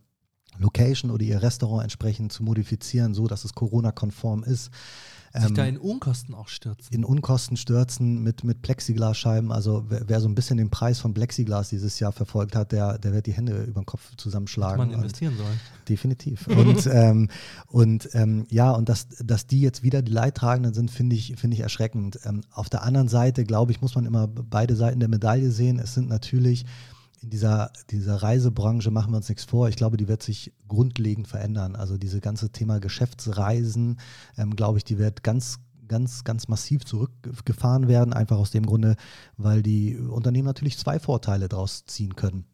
Location 0.59 1.11
oder 1.11 1.25
ihr 1.25 1.43
Restaurant 1.43 1.83
entsprechend 1.83 2.33
zu 2.33 2.43
modifizieren, 2.43 3.15
so 3.15 3.27
dass 3.27 3.45
es 3.45 3.55
Corona-konform 3.55 4.45
ist. 4.45 4.71
Sich 5.37 5.49
ähm, 5.49 5.55
da 5.57 5.65
in 5.65 5.79
Unkosten 5.79 6.33
auch 6.33 6.47
stürzen. 6.47 6.95
In 6.95 7.05
Unkosten 7.05 7.57
stürzen 7.57 8.23
mit, 8.23 8.45
mit 8.45 8.63
Plexiglasscheiben. 8.63 9.51
Also 9.51 9.85
wer, 9.89 10.09
wer, 10.09 10.21
so 10.21 10.29
ein 10.29 10.37
bisschen 10.37 10.59
den 10.59 10.71
Preis 10.71 11.01
von 11.01 11.13
Plexiglas 11.13 11.71
dieses 11.71 11.99
Jahr 11.99 12.13
verfolgt 12.13 12.55
hat, 12.55 12.71
der, 12.71 12.99
der 12.99 13.13
wird 13.13 13.27
die 13.27 13.33
Hände 13.33 13.65
über 13.65 13.81
den 13.81 13.87
Kopf 13.87 14.15
zusammenschlagen. 14.17 14.79
Hätte 14.81 14.93
man 14.93 15.01
investieren 15.01 15.37
sollen. 15.37 15.61
Definitiv. 15.89 16.47
und 16.47 16.87
ähm, 16.87 17.29
und 17.67 18.11
ähm, 18.13 18.47
ja, 18.49 18.71
und 18.71 18.89
dass, 18.89 19.09
dass 19.25 19.49
die 19.49 19.61
jetzt 19.61 19.83
wieder 19.83 20.03
die 20.03 20.13
Leidtragenden 20.13 20.73
sind, 20.73 20.93
finde 20.93 21.17
ich, 21.17 21.35
find 21.37 21.53
ich 21.53 21.61
erschreckend. 21.61 22.21
Ähm, 22.25 22.43
auf 22.53 22.71
der 22.71 22.85
anderen 22.85 23.09
Seite, 23.09 23.45
glaube 23.45 23.73
ich, 23.73 23.81
muss 23.81 23.97
man 23.97 24.07
immer 24.07 24.29
beide 24.29 24.77
Seiten 24.77 25.01
der 25.01 25.09
Medaille 25.09 25.51
sehen. 25.51 25.81
Es 25.81 25.95
sind 25.95 26.09
natürlich 26.09 26.65
in 27.25 27.31
dieser, 27.31 27.73
dieser 27.91 28.17
Reisebranche 28.17 28.91
machen 28.91 29.13
wir 29.13 29.17
uns 29.17 29.29
nichts 29.29 29.45
vor. 29.45 29.69
Ich 29.69 29.77
glaube, 29.77 29.97
die 29.97 30.09
wird 30.09 30.23
sich 30.23 30.53
grundlegend 30.69 31.27
verändern. 31.27 31.75
Also 31.75 31.97
diese 31.97 32.21
ganze 32.21 32.51
Thema 32.51 32.81
Geschäftsreisen, 32.81 33.99
ähm, 34.37 34.55
glaube 34.55 34.79
ich, 34.79 34.85
die 34.85 34.99
wird 34.99 35.23
ganz 35.23 35.59
ganz, 35.87 36.25
ganz 36.25 36.49
massiv 36.49 36.87
zurückgefahren 36.87 37.89
werden, 37.89 38.15
einfach 38.15 38.39
aus 38.39 38.51
dem 38.51 38.65
Grunde, 38.65 38.97
weil 39.37 39.63
die 39.63 39.99
Unternehmen 39.99 40.47
natürlich 40.47 40.79
zwei 40.79 40.99
Vorteile 40.99 41.47
daraus 41.47 41.85
ziehen 41.85 42.17
können. 42.17 42.47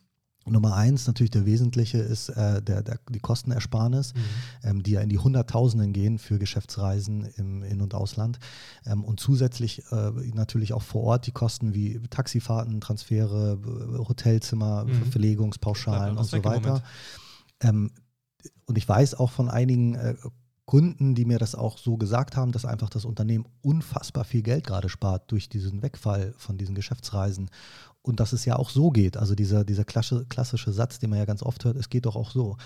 Nummer 0.47 0.75
eins, 0.75 1.07
natürlich 1.07 1.31
der 1.31 1.45
wesentliche, 1.47 1.99
ist 1.99 2.31
äh, 2.31 2.63
der, 2.63 2.83
der, 2.83 2.99
die 3.09 3.21
Kostenersparnis, 3.21 4.15
mhm. 4.15 4.21
ähm, 4.69 4.83
die 4.83 4.93
ja 4.93 5.01
in 5.01 5.09
die 5.09 5.19
Hunderttausenden 5.19 5.93
gehen 5.93 6.19
für 6.19 6.39
Geschäftsreisen 6.39 7.27
im 7.37 7.63
In- 7.63 7.83
und 7.83 7.95
Ausland. 7.95 8.39
Ähm, 8.87 9.05
und 9.05 9.21
zusätzlich 9.21 9.83
äh, 9.93 10.11
natürlich 10.35 10.73
auch 10.73 10.83
vor 10.83 11.03
Ort 11.03 11.27
die 11.27 11.33
Kosten 11.33 11.75
wie 11.75 12.01
Taxifahrten, 12.09 12.81
Transfere, 12.81 13.59
Hotelzimmer, 14.09 14.85
mhm. 14.85 15.05
Verlegungspauschalen 15.11 16.17
und 16.17 16.25
so 16.25 16.43
weiter. 16.43 16.83
Ähm, 17.61 17.91
und 18.65 18.79
ich 18.79 18.89
weiß 18.89 19.15
auch 19.15 19.31
von 19.31 19.51
einigen 19.51 19.95
äh, 19.95 20.15
Kunden, 20.71 21.17
die 21.17 21.25
mir 21.25 21.41
das 21.41 21.57
auch 21.57 21.79
so 21.79 21.97
gesagt 21.97 22.37
haben, 22.37 22.53
dass 22.53 22.65
einfach 22.65 22.89
das 22.89 23.05
Unternehmen 23.05 23.45
unfassbar 23.61 24.23
viel 24.23 24.43
Geld 24.43 24.65
gerade 24.65 24.89
spart 24.89 25.29
durch 25.33 25.49
diesen 25.49 25.83
Wegfall 25.83 26.33
von 26.37 26.59
diesen 26.59 26.77
Geschäftsreisen. 26.77 27.51
Und 28.03 28.19
dass 28.19 28.33
es 28.33 28.47
ja 28.47 28.57
auch 28.57 28.71
so 28.71 28.91
geht. 28.91 29.19
Also 29.19 29.35
dieser, 29.35 29.65
dieser 29.65 29.85
klassische, 29.85 30.73
Satz, 30.73 30.99
den 30.99 31.11
man 31.11 31.19
ja 31.19 31.27
ganz 31.27 31.43
oft 31.43 31.65
hört, 31.65 31.77
es 31.77 31.91
geht 31.91 32.07
doch 32.07 32.17
auch 32.17 32.31
so. 32.31 32.57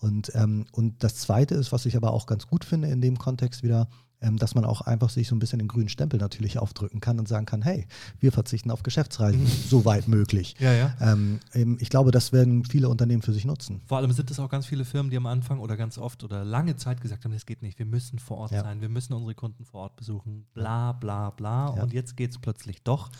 Und, 0.00 0.32
ähm, 0.34 0.66
und 0.72 1.02
das 1.02 1.14
Zweite 1.16 1.54
ist, 1.54 1.72
was 1.72 1.86
ich 1.86 1.96
aber 1.96 2.12
auch 2.12 2.26
ganz 2.26 2.46
gut 2.46 2.64
finde 2.64 2.88
in 2.88 3.00
dem 3.00 3.18
Kontext 3.18 3.62
wieder, 3.62 3.88
ähm, 4.22 4.36
dass 4.36 4.54
man 4.54 4.64
auch 4.64 4.82
einfach 4.82 5.10
sich 5.10 5.28
so 5.28 5.34
ein 5.34 5.38
bisschen 5.38 5.58
den 5.58 5.68
grünen 5.68 5.88
Stempel 5.88 6.18
natürlich 6.18 6.58
aufdrücken 6.58 7.00
kann 7.00 7.18
und 7.18 7.26
sagen 7.26 7.44
kann, 7.44 7.62
hey, 7.62 7.86
wir 8.20 8.32
verzichten 8.32 8.70
auf 8.70 8.82
Geschäftsreisen, 8.82 9.42
mhm. 9.42 9.48
soweit 9.48 10.08
möglich. 10.08 10.54
Ja, 10.60 10.72
ja. 10.72 10.94
Ähm, 11.00 11.40
ich 11.80 11.90
glaube, 11.90 12.12
das 12.12 12.32
werden 12.32 12.64
viele 12.64 12.88
Unternehmen 12.88 13.22
für 13.22 13.32
sich 13.32 13.44
nutzen. 13.44 13.82
Vor 13.86 13.98
allem 13.98 14.12
sind 14.12 14.30
es 14.30 14.38
auch 14.38 14.48
ganz 14.48 14.66
viele 14.66 14.84
Firmen, 14.84 15.10
die 15.10 15.16
am 15.16 15.26
Anfang 15.26 15.58
oder 15.58 15.76
ganz 15.76 15.98
oft 15.98 16.22
oder 16.22 16.44
lange 16.44 16.76
Zeit 16.76 17.00
gesagt 17.00 17.24
haben, 17.24 17.32
das 17.32 17.46
geht 17.46 17.62
nicht, 17.62 17.78
wir 17.78 17.86
müssen 17.86 18.18
vor 18.18 18.38
Ort 18.38 18.52
ja. 18.52 18.62
sein, 18.62 18.80
wir 18.80 18.88
müssen 18.88 19.12
unsere 19.12 19.34
Kunden 19.34 19.64
vor 19.64 19.82
Ort 19.82 19.96
besuchen, 19.96 20.46
bla 20.54 20.92
bla 20.92 21.30
bla. 21.30 21.68
Und 21.68 21.92
jetzt 21.92 22.16
geht 22.16 22.30
es 22.30 22.38
plötzlich 22.38 22.82
doch. 22.82 23.10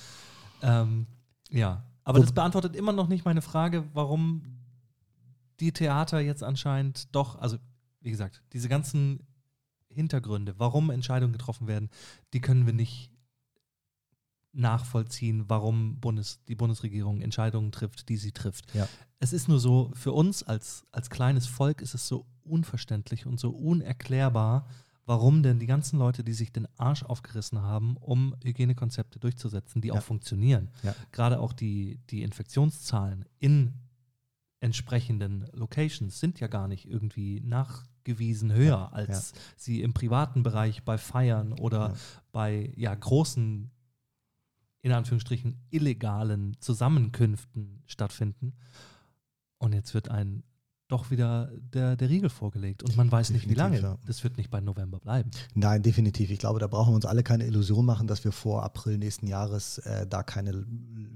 Ähm, 0.62 1.06
ja, 1.52 1.84
aber 2.04 2.18
Wo 2.18 2.22
das 2.22 2.32
beantwortet 2.32 2.76
immer 2.76 2.92
noch 2.92 3.08
nicht 3.08 3.24
meine 3.24 3.42
Frage, 3.42 3.84
warum 3.94 4.42
die 5.60 5.72
Theater 5.72 6.20
jetzt 6.20 6.42
anscheinend 6.42 7.14
doch, 7.14 7.38
also 7.38 7.58
wie 8.00 8.10
gesagt, 8.10 8.42
diese 8.52 8.68
ganzen 8.68 9.26
Hintergründe, 9.88 10.54
warum 10.58 10.90
Entscheidungen 10.90 11.32
getroffen 11.32 11.68
werden, 11.68 11.90
die 12.32 12.40
können 12.40 12.66
wir 12.66 12.72
nicht 12.72 13.10
nachvollziehen, 14.52 15.44
warum 15.48 15.98
Bundes, 16.00 16.40
die 16.46 16.54
Bundesregierung 16.54 17.20
Entscheidungen 17.20 17.72
trifft, 17.72 18.08
die 18.08 18.16
sie 18.16 18.32
trifft. 18.32 18.74
Ja. 18.74 18.88
Es 19.18 19.32
ist 19.32 19.48
nur 19.48 19.58
so, 19.58 19.90
für 19.94 20.12
uns 20.12 20.42
als, 20.42 20.84
als 20.92 21.08
kleines 21.08 21.46
Volk 21.46 21.80
ist 21.80 21.94
es 21.94 22.06
so 22.06 22.26
unverständlich 22.42 23.24
und 23.26 23.40
so 23.40 23.50
unerklärbar, 23.50 24.66
warum 25.04 25.42
denn 25.42 25.58
die 25.58 25.66
ganzen 25.66 25.98
Leute, 25.98 26.24
die 26.24 26.32
sich 26.32 26.52
den 26.52 26.68
Arsch 26.78 27.02
aufgerissen 27.02 27.62
haben, 27.62 27.96
um 27.96 28.34
Hygienekonzepte 28.42 29.18
durchzusetzen, 29.18 29.82
die 29.82 29.88
ja. 29.88 29.94
auch 29.94 30.02
funktionieren, 30.02 30.70
ja. 30.82 30.94
gerade 31.10 31.40
auch 31.40 31.52
die, 31.52 31.98
die 32.10 32.22
Infektionszahlen 32.22 33.24
in 33.38 33.74
entsprechenden 34.60 35.46
Locations 35.52 36.20
sind 36.20 36.38
ja 36.38 36.46
gar 36.46 36.68
nicht 36.68 36.88
irgendwie 36.88 37.40
nach 37.40 37.84
gewiesen 38.04 38.52
höher, 38.52 38.66
ja, 38.66 38.88
als 38.88 39.32
sie 39.56 39.82
im 39.82 39.92
privaten 39.92 40.42
Bereich 40.42 40.84
bei 40.84 40.98
Feiern 40.98 41.52
oder 41.52 41.94
bei 42.30 42.72
ja, 42.76 42.94
großen, 42.94 43.70
in 44.82 44.92
Anführungsstrichen, 44.92 45.60
illegalen 45.70 46.56
Zusammenkünften 46.60 47.82
stattfinden. 47.86 48.54
Und 49.58 49.72
jetzt 49.72 49.94
wird 49.94 50.08
ein 50.08 50.42
doch 50.92 51.10
wieder 51.10 51.50
der, 51.72 51.96
der 51.96 52.08
Riegel 52.08 52.28
vorgelegt. 52.28 52.82
Und 52.82 52.96
man 52.96 53.10
weiß 53.10 53.28
definitiv, 53.28 53.48
nicht, 53.48 53.56
wie 53.56 53.60
lange. 53.60 53.80
Ja. 53.80 53.98
Das 54.06 54.22
wird 54.22 54.36
nicht 54.36 54.50
bei 54.50 54.60
November 54.60 54.98
bleiben. 54.98 55.30
Nein, 55.54 55.82
definitiv. 55.82 56.30
Ich 56.30 56.38
glaube, 56.38 56.60
da 56.60 56.66
brauchen 56.66 56.92
wir 56.92 56.96
uns 56.96 57.06
alle 57.06 57.22
keine 57.22 57.46
Illusion 57.46 57.84
machen, 57.86 58.06
dass 58.06 58.24
wir 58.24 58.32
vor 58.32 58.62
April 58.62 58.98
nächsten 58.98 59.26
Jahres 59.26 59.78
äh, 59.78 60.06
da 60.06 60.22
keine 60.22 60.64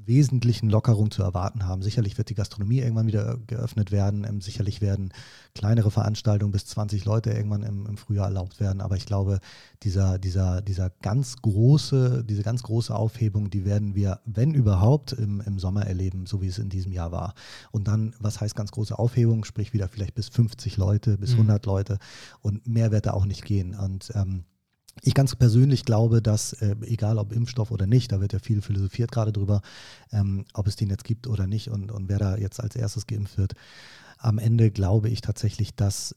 wesentlichen 0.06 0.70
Lockerungen 0.70 1.10
zu 1.10 1.22
erwarten 1.22 1.66
haben. 1.66 1.82
Sicherlich 1.82 2.16
wird 2.16 2.30
die 2.30 2.34
Gastronomie 2.34 2.78
irgendwann 2.78 3.06
wieder 3.06 3.38
geöffnet 3.46 3.92
werden. 3.92 4.24
Ähm, 4.24 4.40
sicherlich 4.40 4.80
werden 4.80 5.12
kleinere 5.54 5.90
Veranstaltungen 5.90 6.52
bis 6.52 6.66
20 6.66 7.04
Leute 7.04 7.30
irgendwann 7.30 7.62
im, 7.62 7.86
im 7.86 7.96
Frühjahr 7.96 8.26
erlaubt 8.26 8.60
werden. 8.60 8.80
Aber 8.80 8.96
ich 8.96 9.06
glaube, 9.06 9.40
dieser, 9.82 10.18
dieser, 10.18 10.62
dieser 10.62 10.90
ganz 11.02 11.36
große, 11.42 12.24
diese 12.24 12.42
ganz 12.42 12.62
große 12.62 12.94
Aufhebung, 12.94 13.50
die 13.50 13.64
werden 13.64 13.94
wir, 13.94 14.20
wenn 14.24 14.54
überhaupt, 14.54 15.12
im, 15.12 15.40
im 15.40 15.58
Sommer 15.58 15.86
erleben, 15.86 16.26
so 16.26 16.40
wie 16.40 16.48
es 16.48 16.58
in 16.58 16.68
diesem 16.68 16.92
Jahr 16.92 17.12
war. 17.12 17.34
Und 17.72 17.88
dann, 17.88 18.14
was 18.20 18.40
heißt 18.40 18.54
ganz 18.54 18.70
große 18.70 18.98
Aufhebung? 18.98 19.44
Sprich, 19.44 19.65
ich 19.66 19.72
wieder 19.74 19.88
vielleicht 19.88 20.14
bis 20.14 20.28
50 20.28 20.76
Leute, 20.76 21.18
bis 21.18 21.32
100 21.32 21.64
mhm. 21.64 21.70
Leute 21.70 21.98
und 22.40 22.66
mehr 22.66 22.90
wird 22.90 23.06
da 23.06 23.12
auch 23.12 23.26
nicht 23.26 23.44
gehen. 23.44 23.74
Und 23.74 24.12
ähm, 24.14 24.44
ich 25.02 25.14
ganz 25.14 25.34
persönlich 25.36 25.84
glaube, 25.84 26.22
dass, 26.22 26.54
äh, 26.54 26.74
egal 26.82 27.18
ob 27.18 27.32
Impfstoff 27.32 27.70
oder 27.70 27.86
nicht, 27.86 28.12
da 28.12 28.20
wird 28.20 28.32
ja 28.32 28.38
viel 28.38 28.62
philosophiert 28.62 29.12
gerade 29.12 29.32
drüber, 29.32 29.60
ähm, 30.10 30.44
ob 30.54 30.66
es 30.66 30.76
den 30.76 30.90
jetzt 30.90 31.04
gibt 31.04 31.26
oder 31.26 31.46
nicht 31.46 31.70
und, 31.70 31.92
und 31.92 32.08
wer 32.08 32.18
da 32.18 32.36
jetzt 32.36 32.60
als 32.60 32.76
erstes 32.76 33.06
geimpft 33.06 33.36
wird. 33.36 33.54
Am 34.18 34.38
Ende 34.38 34.70
glaube 34.70 35.10
ich 35.10 35.20
tatsächlich, 35.20 35.76
dass 35.76 36.14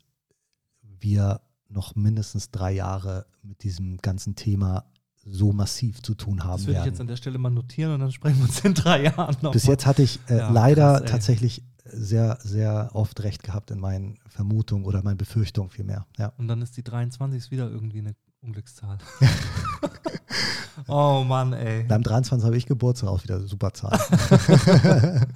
wir 0.82 1.42
noch 1.68 1.96
mindestens 1.96 2.52
drei 2.52 2.72
Jahre 2.72 3.26
mit 3.42 3.64
diesem 3.64 3.98
ganzen 3.98 4.36
Thema 4.36 4.86
so 5.26 5.52
massiv 5.52 6.02
zu 6.02 6.16
tun 6.16 6.44
haben 6.44 6.58
das 6.58 6.66
würde 6.66 6.80
ich 6.80 6.86
jetzt 6.86 7.02
an 7.02 7.08
der 7.08 7.18
Stelle 7.18 7.38
mal 7.38 7.50
notieren 7.50 7.94
und 7.94 8.00
dann 8.00 8.12
sprechen 8.12 8.38
wir 8.38 8.46
uns 8.46 8.62
in 8.62 8.74
drei 8.74 9.04
Jahren 9.04 9.36
noch. 9.42 9.52
Bis 9.52 9.66
jetzt 9.66 9.86
hatte 9.86 10.02
ich 10.02 10.20
äh, 10.28 10.38
ja, 10.38 10.50
leider 10.50 11.02
krass, 11.02 11.12
tatsächlich 11.12 11.64
sehr, 11.93 12.38
sehr 12.41 12.89
oft 12.93 13.21
recht 13.23 13.43
gehabt 13.43 13.71
in 13.71 13.80
meinen 13.80 14.17
Vermutungen 14.28 14.86
oder 14.86 15.04
meinen 15.04 15.17
Befürchtungen 15.17 15.69
vielmehr. 15.69 16.06
Ja. 16.17 16.34
Und 16.38 16.47
dann 16.47 16.62
ist 16.62 16.78
die 16.78 16.84
23 16.84 17.52
wieder 17.52 17.69
irgendwie 17.69 17.99
eine 17.99 18.15
Unglückszahl. 18.41 18.97
oh 20.88 21.23
Mann, 21.28 21.54
ey. 21.54 21.84
Beim 21.84 22.04
23 22.04 22.45
habe 22.45 22.58
ich 22.58 22.65
Geburtstag 22.65 23.10
auch 23.10 23.23
wieder 23.23 23.41
super 23.41 23.73
Zahl. 23.73 23.99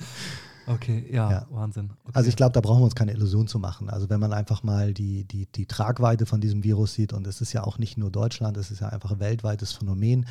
Okay, 0.68 1.06
ja, 1.12 1.30
ja. 1.30 1.48
Wahnsinn. 1.50 1.92
Okay. 2.04 2.12
Also 2.14 2.30
ich 2.30 2.36
glaube, 2.36 2.54
da 2.54 2.62
brauchen 2.62 2.80
wir 2.80 2.86
uns 2.86 2.96
keine 2.96 3.12
Illusion 3.12 3.48
zu 3.48 3.60
machen. 3.60 3.90
Also 3.90 4.10
wenn 4.10 4.20
man 4.20 4.34
einfach 4.34 4.64
mal 4.64 4.94
die, 4.94 5.26
die, 5.26 5.46
die 5.48 5.66
Tragweite 5.66 6.26
von 6.26 6.42
diesem 6.42 6.64
Virus 6.64 6.94
sieht, 6.94 7.14
und 7.14 7.28
es 7.28 7.42
ist 7.42 7.54
ja 7.54 7.64
auch 7.64 7.78
nicht 7.78 7.98
nur 7.98 8.12
Deutschland, 8.12 8.58
es 8.58 8.72
ist 8.72 8.80
ja 8.80 8.90
einfach 8.90 9.12
ein 9.12 9.20
weltweites 9.20 9.74
Phänomen. 9.74 10.26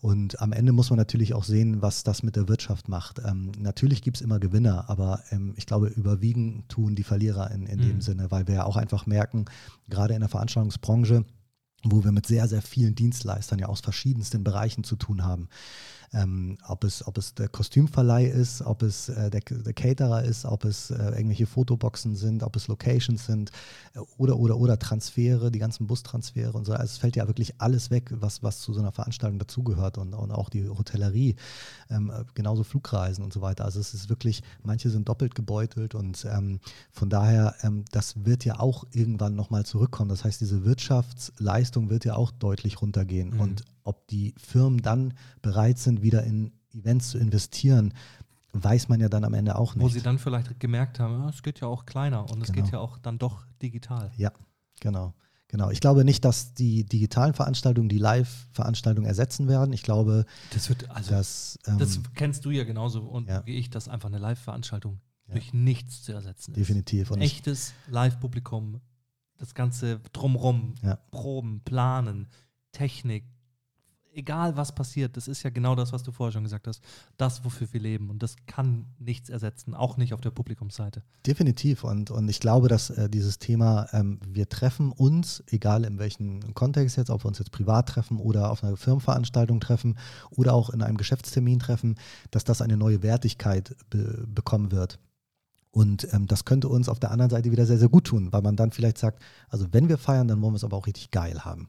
Und 0.00 0.40
am 0.40 0.52
Ende 0.52 0.72
muss 0.72 0.90
man 0.90 0.98
natürlich 0.98 1.34
auch 1.34 1.44
sehen, 1.44 1.80
was 1.82 2.02
das 2.02 2.22
mit 2.22 2.36
der 2.36 2.48
Wirtschaft 2.48 2.88
macht. 2.88 3.20
Ähm, 3.24 3.52
natürlich 3.58 4.02
gibt 4.02 4.18
es 4.18 4.20
immer 4.20 4.38
Gewinner, 4.38 4.88
aber 4.88 5.22
ähm, 5.30 5.54
ich 5.56 5.66
glaube, 5.66 5.88
überwiegen 5.88 6.64
tun 6.68 6.94
die 6.94 7.04
Verlierer 7.04 7.50
in, 7.50 7.66
in 7.66 7.78
mhm. 7.78 7.88
dem 7.88 8.00
Sinne, 8.00 8.30
weil 8.30 8.46
wir 8.46 8.56
ja 8.56 8.64
auch 8.64 8.76
einfach 8.76 9.06
merken, 9.06 9.46
gerade 9.88 10.14
in 10.14 10.20
der 10.20 10.28
Veranstaltungsbranche, 10.28 11.24
wo 11.84 12.04
wir 12.04 12.12
mit 12.12 12.26
sehr, 12.26 12.48
sehr 12.48 12.62
vielen 12.62 12.94
Dienstleistern 12.94 13.58
ja 13.58 13.66
aus 13.66 13.80
verschiedensten 13.80 14.44
Bereichen 14.44 14.84
zu 14.84 14.96
tun 14.96 15.24
haben 15.24 15.48
ähm, 16.12 16.58
ob, 16.66 16.84
es, 16.84 17.06
ob 17.06 17.18
es 17.18 17.34
der 17.34 17.48
Kostümverleih 17.48 18.26
ist, 18.26 18.62
ob 18.62 18.82
es 18.82 19.08
äh, 19.08 19.30
der, 19.30 19.40
der, 19.40 19.72
Caterer 19.72 20.24
ist, 20.24 20.44
ob 20.44 20.64
es 20.64 20.90
äh, 20.90 20.96
irgendwelche 20.96 21.46
Fotoboxen 21.46 22.16
sind, 22.16 22.42
ob 22.42 22.56
es 22.56 22.68
Locations 22.68 23.26
sind 23.26 23.50
äh, 23.94 24.00
oder, 24.16 24.38
oder, 24.38 24.56
oder 24.56 24.78
Transfere, 24.78 25.50
die 25.50 25.58
ganzen 25.58 25.86
Bustransfere 25.86 26.52
und 26.52 26.64
so. 26.64 26.72
Also 26.72 26.84
es 26.84 26.98
fällt 26.98 27.16
ja 27.16 27.26
wirklich 27.26 27.60
alles 27.60 27.90
weg, 27.90 28.10
was, 28.14 28.42
was 28.42 28.60
zu 28.60 28.72
so 28.72 28.80
einer 28.80 28.92
Veranstaltung 28.92 29.38
dazugehört 29.38 29.98
und, 29.98 30.14
und 30.14 30.30
auch 30.30 30.48
die 30.48 30.68
Hotellerie, 30.68 31.36
ähm, 31.90 32.12
genauso 32.34 32.64
Flugreisen 32.64 33.22
und 33.22 33.32
so 33.32 33.40
weiter. 33.40 33.64
Also 33.64 33.80
es 33.80 33.92
ist 33.92 34.08
wirklich, 34.08 34.42
manche 34.62 34.90
sind 34.90 35.08
doppelt 35.08 35.34
gebeutelt 35.34 35.94
und 35.94 36.26
ähm, 36.30 36.60
von 36.90 37.10
daher, 37.10 37.54
ähm, 37.62 37.84
das 37.92 38.24
wird 38.24 38.44
ja 38.44 38.60
auch 38.60 38.84
irgendwann 38.92 39.34
nochmal 39.34 39.66
zurückkommen. 39.66 40.08
Das 40.08 40.24
heißt, 40.24 40.40
diese 40.40 40.64
Wirtschaftsleistung 40.64 41.90
wird 41.90 42.04
ja 42.04 42.16
auch 42.16 42.30
deutlich 42.30 42.80
runtergehen 42.80 43.34
mhm. 43.34 43.40
und 43.40 43.64
ob 43.88 44.06
die 44.08 44.34
Firmen 44.36 44.82
dann 44.82 45.14
bereit 45.42 45.78
sind, 45.78 46.02
wieder 46.02 46.22
in 46.22 46.52
Events 46.72 47.10
zu 47.10 47.18
investieren, 47.18 47.94
weiß 48.52 48.88
man 48.88 49.00
ja 49.00 49.08
dann 49.08 49.24
am 49.24 49.34
Ende 49.34 49.56
auch 49.56 49.74
nicht. 49.74 49.84
Wo 49.84 49.88
sie 49.88 50.02
dann 50.02 50.18
vielleicht 50.18 50.60
gemerkt 50.60 51.00
haben, 51.00 51.28
es 51.28 51.42
geht 51.42 51.60
ja 51.60 51.68
auch 51.68 51.86
kleiner 51.86 52.30
und 52.30 52.42
es 52.42 52.52
genau. 52.52 52.64
geht 52.64 52.72
ja 52.72 52.78
auch 52.78 52.98
dann 52.98 53.18
doch 53.18 53.46
digital. 53.62 54.10
Ja, 54.16 54.32
genau. 54.80 55.14
Genau. 55.50 55.70
Ich 55.70 55.80
glaube 55.80 56.04
nicht, 56.04 56.26
dass 56.26 56.52
die 56.52 56.84
digitalen 56.84 57.32
Veranstaltungen 57.32 57.88
die 57.88 57.96
Live-Veranstaltungen 57.96 59.08
ersetzen 59.08 59.48
werden. 59.48 59.72
Ich 59.72 59.82
glaube, 59.82 60.26
das 60.52 60.68
wird, 60.68 60.90
also, 60.90 61.10
dass, 61.10 61.58
ähm, 61.66 61.78
das 61.78 62.00
kennst 62.14 62.44
du 62.44 62.50
ja 62.50 62.64
genauso 62.64 63.00
und 63.00 63.28
ja. 63.28 63.44
wie 63.46 63.56
ich, 63.56 63.70
dass 63.70 63.88
einfach 63.88 64.10
eine 64.10 64.18
Live-Veranstaltung 64.18 65.00
ja. 65.26 65.34
durch 65.34 65.54
nichts 65.54 66.02
zu 66.02 66.12
ersetzen 66.12 66.50
ist. 66.50 66.58
Definitiv. 66.58 67.10
Echtes 67.12 67.72
Live-Publikum, 67.88 68.82
das 69.38 69.54
Ganze 69.54 70.00
drumrum, 70.12 70.74
ja. 70.82 70.96
Proben, 71.10 71.62
Planen, 71.64 72.28
Technik, 72.72 73.24
egal 74.18 74.56
was 74.56 74.74
passiert, 74.74 75.16
das 75.16 75.28
ist 75.28 75.44
ja 75.44 75.50
genau 75.50 75.74
das, 75.76 75.92
was 75.92 76.02
du 76.02 76.10
vorher 76.10 76.32
schon 76.32 76.42
gesagt 76.42 76.66
hast, 76.66 76.82
das, 77.16 77.44
wofür 77.44 77.72
wir 77.72 77.80
leben. 77.80 78.10
Und 78.10 78.22
das 78.22 78.34
kann 78.46 78.86
nichts 78.98 79.30
ersetzen, 79.30 79.74
auch 79.74 79.96
nicht 79.96 80.12
auf 80.12 80.20
der 80.20 80.30
Publikumsseite. 80.30 81.02
Definitiv. 81.26 81.84
Und, 81.84 82.10
und 82.10 82.28
ich 82.28 82.40
glaube, 82.40 82.68
dass 82.68 82.90
äh, 82.90 83.08
dieses 83.08 83.38
Thema, 83.38 83.86
ähm, 83.92 84.18
wir 84.26 84.48
treffen 84.48 84.90
uns, 84.92 85.42
egal 85.46 85.84
in 85.84 85.98
welchem 85.98 86.52
Kontext 86.54 86.96
jetzt, 86.96 87.10
ob 87.10 87.24
wir 87.24 87.28
uns 87.28 87.38
jetzt 87.38 87.52
privat 87.52 87.88
treffen 87.88 88.18
oder 88.18 88.50
auf 88.50 88.64
einer 88.64 88.76
Firmenveranstaltung 88.76 89.60
treffen 89.60 89.96
oder 90.30 90.52
auch 90.52 90.70
in 90.70 90.82
einem 90.82 90.96
Geschäftstermin 90.96 91.60
treffen, 91.60 91.96
dass 92.32 92.44
das 92.44 92.60
eine 92.60 92.76
neue 92.76 93.02
Wertigkeit 93.02 93.76
be 93.88 94.26
bekommen 94.26 94.72
wird. 94.72 94.98
Und 95.78 96.12
ähm, 96.12 96.26
das 96.26 96.44
könnte 96.44 96.66
uns 96.66 96.88
auf 96.88 96.98
der 96.98 97.12
anderen 97.12 97.30
Seite 97.30 97.52
wieder 97.52 97.64
sehr, 97.64 97.78
sehr 97.78 97.88
gut 97.88 98.02
tun, 98.02 98.32
weil 98.32 98.42
man 98.42 98.56
dann 98.56 98.72
vielleicht 98.72 98.98
sagt, 98.98 99.22
also 99.48 99.64
wenn 99.70 99.88
wir 99.88 99.96
feiern, 99.96 100.26
dann 100.26 100.42
wollen 100.42 100.52
wir 100.52 100.56
es 100.56 100.64
aber 100.64 100.76
auch 100.76 100.88
richtig 100.88 101.12
geil 101.12 101.44
haben. 101.44 101.68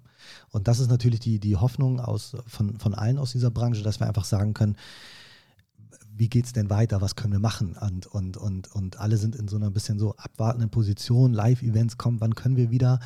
Und 0.50 0.68
das 0.68 0.80
ist 0.80 0.90
natürlich 0.90 1.20
die, 1.20 1.40
die 1.40 1.58
Hoffnung 1.58 2.00
aus, 2.00 2.36
von, 2.48 2.80
von 2.80 2.96
allen 2.96 3.20
aus 3.20 3.34
dieser 3.34 3.52
Branche, 3.52 3.84
dass 3.84 4.00
wir 4.00 4.08
einfach 4.08 4.26
sagen 4.26 4.56
können, 4.56 4.78
wie 6.12 6.28
geht 6.28 6.46
es 6.46 6.54
denn 6.54 6.72
weiter, 6.72 7.02
was 7.02 7.16
können 7.16 7.34
wir 7.34 7.40
machen? 7.40 7.78
Und, 7.80 8.08
und, 8.08 8.36
und, 8.36 8.74
und 8.74 9.00
alle 9.00 9.18
sind 9.18 9.36
in 9.36 9.48
so 9.48 9.58
einer 9.58 9.70
bisschen 9.70 10.00
so 10.00 10.16
abwartenden 10.16 10.72
Position, 10.72 11.32
Live-Events 11.32 12.00
kommen, 12.00 12.20
wann 12.20 12.34
können 12.34 12.56
wir 12.56 12.72
wieder? 12.72 13.00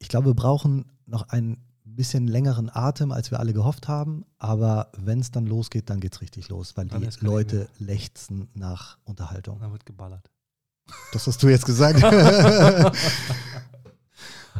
Ich 0.00 0.08
glaube, 0.08 0.30
wir 0.30 0.34
brauchen 0.34 0.86
noch 1.06 1.28
einen 1.28 1.58
bisschen 1.96 2.26
längeren 2.26 2.70
Atem, 2.74 3.12
als 3.12 3.30
wir 3.30 3.40
alle 3.40 3.52
gehofft 3.52 3.88
haben. 3.88 4.24
Aber 4.38 4.90
wenn 4.96 5.20
es 5.20 5.30
dann 5.30 5.46
losgeht, 5.46 5.90
dann 5.90 6.00
geht 6.00 6.14
es 6.14 6.20
richtig 6.20 6.48
los, 6.48 6.76
weil 6.76 6.86
die 6.86 7.08
Leute 7.20 7.68
lechzen 7.78 8.48
nach 8.54 8.98
Unterhaltung. 9.04 9.60
Dann 9.60 9.72
wird 9.72 9.86
geballert. 9.86 10.30
Das 11.12 11.26
hast 11.26 11.42
du 11.42 11.48
jetzt 11.48 11.66
gesagt. 11.66 12.02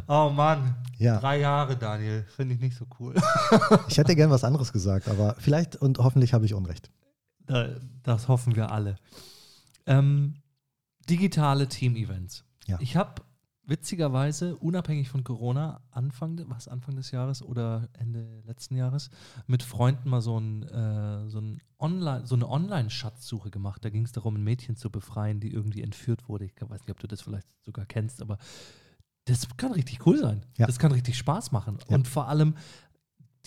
Oh 0.09 0.29
Mann. 0.29 0.75
Ja. 0.99 1.18
Drei 1.18 1.38
Jahre, 1.38 1.77
Daniel. 1.77 2.27
Finde 2.37 2.55
ich 2.55 2.61
nicht 2.61 2.77
so 2.77 2.85
cool. 2.99 3.14
Ich 3.88 3.97
hätte 3.97 4.16
gern 4.16 4.31
was 4.31 4.44
anderes 4.44 4.73
gesagt, 4.73 5.09
aber 5.09 5.37
vielleicht 5.38 5.76
und 5.76 5.99
hoffentlich 5.99 6.35
habe 6.35 6.45
ich 6.45 6.55
Unrecht. 6.55 6.91
Das 8.03 8.28
hoffen 8.28 8.57
wir 8.57 8.72
alle. 8.72 8.97
Ähm, 9.87 10.43
digitale 11.09 11.68
Team-Events. 11.68 12.45
Ja. 12.66 12.78
Ich 12.80 12.97
habe 12.97 13.22
witzigerweise, 13.66 14.56
unabhängig 14.56 15.08
von 15.08 15.24
Corona, 15.24 15.80
Anfang, 15.90 16.44
was, 16.48 16.68
Anfang 16.68 16.96
des 16.96 17.10
Jahres 17.10 17.42
oder 17.42 17.88
Ende 17.94 18.42
letzten 18.46 18.76
Jahres, 18.76 19.10
mit 19.46 19.62
Freunden 19.62 20.08
mal 20.08 20.20
so, 20.20 20.38
ein, 20.38 20.62
äh, 20.64 21.28
so, 21.28 21.38
ein 21.40 21.60
Online, 21.78 22.26
so 22.26 22.34
eine 22.34 22.48
Online-Schatzsuche 22.48 23.50
gemacht. 23.50 23.84
Da 23.84 23.90
ging 23.90 24.04
es 24.04 24.12
darum, 24.12 24.36
ein 24.36 24.44
Mädchen 24.44 24.76
zu 24.76 24.90
befreien, 24.90 25.40
die 25.40 25.52
irgendwie 25.52 25.82
entführt 25.82 26.28
wurde. 26.28 26.44
Ich 26.44 26.52
weiß 26.60 26.80
nicht, 26.80 26.90
ob 26.90 27.00
du 27.00 27.06
das 27.06 27.22
vielleicht 27.22 27.48
sogar 27.64 27.86
kennst, 27.86 28.20
aber 28.20 28.38
das 29.24 29.46
kann 29.56 29.72
richtig 29.72 30.06
cool 30.06 30.18
sein. 30.18 30.44
Ja. 30.58 30.66
Das 30.66 30.78
kann 30.78 30.92
richtig 30.92 31.16
Spaß 31.16 31.52
machen. 31.52 31.78
Ja. 31.88 31.96
Und 31.96 32.06
vor 32.06 32.28
allem 32.28 32.54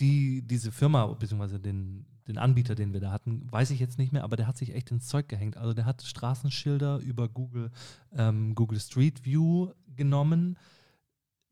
die, 0.00 0.42
diese 0.42 0.72
Firma, 0.72 1.06
beziehungsweise 1.06 1.60
den, 1.60 2.06
den 2.26 2.38
Anbieter, 2.38 2.74
den 2.74 2.92
wir 2.92 3.00
da 3.00 3.10
hatten, 3.10 3.50
weiß 3.50 3.70
ich 3.70 3.80
jetzt 3.80 3.98
nicht 3.98 4.12
mehr, 4.12 4.24
aber 4.24 4.36
der 4.36 4.46
hat 4.46 4.56
sich 4.56 4.74
echt 4.74 4.90
ins 4.90 5.06
Zeug 5.06 5.28
gehängt. 5.28 5.56
Also 5.56 5.72
der 5.72 5.86
hat 5.86 6.02
Straßenschilder 6.02 6.98
über 6.98 7.28
Google, 7.28 7.70
ähm, 8.12 8.54
Google 8.54 8.80
Street 8.80 9.24
View 9.24 9.70
genommen, 9.98 10.56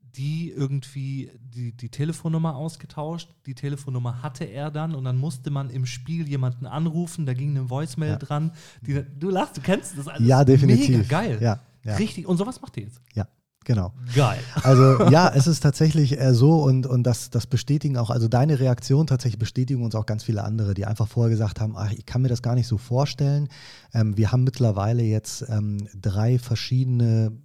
die 0.01 0.49
irgendwie 0.49 1.29
die, 1.39 1.73
die 1.77 1.89
Telefonnummer 1.89 2.55
ausgetauscht. 2.55 3.29
Die 3.45 3.53
Telefonnummer 3.53 4.23
hatte 4.23 4.45
er 4.45 4.71
dann 4.71 4.95
und 4.95 5.03
dann 5.03 5.17
musste 5.17 5.51
man 5.51 5.69
im 5.69 5.85
Spiel 5.85 6.27
jemanden 6.27 6.65
anrufen, 6.65 7.27
da 7.27 7.33
ging 7.33 7.51
eine 7.51 7.69
Voicemail 7.69 8.11
Ja. 8.11 8.15
dran. 8.17 8.51
Die, 8.81 9.03
du 9.19 9.29
lachst, 9.29 9.57
du 9.57 9.61
kennst 9.61 9.95
das 9.97 10.07
alles. 10.07 10.27
Ja, 10.27 10.43
definitiv. 10.43 10.97
Mega 10.97 11.07
geil. 11.07 11.37
Ja, 11.39 11.59
ja. 11.83 11.95
Richtig. 11.97 12.25
Und 12.25 12.37
sowas 12.37 12.61
macht 12.61 12.77
ihr 12.77 12.83
jetzt. 12.83 12.99
Ja, 13.13 13.27
genau. 13.63 13.93
Geil. 14.15 14.39
Also 14.63 15.09
ja, 15.09 15.29
es 15.35 15.45
ist 15.45 15.59
tatsächlich 15.59 16.19
äh, 16.19 16.33
so 16.33 16.63
und, 16.63 16.87
und 16.87 17.03
das, 17.03 17.29
das 17.29 17.45
bestätigen 17.45 17.97
auch, 17.97 18.09
also 18.09 18.27
deine 18.27 18.59
Reaktion 18.59 19.05
tatsächlich 19.07 19.37
bestätigen 19.39 19.83
uns 19.83 19.93
auch 19.93 20.05
ganz 20.07 20.23
viele 20.23 20.43
andere, 20.43 20.73
die 20.73 20.85
einfach 20.85 21.07
vorher 21.07 21.29
gesagt 21.29 21.59
haben, 21.61 21.75
ach, 21.77 21.91
ich 21.91 22.05
kann 22.07 22.23
mir 22.23 22.29
das 22.29 22.41
gar 22.41 22.55
nicht 22.55 22.67
so 22.67 22.77
vorstellen. 22.77 23.49
Ähm, 23.93 24.17
wir 24.17 24.31
haben 24.31 24.43
mittlerweile 24.45 25.03
jetzt 25.03 25.45
ähm, 25.49 25.87
drei 26.01 26.39
verschiedene 26.39 27.37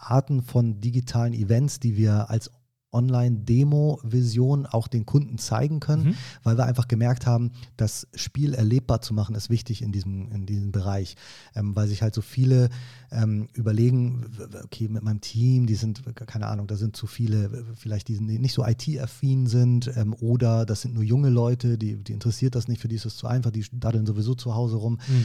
Arten 0.00 0.42
von 0.42 0.80
digitalen 0.80 1.32
Events, 1.32 1.80
die 1.80 1.96
wir 1.96 2.30
als 2.30 2.50
Online-Demo-Vision 2.92 4.66
auch 4.66 4.88
den 4.88 5.06
Kunden 5.06 5.38
zeigen 5.38 5.80
können, 5.80 6.04
Mhm. 6.08 6.14
weil 6.42 6.58
wir 6.58 6.64
einfach 6.64 6.88
gemerkt 6.88 7.26
haben, 7.26 7.52
das 7.76 8.08
Spiel 8.14 8.54
erlebbar 8.54 9.00
zu 9.00 9.14
machen, 9.14 9.34
ist 9.34 9.50
wichtig 9.50 9.82
in 9.82 9.92
diesem, 9.92 10.30
in 10.32 10.46
diesem 10.46 10.72
Bereich, 10.72 11.14
ähm, 11.54 11.76
weil 11.76 11.88
sich 11.88 12.02
halt 12.02 12.14
so 12.14 12.20
viele 12.20 12.68
ähm, 13.12 13.48
überlegen, 13.54 14.26
okay, 14.64 14.88
mit 14.88 15.02
meinem 15.02 15.20
Team, 15.20 15.66
die 15.66 15.74
sind, 15.74 16.02
keine 16.26 16.46
Ahnung, 16.46 16.66
da 16.66 16.76
sind 16.76 16.96
zu 16.96 17.06
viele, 17.06 17.64
vielleicht 17.74 18.08
die 18.08 18.18
die 18.18 18.38
nicht 18.38 18.54
so 18.54 18.64
IT-affin 18.66 19.46
sind 19.46 19.90
ähm, 19.96 20.14
oder 20.20 20.66
das 20.66 20.82
sind 20.82 20.94
nur 20.94 21.04
junge 21.04 21.30
Leute, 21.30 21.78
die, 21.78 22.02
die 22.02 22.12
interessiert 22.12 22.54
das 22.54 22.68
nicht, 22.68 22.80
für 22.80 22.88
die 22.88 22.96
ist 22.96 23.06
es 23.06 23.16
zu 23.16 23.26
einfach, 23.26 23.50
die 23.50 23.64
daddeln 23.72 24.06
sowieso 24.06 24.34
zu 24.34 24.54
Hause 24.54 24.76
rum. 24.76 24.98
Mhm. 25.08 25.24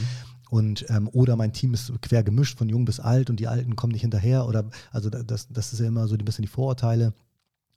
Und 0.50 0.86
ähm, 0.90 1.08
oder 1.12 1.36
mein 1.36 1.52
Team 1.52 1.74
ist 1.74 1.92
quer 2.02 2.22
gemischt 2.22 2.58
von 2.58 2.68
jung 2.68 2.84
bis 2.84 3.00
alt 3.00 3.30
und 3.30 3.40
die 3.40 3.48
Alten 3.48 3.74
kommen 3.76 3.92
nicht 3.92 4.02
hinterher 4.02 4.46
oder 4.46 4.64
also 4.92 5.10
da- 5.10 5.22
das, 5.24 5.48
das 5.48 5.72
ist 5.72 5.80
ja 5.80 5.86
immer 5.86 6.06
so 6.08 6.14
ein 6.14 6.24
bisschen 6.24 6.42
die 6.42 6.48
Vorurteile. 6.48 7.12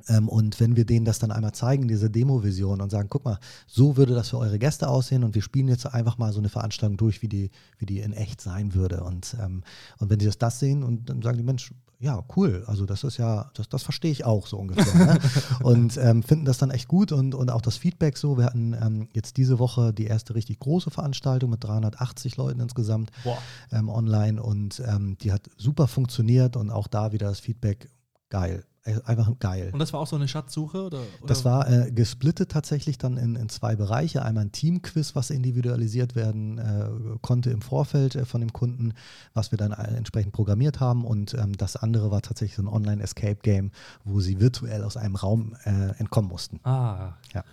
Ähm, 0.08 0.30
und 0.30 0.60
wenn 0.60 0.76
wir 0.78 0.86
denen 0.86 1.06
das 1.06 1.20
dann 1.20 1.32
einmal 1.32 1.54
zeigen, 1.54 1.88
diese 1.88 2.10
Demo-Vision 2.10 2.80
und 2.82 2.90
sagen, 2.90 3.10
guck 3.10 3.26
mal, 3.26 3.40
so 3.68 3.98
würde 3.98 4.14
das 4.16 4.30
für 4.30 4.38
eure 4.38 4.60
Gäste 4.60 4.88
aussehen 4.88 5.24
und 5.24 5.36
wir 5.36 5.42
spielen 5.42 5.68
jetzt 5.68 5.86
einfach 5.88 6.18
mal 6.18 6.32
so 6.32 6.40
eine 6.40 6.50
Veranstaltung 6.50 6.96
durch, 6.98 7.22
wie 7.22 7.28
die, 7.28 7.52
wie 7.80 7.86
die 7.86 8.00
in 8.00 8.14
echt 8.14 8.40
sein 8.42 8.74
würde. 8.74 9.04
Und, 9.04 9.36
ähm, 9.42 9.64
und 10.00 10.10
wenn 10.10 10.20
sie 10.20 10.26
das, 10.28 10.38
das 10.38 10.60
sehen 10.60 10.84
und 10.84 11.10
dann 11.10 11.22
sagen 11.22 11.38
die 11.38 11.44
Mensch, 11.44 11.74
ja, 12.02 12.24
cool, 12.38 12.64
also 12.66 12.86
das 12.86 13.04
ist 13.04 13.18
ja, 13.18 13.52
das, 13.56 13.68
das 13.68 13.84
verstehe 13.84 14.12
ich 14.12 14.24
auch 14.24 14.48
so 14.48 14.58
ungefähr. 14.58 15.06
ne? 15.06 15.20
Und 15.64 15.98
ähm, 15.98 16.24
finden 16.24 16.46
das 16.46 16.58
dann 16.58 16.72
echt 16.72 16.88
gut 16.88 17.12
und, 17.12 17.36
und 17.36 17.52
auch 17.52 17.62
das 17.62 17.76
Feedback 17.76 18.18
so. 18.18 18.38
Wir 18.38 18.46
hatten 18.46 18.74
ähm, 18.74 19.10
jetzt 19.14 19.36
diese 19.36 19.60
Woche 19.60 19.94
die 19.94 20.06
erste 20.06 20.34
richtig 20.34 20.60
große 20.60 20.92
Veranstaltung 20.92 21.50
mit 21.50 21.62
380 21.64 22.38
Leuten 22.38 22.62
insgesamt 22.62 23.12
ähm, 23.72 23.90
online 23.90 24.42
und 24.42 24.82
ähm, 24.88 25.18
die 25.18 25.34
hat 25.34 25.50
super 25.58 25.88
funktioniert 25.88 26.56
und 26.56 26.72
auch 26.72 26.88
da 26.88 27.12
wieder 27.12 27.28
das 27.28 27.42
Feedback 27.42 27.90
geil. 28.30 28.64
Äh, 28.84 29.00
Einfach 29.06 29.32
geil. 29.40 29.70
Und 29.74 29.80
das 29.80 29.94
war 29.94 30.00
auch 30.00 30.08
so 30.08 30.16
eine 30.16 30.28
Schatzsuche? 30.28 30.86
Oder, 30.86 31.00
oder? 31.00 31.28
Das 31.28 31.46
war 31.46 31.70
äh, 31.70 31.92
gesplittet 31.92 32.52
tatsächlich 32.52 32.98
dann 32.98 33.18
in, 33.18 33.36
in 33.36 33.50
zwei 33.50 33.76
Bereiche. 33.76 34.24
Einmal 34.24 34.46
ein 34.46 34.52
Teamquiz, 34.52 35.16
was 35.16 35.30
individualisiert 35.30 36.16
werden 36.16 36.58
äh, 36.58 37.18
konnte 37.22 37.52
im 37.52 37.62
Vorfeld 37.62 38.16
äh, 38.16 38.26
von 38.26 38.42
dem 38.42 38.54
Kunden, 38.54 38.94
was 39.34 39.52
wir 39.52 39.58
dann 39.58 39.72
äh, 39.72 39.96
entsprechend 39.96 40.34
programmiert 40.34 40.80
haben. 40.80 41.06
Und 41.06 41.34
ähm, 41.34 41.58
das 41.58 41.76
andere 41.76 42.12
war 42.12 42.22
tatsächlich 42.22 42.56
so 42.56 42.64
ein 42.64 42.68
Online-Escape-Game, 42.68 43.72
wo 44.04 44.20
sie 44.22 44.40
virtuell 44.40 44.84
aus 44.84 44.98
einem 44.98 45.16
Raum 45.16 45.56
äh, 45.66 45.98
entkommen 45.98 46.30
mussten. 46.30 46.60
Ah. 46.64 47.18
Ja. 47.34 47.44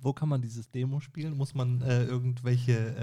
Wo 0.00 0.12
kann 0.12 0.28
man 0.28 0.40
dieses 0.40 0.70
Demo 0.70 1.00
spielen? 1.00 1.36
Muss 1.36 1.54
man 1.54 1.80
irgendwelche 1.80 2.94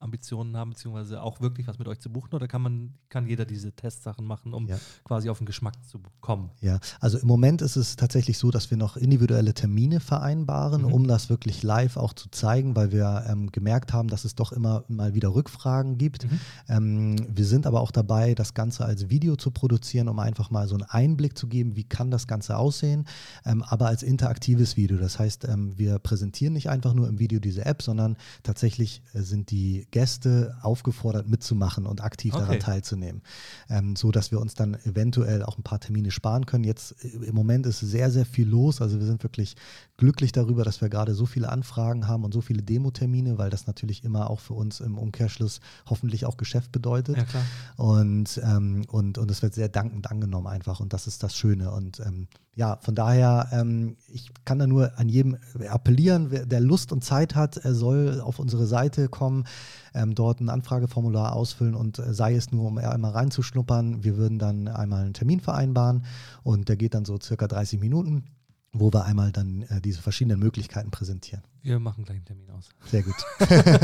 Ambitionen 0.00 0.56
haben, 0.56 0.70
beziehungsweise 0.70 1.22
auch 1.22 1.40
wirklich 1.40 1.66
was 1.68 1.78
mit 1.78 1.86
euch 1.86 2.00
zu 2.00 2.10
buchen? 2.10 2.34
Oder 2.34 2.48
kann 2.48 2.62
man, 2.62 2.94
kann 3.10 3.26
jeder 3.26 3.44
diese 3.44 3.72
Testsachen 3.72 4.24
machen, 4.26 4.54
um 4.54 4.66
Ja. 4.66 4.78
quasi 5.04 5.28
auf 5.28 5.38
den 5.38 5.46
Geschmack 5.46 5.74
zu 5.86 6.00
kommen? 6.20 6.50
Ja, 6.60 6.80
also 7.00 7.18
im 7.18 7.26
Moment 7.28 7.60
ist 7.62 7.76
es 7.76 7.96
tatsächlich 7.96 8.38
so, 8.38 8.50
dass 8.50 8.70
wir 8.70 8.78
noch 8.78 8.96
individuelle 8.96 9.52
Termine 9.54 10.00
vereinbaren, 10.00 10.82
Mhm. 10.82 10.92
um 10.92 11.06
das 11.06 11.28
wirklich 11.28 11.62
live 11.62 11.96
auch 11.98 12.14
zu 12.14 12.30
zeigen, 12.30 12.74
weil 12.76 12.92
wir 12.92 13.24
ähm, 13.28 13.52
gemerkt 13.52 13.92
haben, 13.92 14.08
dass 14.08 14.24
es 14.24 14.34
doch 14.34 14.52
immer 14.52 14.84
mal 14.88 15.14
wieder 15.14 15.34
Rückfragen 15.34 15.98
gibt. 15.98 16.24
Mhm. 16.30 16.40
Ähm, 16.68 17.16
wir 17.36 17.44
sind 17.44 17.66
aber 17.66 17.80
auch 17.82 17.90
dabei, 17.90 18.34
das 18.34 18.54
Ganze 18.54 18.84
als 18.86 19.10
Video 19.10 19.36
zu 19.36 19.50
produzieren, 19.50 20.08
um 20.08 20.18
einfach 20.18 20.50
mal 20.50 20.66
so 20.66 20.74
einen 20.76 20.84
Einblick 20.84 21.36
zu 21.36 21.46
geben, 21.46 21.76
wie 21.76 21.84
kann 21.84 22.10
das 22.10 22.26
Ganze 22.26 22.56
aussehen, 22.56 23.06
ähm, 23.44 23.62
aber 23.62 23.86
als 23.88 24.02
interaktives 24.02 24.76
Video. 24.76 24.96
Das 24.98 25.18
heißt, 25.18 25.44
ähm, 25.44 25.76
wir 25.76 25.98
präsentieren 25.98 26.54
nicht 26.54 26.70
einfach 26.70 26.94
nur 26.94 27.06
im 27.08 27.18
Video 27.18 27.38
diese 27.38 27.66
App, 27.66 27.82
sondern 27.82 28.16
tatsächlich 28.42 29.02
äh, 29.12 29.20
sind 29.20 29.50
die 29.50 29.86
Gäste 29.90 30.56
aufgefordert 30.62 31.28
mitzumachen 31.28 31.86
und 31.86 32.02
aktiv 32.02 32.34
Okay. 32.34 32.42
daran 32.42 32.60
teilzunehmen, 32.60 33.22
ähm, 33.68 33.96
so 33.96 34.10
dass 34.10 34.30
wir 34.30 34.40
uns 34.40 34.54
dann 34.54 34.74
eventuell 34.84 35.42
auch 35.42 35.58
ein 35.58 35.62
paar 35.62 35.80
Termine 35.80 36.10
sparen 36.10 36.46
können. 36.46 36.64
Jetzt 36.64 37.04
äh, 37.04 37.08
im 37.08 37.34
Moment 37.34 37.66
ist 37.66 37.80
sehr, 37.80 38.10
sehr 38.10 38.26
viel 38.26 38.48
los. 38.48 38.80
Also 38.80 38.98
wir 38.98 39.06
sind 39.06 39.22
wirklich 39.22 39.56
glücklich 39.96 40.32
darüber, 40.32 40.64
dass 40.64 40.80
wir 40.80 40.88
gerade 40.88 41.14
so 41.14 41.26
viele 41.26 41.48
Anfragen 41.48 42.06
haben 42.06 42.24
und 42.24 42.32
so 42.32 42.40
viele 42.40 42.62
Demo-Termine, 42.62 43.38
weil 43.38 43.50
das 43.50 43.66
natürlich 43.66 44.04
immer 44.04 44.30
auch 44.30 44.40
für 44.40 44.54
uns 44.54 44.80
im 44.80 44.98
Umkehrschluss 44.98 45.60
hoffentlich 45.86 46.26
auch 46.26 46.36
Geschäft 46.36 46.72
bedeutet. 46.72 47.16
Ja, 47.16 47.24
klar. 47.24 47.44
Und, 47.76 48.40
ähm, 48.44 48.84
und, 48.88 49.18
und 49.18 49.30
es 49.30 49.42
wird 49.42 49.54
sehr 49.54 49.68
dankend 49.68 50.10
angenommen 50.10 50.46
einfach. 50.46 50.80
Und 50.80 50.92
das 50.92 51.06
ist 51.06 51.22
das 51.22 51.36
Schöne. 51.36 51.70
Und 51.72 52.00
ähm, 52.00 52.28
ja, 52.60 52.76
von 52.82 52.94
daher, 52.94 53.48
ähm, 53.52 53.96
ich 54.12 54.30
kann 54.44 54.58
da 54.58 54.66
nur 54.66 54.98
an 54.98 55.08
jedem 55.08 55.38
appellieren, 55.70 56.30
wer, 56.30 56.44
der 56.44 56.60
Lust 56.60 56.92
und 56.92 57.02
Zeit 57.02 57.34
hat, 57.34 57.56
er 57.56 57.72
soll 57.72 58.20
auf 58.20 58.38
unsere 58.38 58.66
Seite 58.66 59.08
kommen, 59.08 59.44
ähm, 59.94 60.14
dort 60.14 60.40
ein 60.40 60.50
Anfrageformular 60.50 61.34
ausfüllen 61.34 61.74
und 61.74 61.98
äh, 61.98 62.12
sei 62.12 62.34
es 62.34 62.52
nur, 62.52 62.66
um 62.66 62.76
einmal 62.76 63.12
reinzuschnuppern. 63.12 64.04
Wir 64.04 64.18
würden 64.18 64.38
dann 64.38 64.68
einmal 64.68 65.04
einen 65.04 65.14
Termin 65.14 65.40
vereinbaren 65.40 66.04
und 66.42 66.68
der 66.68 66.76
geht 66.76 66.92
dann 66.92 67.06
so 67.06 67.18
circa 67.18 67.48
30 67.48 67.80
Minuten, 67.80 68.24
wo 68.72 68.92
wir 68.92 69.04
einmal 69.04 69.32
dann 69.32 69.62
äh, 69.62 69.80
diese 69.80 70.00
verschiedenen 70.00 70.38
Möglichkeiten 70.38 70.90
präsentieren. 70.90 71.42
Wir 71.62 71.78
machen 71.80 72.04
gleich 72.04 72.16
einen 72.18 72.24
Termin 72.26 72.50
aus. 72.50 72.68
Sehr 72.86 73.02
gut. 73.02 73.14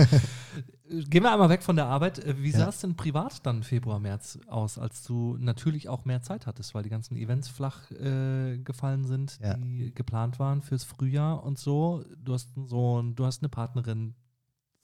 Gehen 0.88 1.24
wir 1.24 1.32
einmal 1.32 1.48
weg 1.48 1.64
von 1.64 1.74
der 1.74 1.86
Arbeit. 1.86 2.20
Äh, 2.24 2.40
Wie 2.40 2.50
Ja. 2.50 2.58
sah 2.58 2.68
es 2.68 2.80
denn 2.80 2.94
privat 2.94 3.44
dann 3.44 3.64
Februar, 3.64 3.98
März 3.98 4.38
aus, 4.46 4.78
als 4.78 5.02
du 5.02 5.36
natürlich 5.38 5.88
auch 5.88 6.04
mehr 6.04 6.22
Zeit 6.22 6.46
hattest, 6.46 6.74
weil 6.74 6.84
die 6.84 6.88
ganzen 6.90 7.16
Events 7.16 7.48
flach 7.48 7.90
äh, 7.90 8.58
gefallen 8.58 9.04
sind, 9.04 9.38
Ja. 9.42 9.54
die 9.54 9.92
geplant 9.92 10.38
waren 10.38 10.62
fürs 10.62 10.84
Frühjahr 10.84 11.42
und 11.42 11.58
so. 11.58 12.04
Du 12.22 12.32
hast 12.34 12.56
einen 12.56 12.68
Sohn, 12.68 13.16
du 13.16 13.26
hast 13.26 13.42
eine 13.42 13.48
Partnerin. 13.48 14.14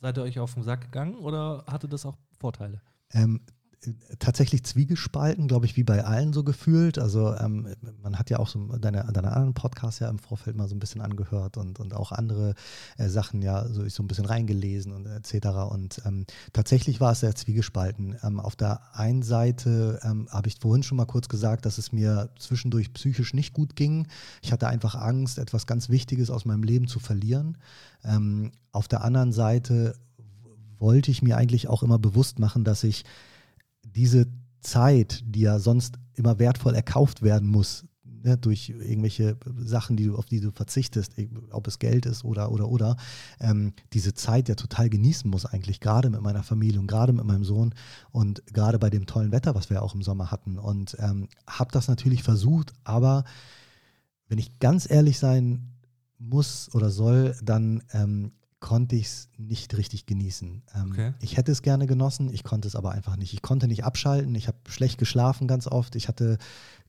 Seid 0.00 0.18
ihr 0.18 0.24
euch 0.24 0.40
auf 0.40 0.55
den 0.55 0.64
Sack 0.64 0.80
gegangen 0.80 1.14
oder 1.14 1.64
hatte 1.68 1.88
das 1.88 2.05
auch 2.05 2.16
Vorteile? 2.40 2.82
Ähm, 3.12 3.40
äh, 3.46 3.53
tatsächlich 4.18 4.64
zwiegespalten, 4.64 5.49
glaube 5.49 5.66
ich, 5.66 5.76
wie 5.76 5.83
bei 5.83 6.05
allen 6.05 6.33
so 6.33 6.45
gefühlt. 6.45 6.99
Also 6.99 7.35
ähm, 7.35 7.66
man 8.03 8.18
hat 8.18 8.30
ja 8.30 8.39
auch 8.39 8.49
so 8.49 8.61
deine, 8.76 9.05
deine 9.12 9.33
anderen 9.33 9.55
Podcasts 9.55 9.99
ja 9.99 10.09
im 10.09 10.18
Vorfeld 10.18 10.57
mal 10.57 10.68
so 10.68 10.74
ein 10.74 10.78
bisschen 10.78 11.01
angehört 11.01 11.57
und, 11.57 11.80
und 11.80 11.95
auch 11.95 12.12
andere 12.12 12.55
äh, 12.97 13.09
Sachen 13.09 13.43
ja 13.43 13.66
so, 13.68 13.85
ich 13.85 13.95
so 13.95 14.03
ein 14.03 14.07
bisschen 14.07 14.24
reingelesen 14.24 14.93
und 14.93 15.07
etc. 15.07 15.49
Und 15.70 16.01
ähm, 16.07 16.26
tatsächlich 16.53 17.01
war 17.01 17.12
es 17.12 17.20
sehr 17.20 17.35
zwiegespalten. 17.35 18.16
Ähm, 18.22 18.39
auf 18.39 18.55
der 18.55 18.80
einen 18.95 19.22
Seite 19.22 19.99
ähm, 20.05 20.28
habe 20.30 20.49
ich 20.49 20.61
vorhin 20.61 20.85
schon 20.85 20.97
mal 20.97 21.07
kurz 21.07 21.28
gesagt, 21.28 21.66
dass 21.66 21.78
es 21.78 21.91
mir 21.91 22.30
zwischendurch 22.39 22.93
psychisch 22.93 23.35
nicht 23.35 23.53
gut 23.53 23.74
ging. 23.74 24.07
Ich 24.43 24.53
hatte 24.53 24.68
einfach 24.68 24.95
Angst, 24.95 25.39
etwas 25.39 25.66
ganz 25.66 25.89
Wichtiges 25.89 26.30
aus 26.30 26.45
meinem 26.45 26.62
Leben 26.62 26.87
zu 26.87 27.01
verlieren. 27.01 27.59
Ähm, 28.05 28.53
auf 28.70 28.87
der 28.87 29.03
anderen 29.03 29.33
Seite 29.33 29.95
wollte 30.78 31.11
ich 31.11 31.22
mir 31.22 31.37
eigentlich 31.37 31.68
auch 31.68 31.83
immer 31.83 31.99
bewusst 31.99 32.39
machen, 32.39 32.64
dass 32.64 32.85
ich 32.85 33.05
diese 33.95 34.26
Zeit, 34.61 35.22
die 35.26 35.40
ja 35.40 35.59
sonst 35.59 35.99
immer 36.14 36.38
wertvoll 36.38 36.74
erkauft 36.74 37.22
werden 37.22 37.49
muss, 37.49 37.84
ne, 38.24 38.36
durch 38.36 38.68
irgendwelche 38.70 39.36
Sachen, 39.59 39.97
die 39.97 40.07
du, 40.07 40.16
auf 40.16 40.26
die 40.26 40.40
du 40.40 40.51
verzichtest, 40.51 41.14
ob 41.51 41.66
es 41.66 41.78
Geld 41.78 42.07
ist 42.07 42.24
oder, 42.24 42.51
oder, 42.51 42.68
oder, 42.68 42.97
ähm, 43.40 43.72
diese 43.93 44.14
Zeit 44.14 44.49
ja 44.49 44.55
total 44.55 44.88
genießen 44.88 45.30
muss 45.30 45.47
eigentlich, 45.47 45.80
gerade 45.80 46.11
mit 46.11 46.22
meiner 46.22 46.43
Familie 46.43 46.80
und 46.80 46.86
gerade 46.86 47.12
mit 47.12 47.24
meinem 47.24 47.45
Sohn 47.45 47.74
und 48.11 48.45
gerade 48.47 48.78
bei 48.78 48.90
dem 48.90 49.07
tollen 49.07 49.32
Wetter, 49.32 49.55
was 49.55 49.70
wir 49.70 49.82
auch 49.82 49.95
im 49.95 50.03
Sommer 50.03 50.30
hatten. 50.30 50.59
Und 50.59 50.97
ähm, 51.01 51.28
habe 51.47 51.72
das 51.72 51.88
natürlich 51.88 52.22
versucht, 52.22 52.72
aber 52.84 53.24
wenn 54.28 54.38
ich 54.38 54.59
ganz 54.59 54.90
ehrlich 54.90 55.18
sein 55.18 55.74
muss 56.18 56.72
oder 56.74 56.90
soll, 56.90 57.36
dann 57.43 57.82
ähm, 57.93 58.32
konnte 58.63 58.97
ich 58.97 59.07
es 59.07 59.29
nicht 59.37 59.77
richtig 59.77 60.07
genießen. 60.07 60.63
Ähm, 60.75 60.91
okay. 60.91 61.13
Ich 61.21 61.37
hätte 61.37 61.53
es 61.53 61.61
gerne 61.61 61.87
genossen, 61.87 62.33
ich 62.33 62.45
konnte 62.45 62.69
es 62.69 62.77
aber 62.77 62.93
einfach 62.93 63.17
nicht. 63.17 63.35
Ich 63.35 63.43
konnte 63.43 63.67
nicht 63.69 63.85
abschalten, 63.85 64.35
ich 64.35 64.49
habe 64.49 64.57
schlecht 64.69 64.97
geschlafen 64.97 65.47
ganz 65.49 65.67
oft. 65.67 65.97
Ich 65.97 66.09
hatte 66.09 66.39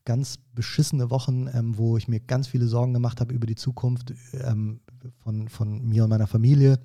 ganz 0.05 0.37
beschissene 0.37 1.09
Wochen, 1.09 1.49
ähm, 1.51 1.77
wo 1.77 1.97
ich 1.97 2.07
mir 2.07 2.19
ganz 2.21 2.47
viele 2.47 2.67
Sorgen 2.67 2.93
gemacht 2.93 3.19
habe 3.19 3.33
über 3.33 3.47
die 3.47 3.55
Zukunft 3.55 4.13
ähm, 4.33 4.79
von, 5.23 5.49
von 5.49 5.83
mir 5.83 6.03
und 6.03 6.11
meiner 6.11 6.27
Familie. 6.27 6.79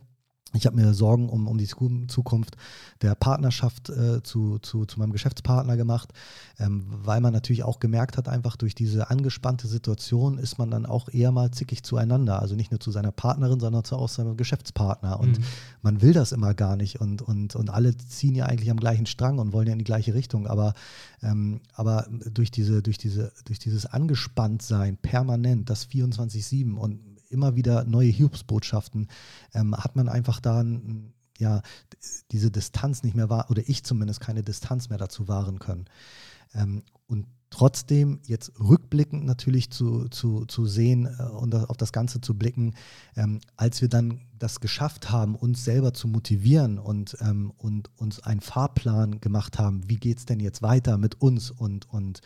Ich 0.55 0.65
habe 0.65 0.77
mir 0.77 0.95
Sorgen 0.95 1.29
um, 1.29 1.47
um 1.47 1.59
die 1.59 1.67
Zukunft 1.67 2.57
der 3.03 3.15
Partnerschaft 3.15 3.91
äh, 3.91 4.23
zu, 4.23 4.59
zu, 4.61 4.87
zu 4.87 4.99
meinem 4.99 5.13
Geschäftspartner 5.13 5.77
gemacht, 5.77 6.15
ähm, 6.59 6.87
weil 6.89 7.21
man 7.21 7.35
natürlich 7.35 7.65
auch 7.65 7.81
gemerkt 7.81 8.17
hat, 8.17 8.29
einfach 8.29 8.57
durch 8.57 8.75
diese 8.75 9.11
angespannte 9.11 9.69
Situation 9.69 10.39
ist 10.39 10.59
man 10.59 10.71
dann 10.71 10.87
auch 10.87 11.11
eher 11.11 11.33
mal 11.33 11.51
zickig 11.51 11.83
zueinander. 11.83 12.41
Also 12.41 12.55
nicht 12.55 12.71
nur 12.71 12.81
zu 12.81 12.91
seiner 12.91 13.13
Partnerin, 13.13 13.61
sondern 13.61 13.85
zu 13.85 13.97
auch 13.97 14.09
seinem 14.09 14.39
Geschäftspartner. 14.39 15.21
Und 15.21 15.39
mhm. 15.39 15.45
man 15.83 16.01
will 16.01 16.15
das 16.15 16.33
immer 16.33 16.55
gar 16.55 16.77
nicht. 16.77 16.99
Und, 16.99 17.21
und, 17.21 17.55
und 17.55 17.69
alle 17.69 17.95
ziehen 17.99 18.35
ja 18.35 18.47
eigentlich 18.47 18.71
am 18.71 18.81
gleichen 18.81 19.05
Strang 19.05 19.39
und 19.39 19.53
wollen 19.53 19.67
ja 19.67 19.75
in 19.75 19.79
die 19.79 19.85
gleiche 19.85 20.15
Richtung. 20.15 20.47
Aber, 20.47 20.73
ähm, 21.23 21.61
aber 21.75 22.07
durch, 22.09 22.51
diese, 22.51 22.83
durch, 22.83 22.97
diese, 22.97 23.33
durch 23.45 23.59
dieses 23.59 23.85
Angespanntsein 23.85 24.97
permanent, 24.97 25.69
das 25.69 25.87
24-7 25.87 26.75
und 26.75 27.01
immer 27.31 27.57
wieder 27.57 27.85
neue 27.85 28.09
Hiobsbotschaften, 28.11 29.09
ähm, 29.55 29.77
hat 29.77 29.97
man 29.97 30.09
einfach 30.09 30.41
da 30.41 30.65
ja, 31.39 31.63
diese 32.33 32.51
Distanz 32.51 33.03
nicht 33.03 33.15
mehr 33.15 33.31
wahr, 33.31 33.47
oder 33.51 33.63
ich 33.67 33.85
zumindest 33.85 34.21
keine 34.21 34.43
Distanz 34.43 34.89
mehr 34.89 34.99
dazu 34.99 35.29
wahren 35.29 35.59
können. 35.59 35.87
Ähm, 36.55 36.83
und 37.07 37.27
Trotzdem 37.51 38.21
jetzt 38.27 38.53
rückblickend 38.61 39.25
natürlich 39.25 39.71
zu, 39.71 40.09
zu, 40.09 40.45
zu 40.45 40.67
sehen 40.67 41.07
äh, 41.07 41.23
und 41.23 41.55
auf 41.55 41.77
das 41.77 41.93
Ganze 41.93 42.21
zu 42.21 42.37
blicken, 42.37 42.75
ähm, 43.17 43.41
als 43.57 43.81
wir 43.81 43.89
dann 43.89 44.21
das 44.39 44.61
geschafft 44.61 45.11
haben, 45.11 45.35
uns 45.35 45.65
selber 45.65 45.95
zu 45.95 46.09
motivieren 46.09 46.79
und, 46.79 47.17
ähm, 47.21 47.53
und 47.57 47.91
uns 47.97 48.21
einen 48.21 48.41
Fahrplan 48.41 49.21
gemacht 49.21 49.59
haben, 49.59 49.89
wie 49.89 49.97
geht 49.97 50.19
es 50.19 50.27
denn 50.27 50.41
jetzt 50.41 50.63
weiter 50.63 50.99
mit 50.99 51.21
uns 51.21 51.51
und, 51.51 51.89
und 51.91 52.21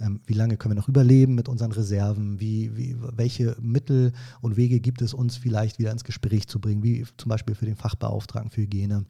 ähm, 0.00 0.20
wie 0.26 0.34
lange 0.34 0.56
können 0.56 0.74
wir 0.74 0.80
noch 0.80 0.88
überleben 0.88 1.34
mit 1.34 1.48
unseren 1.48 1.72
Reserven, 1.72 2.40
wie, 2.40 2.76
wie, 2.76 2.96
welche 3.00 3.56
Mittel 3.60 4.12
und 4.40 4.56
Wege 4.56 4.80
gibt 4.80 5.02
es 5.02 5.12
uns 5.12 5.36
vielleicht 5.36 5.78
wieder 5.78 5.90
ins 5.90 6.04
Gespräch 6.04 6.46
zu 6.46 6.60
bringen, 6.60 6.82
wie 6.82 7.04
zum 7.16 7.28
Beispiel 7.28 7.54
für 7.54 7.66
den 7.66 7.76
Fachbeauftragten 7.76 8.50
für 8.50 8.62
Hygiene. 8.62 9.06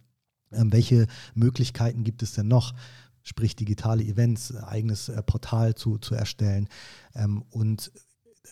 Ähm, 0.53 0.73
welche 0.73 1.07
Möglichkeiten 1.35 2.05
gibt 2.05 2.23
es 2.23 2.33
denn 2.33 2.49
noch? 2.49 2.75
Sprich 3.29 3.55
digitale 3.57 4.03
Events, 4.03 4.55
eigenes 4.57 5.09
äh, 5.09 5.23
Portal 5.23 5.75
zu, 5.75 5.99
zu 5.99 6.15
erstellen. 6.15 6.69
Ähm, 7.15 7.45
und 7.51 7.93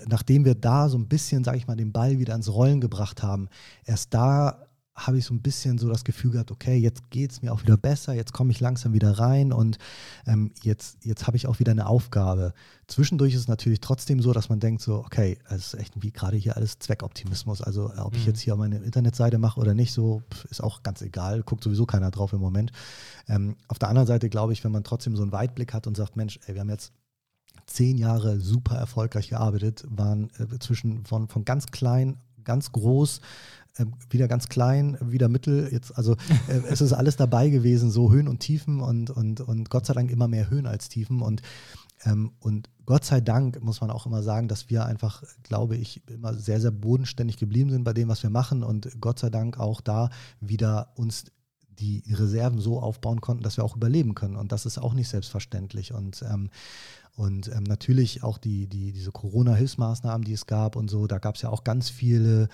nachdem 0.07 0.45
wir 0.45 0.55
da 0.55 0.89
so 0.89 0.99
ein 0.99 1.09
bisschen, 1.09 1.45
sage 1.45 1.59
ich 1.59 1.66
mal, 1.66 1.77
den 1.77 1.93
Ball 1.93 2.18
wieder 2.18 2.35
ins 2.35 2.53
Rollen 2.53 2.81
gebracht 2.81 3.22
haben, 3.22 3.49
erst 3.85 4.12
da 4.14 4.66
habe 4.97 5.18
ich 5.18 5.26
so 5.26 5.34
ein 5.34 5.42
bisschen 5.42 5.76
so 5.76 5.88
das 5.90 6.05
Gefühl 6.05 6.30
gehabt, 6.32 6.51
okay, 6.51 6.76
jetzt 6.76 7.11
geht 7.11 7.30
es 7.30 7.42
mir 7.42 7.53
auch 7.53 7.62
wieder 7.62 7.76
besser, 7.76 8.14
jetzt 8.14 8.32
komme 8.32 8.51
ich 8.51 8.61
langsam 8.61 8.94
wieder 8.94 9.18
rein 9.18 9.53
und 9.53 9.78
ähm, 10.26 10.53
jetzt, 10.62 11.05
jetzt 11.05 11.26
habe 11.26 11.36
ich 11.36 11.47
auch 11.47 11.59
wieder 11.59 11.72
eine 11.72 11.86
Aufgabe. 11.86 12.55
Zwischendurch 12.86 13.34
ist 13.34 13.40
es 13.40 13.49
natürlich 13.49 13.80
trotzdem 13.80 14.22
so, 14.22 14.32
dass 14.32 14.49
man 14.49 14.59
denkt 14.59 14.80
so, 14.80 14.97
okay, 14.97 15.38
es 15.51 15.74
ist 15.74 15.74
echt 15.74 16.03
wie 16.03 16.12
gerade 16.12 16.38
hier 16.38 16.57
alles 16.57 16.78
Zweckoptimismus. 16.78 17.61
Also 17.61 17.92
ob 17.97 18.12
mhm. 18.12 18.18
ich 18.18 18.26
jetzt 18.26 18.40
hier 18.40 18.57
meine 18.57 18.78
Internetseite 18.78 19.38
mache 19.38 19.61
oder 19.61 19.74
nicht, 19.74 19.92
so 19.92 20.22
ist 20.49 20.62
auch 20.62 20.82
ganz 20.82 21.03
egal, 21.03 21.42
guckt 21.42 21.62
sowieso 21.62 21.84
keiner 21.84 22.11
drauf 22.11 22.32
im 22.32 22.40
Moment. 22.40 22.72
Ähm, 23.28 23.57
auf 23.68 23.78
der 23.78 23.90
anderen 23.90 24.07
Seite 24.07 24.30
glaube 24.30 24.55
ich, 24.55 24.64
wenn 24.64 24.72
man 24.72 24.84
trotzdem 24.84 25.14
so 25.14 25.22
einen 25.22 25.32
Weitblick 25.32 25.74
hat 25.74 25.86
und 25.86 25.97
sagt, 25.97 26.16
Mensch, 26.16 26.40
ey, 26.47 26.55
wir 26.55 26.62
haben 26.62 26.70
jetzt 26.70 26.92
zehn 27.66 27.99
Jahre 27.99 28.40
super 28.40 28.76
erfolgreich 28.76 29.28
gearbeitet, 29.28 29.84
waren 29.88 30.30
äh, 30.38 30.59
zwischen 30.59 31.05
von, 31.05 31.28
von 31.28 31.44
ganz 31.44 31.66
klein, 31.66 32.16
ganz 32.44 32.72
groß, 32.72 33.20
ähm, 33.79 33.95
wieder 34.11 34.29
ganz 34.29 34.49
klein, 34.49 34.97
wieder 35.01 35.29
mittel. 35.29 35.68
Jetzt, 35.70 35.97
also 35.97 36.12
äh, 36.49 36.61
es 36.68 36.81
ist 36.81 36.93
alles 36.93 37.16
dabei 37.16 37.49
gewesen, 37.49 37.91
so 37.91 38.12
Höhen 38.12 38.29
und 38.29 38.41
Tiefen 38.41 38.81
und, 38.81 39.11
und, 39.11 39.41
und 39.41 39.70
Gott 39.70 39.87
sei 39.87 39.95
Dank 39.95 40.11
immer 40.11 40.29
mehr 40.29 40.51
Höhen 40.51 40.66
als 40.66 40.89
Tiefen. 40.89 41.22
Und, 41.22 41.43
ähm, 42.05 42.33
und 42.41 42.68
Gott 42.85 43.05
sei 43.05 43.20
Dank 43.20 43.62
muss 43.62 43.81
man 43.81 43.91
auch 43.91 44.07
immer 44.07 44.22
sagen, 44.22 44.49
dass 44.49 44.70
wir 44.70 44.87
einfach, 44.87 45.22
glaube 45.43 45.77
ich, 45.77 46.03
immer 46.09 46.35
sehr, 46.35 46.61
sehr 46.61 46.70
bodenständig 46.70 47.37
geblieben 47.37 47.70
sind 47.70 47.85
bei 47.85 47.93
dem, 47.93 48.09
was 48.09 48.22
wir 48.22 48.31
machen 48.31 48.62
und 48.62 49.01
Gott 49.01 49.18
sei 49.18 49.31
Dank 49.31 49.59
auch 49.59 49.81
da 49.81 50.11
wieder 50.41 50.93
uns 50.95 51.24
die 51.79 52.03
Reserven 52.11 52.59
so 52.59 52.81
aufbauen 52.81 53.20
konnten, 53.20 53.43
dass 53.43 53.57
wir 53.57 53.64
auch 53.64 53.77
überleben 53.77 54.14
können. 54.14 54.37
Und 54.37 54.53
das 54.53 54.64
ist 54.64 54.79
auch 54.79 54.95
nicht 54.95 55.09
selbstverständlich. 55.09 55.93
Und, 55.93 56.22
ähm, 56.22 56.49
und 57.14 57.49
ähm, 57.49 57.64
natürlich 57.64 58.22
auch 58.22 58.39
die, 58.39 58.66
die, 58.66 58.93
diese 58.93 59.12
Corona-Hilfsmaßnahmen, 59.12 60.24
die 60.24 60.33
es 60.33 60.47
gab 60.47 60.77
und 60.77 60.89
so, 60.89 61.07
da 61.07 61.18
gab 61.18 61.35
es 61.35 61.43
ja 61.43 61.51
auch 61.51 61.64
ganz 61.64 61.91
viele 61.91 62.49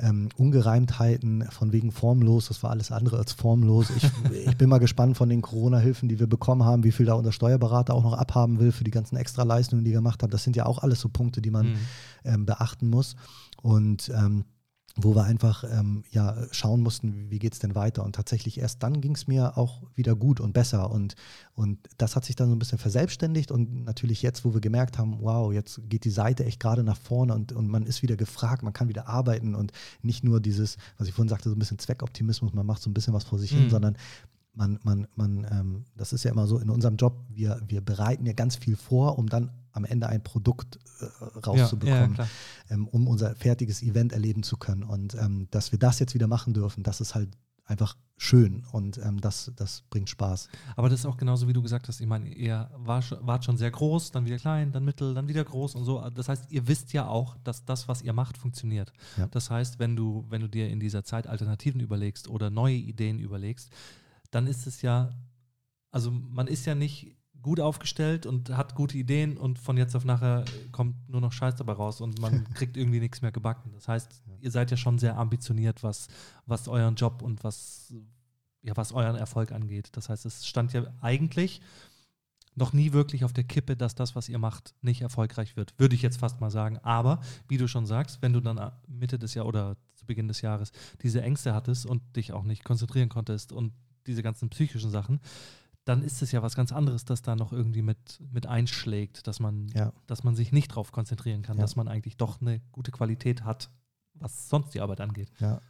ähm, 0.00 0.28
Ungereimtheiten 0.36 1.44
von 1.50 1.72
wegen 1.72 1.90
formlos, 1.90 2.48
das 2.48 2.62
war 2.62 2.70
alles 2.70 2.92
andere 2.92 3.18
als 3.18 3.32
formlos. 3.32 3.90
Ich, 3.90 4.04
ich 4.46 4.56
bin 4.56 4.68
mal 4.68 4.78
gespannt 4.78 5.16
von 5.16 5.28
den 5.28 5.42
Corona-Hilfen, 5.42 6.08
die 6.08 6.20
wir 6.20 6.26
bekommen 6.26 6.64
haben, 6.64 6.84
wie 6.84 6.92
viel 6.92 7.06
da 7.06 7.14
unser 7.14 7.32
Steuerberater 7.32 7.94
auch 7.94 8.04
noch 8.04 8.14
abhaben 8.14 8.60
will 8.60 8.72
für 8.72 8.84
die 8.84 8.90
ganzen 8.90 9.16
Extraleistungen, 9.16 9.84
die 9.84 9.92
er 9.92 9.98
gemacht 9.98 10.22
hat. 10.22 10.32
Das 10.32 10.44
sind 10.44 10.56
ja 10.56 10.66
auch 10.66 10.78
alles 10.78 11.00
so 11.00 11.08
Punkte, 11.08 11.42
die 11.42 11.50
man 11.50 11.70
mhm. 11.70 11.76
ähm, 12.24 12.46
beachten 12.46 12.88
muss. 12.88 13.16
Und 13.60 14.10
ähm, 14.14 14.44
wo 15.00 15.14
wir 15.14 15.24
einfach 15.24 15.64
ähm, 15.64 16.02
ja, 16.10 16.36
schauen 16.50 16.82
mussten, 16.82 17.30
wie 17.30 17.38
geht 17.38 17.52
es 17.52 17.60
denn 17.60 17.74
weiter. 17.74 18.04
Und 18.04 18.16
tatsächlich 18.16 18.58
erst 18.58 18.82
dann 18.82 19.00
ging 19.00 19.14
es 19.14 19.28
mir 19.28 19.56
auch 19.56 19.82
wieder 19.94 20.16
gut 20.16 20.40
und 20.40 20.52
besser. 20.52 20.90
Und, 20.90 21.14
und 21.54 21.78
das 21.98 22.16
hat 22.16 22.24
sich 22.24 22.34
dann 22.34 22.48
so 22.48 22.56
ein 22.56 22.58
bisschen 22.58 22.78
verselbstständigt. 22.78 23.52
Und 23.52 23.84
natürlich 23.84 24.22
jetzt, 24.22 24.44
wo 24.44 24.54
wir 24.54 24.60
gemerkt 24.60 24.98
haben, 24.98 25.18
wow, 25.20 25.52
jetzt 25.52 25.80
geht 25.88 26.04
die 26.04 26.10
Seite 26.10 26.44
echt 26.44 26.58
gerade 26.58 26.82
nach 26.82 26.98
vorne 26.98 27.34
und, 27.34 27.52
und 27.52 27.68
man 27.68 27.86
ist 27.86 28.02
wieder 28.02 28.16
gefragt, 28.16 28.62
man 28.62 28.72
kann 28.72 28.88
wieder 28.88 29.08
arbeiten 29.08 29.54
und 29.54 29.72
nicht 30.02 30.24
nur 30.24 30.40
dieses, 30.40 30.76
was 30.96 31.06
ich 31.06 31.14
vorhin 31.14 31.28
sagte, 31.28 31.48
so 31.48 31.54
ein 31.54 31.58
bisschen 31.60 31.78
Zweckoptimismus, 31.78 32.52
man 32.52 32.66
macht 32.66 32.82
so 32.82 32.90
ein 32.90 32.94
bisschen 32.94 33.14
was 33.14 33.24
vor 33.24 33.38
sich 33.38 33.52
mhm. 33.52 33.58
hin, 33.58 33.70
sondern 33.70 33.96
man, 34.54 34.80
man, 34.82 35.06
man, 35.14 35.46
ähm, 35.50 35.84
das 35.96 36.12
ist 36.12 36.24
ja 36.24 36.32
immer 36.32 36.48
so 36.48 36.58
in 36.58 36.68
unserem 36.68 36.96
Job, 36.96 37.24
wir, 37.28 37.60
wir 37.66 37.80
bereiten 37.80 38.26
ja 38.26 38.32
ganz 38.32 38.56
viel 38.56 38.76
vor, 38.76 39.16
um 39.16 39.28
dann 39.28 39.50
am 39.78 39.86
Ende 39.86 40.08
ein 40.08 40.22
Produkt 40.22 40.78
äh, 41.00 41.38
rauszubekommen, 41.38 42.16
ja, 42.16 42.24
ja, 42.24 42.74
ähm, 42.74 42.86
um 42.86 43.06
unser 43.06 43.34
fertiges 43.34 43.82
Event 43.82 44.12
erleben 44.12 44.42
zu 44.42 44.58
können. 44.58 44.82
Und 44.82 45.14
ähm, 45.14 45.48
dass 45.50 45.72
wir 45.72 45.78
das 45.78 45.98
jetzt 45.98 46.12
wieder 46.12 46.26
machen 46.26 46.52
dürfen, 46.52 46.82
das 46.82 47.00
ist 47.00 47.14
halt 47.14 47.30
einfach 47.68 47.96
schön 48.16 48.64
und 48.72 48.98
ähm, 48.98 49.20
das, 49.20 49.52
das 49.54 49.82
bringt 49.90 50.08
Spaß. 50.08 50.48
Aber 50.74 50.88
das 50.88 51.00
ist 51.00 51.06
auch 51.06 51.18
genauso, 51.18 51.46
wie 51.48 51.52
du 51.52 51.62
gesagt 51.62 51.86
hast. 51.86 52.00
Ich 52.00 52.06
meine, 52.06 52.28
ihr 52.28 52.70
war, 52.74 53.04
wart 53.20 53.44
schon 53.44 53.58
sehr 53.58 53.70
groß, 53.70 54.10
dann 54.10 54.24
wieder 54.24 54.38
klein, 54.38 54.72
dann 54.72 54.84
mittel, 54.84 55.14
dann 55.14 55.28
wieder 55.28 55.44
groß 55.44 55.74
und 55.74 55.84
so. 55.84 56.00
Das 56.10 56.28
heißt, 56.28 56.50
ihr 56.50 56.66
wisst 56.66 56.92
ja 56.92 57.06
auch, 57.06 57.36
dass 57.44 57.64
das, 57.64 57.86
was 57.86 58.02
ihr 58.02 58.14
macht, 58.14 58.38
funktioniert. 58.38 58.92
Ja. 59.18 59.28
Das 59.28 59.50
heißt, 59.50 59.78
wenn 59.78 59.94
du, 59.94 60.24
wenn 60.30 60.40
du 60.40 60.48
dir 60.48 60.68
in 60.68 60.80
dieser 60.80 61.04
Zeit 61.04 61.26
Alternativen 61.26 61.80
überlegst 61.80 62.26
oder 62.26 62.50
neue 62.50 62.74
Ideen 62.74 63.20
überlegst, 63.20 63.70
dann 64.30 64.46
ist 64.46 64.66
es 64.66 64.82
ja, 64.82 65.10
also 65.90 66.10
man 66.10 66.48
ist 66.48 66.64
ja 66.64 66.74
nicht 66.74 67.17
gut 67.42 67.60
aufgestellt 67.60 68.26
und 68.26 68.50
hat 68.50 68.74
gute 68.74 68.96
Ideen 68.96 69.36
und 69.36 69.58
von 69.58 69.76
jetzt 69.76 69.94
auf 69.94 70.04
nachher 70.04 70.44
kommt 70.72 71.08
nur 71.08 71.20
noch 71.20 71.32
Scheiß 71.32 71.56
dabei 71.56 71.72
raus 71.72 72.00
und 72.00 72.20
man 72.20 72.44
kriegt 72.54 72.76
irgendwie 72.76 73.00
nichts 73.00 73.22
mehr 73.22 73.32
gebacken. 73.32 73.70
Das 73.74 73.88
heißt, 73.88 74.22
ihr 74.40 74.50
seid 74.50 74.70
ja 74.70 74.76
schon 74.76 74.98
sehr 74.98 75.16
ambitioniert, 75.16 75.82
was, 75.82 76.08
was 76.46 76.68
euren 76.68 76.96
Job 76.96 77.22
und 77.22 77.44
was, 77.44 77.94
ja, 78.62 78.76
was 78.76 78.92
euren 78.92 79.16
Erfolg 79.16 79.52
angeht. 79.52 79.90
Das 79.92 80.08
heißt, 80.08 80.26
es 80.26 80.46
stand 80.46 80.72
ja 80.72 80.84
eigentlich 81.00 81.60
noch 82.58 82.72
nie 82.72 82.92
wirklich 82.92 83.24
auf 83.24 83.32
der 83.32 83.44
Kippe, 83.44 83.76
dass 83.76 83.94
das, 83.94 84.16
was 84.16 84.28
ihr 84.28 84.38
macht, 84.38 84.74
nicht 84.82 85.00
erfolgreich 85.00 85.56
wird. 85.56 85.74
Würde 85.78 85.94
ich 85.94 86.02
jetzt 86.02 86.18
fast 86.18 86.40
mal 86.40 86.50
sagen. 86.50 86.78
Aber, 86.78 87.20
wie 87.46 87.56
du 87.56 87.68
schon 87.68 87.86
sagst, 87.86 88.20
wenn 88.20 88.32
du 88.32 88.40
dann 88.40 88.72
Mitte 88.88 89.18
des 89.18 89.34
Jahres 89.34 89.48
oder 89.48 89.76
zu 89.94 90.06
Beginn 90.06 90.28
des 90.28 90.40
Jahres 90.40 90.72
diese 91.02 91.22
Ängste 91.22 91.54
hattest 91.54 91.86
und 91.86 92.02
dich 92.16 92.32
auch 92.32 92.42
nicht 92.42 92.64
konzentrieren 92.64 93.08
konntest 93.08 93.52
und 93.52 93.72
diese 94.06 94.22
ganzen 94.22 94.48
psychischen 94.48 94.90
Sachen, 94.90 95.20
dann 95.88 96.02
ist 96.02 96.20
es 96.22 96.32
ja 96.32 96.42
was 96.42 96.54
ganz 96.54 96.72
anderes, 96.72 97.04
das 97.04 97.22
da 97.22 97.34
noch 97.34 97.52
irgendwie 97.52 97.82
mit, 97.82 98.20
mit 98.30 98.46
einschlägt, 98.46 99.26
dass 99.26 99.40
man, 99.40 99.68
ja. 99.74 99.92
dass 100.06 100.22
man 100.22 100.36
sich 100.36 100.52
nicht 100.52 100.72
darauf 100.72 100.92
konzentrieren 100.92 101.42
kann, 101.42 101.56
ja. 101.56 101.62
dass 101.62 101.76
man 101.76 101.88
eigentlich 101.88 102.16
doch 102.16 102.40
eine 102.40 102.60
gute 102.72 102.90
Qualität 102.90 103.44
hat, 103.44 103.70
was 104.20 104.48
sonst 104.48 104.74
die 104.74 104.80
Arbeit 104.80 105.00
angeht. 105.00 105.30
Ja, 105.38 105.60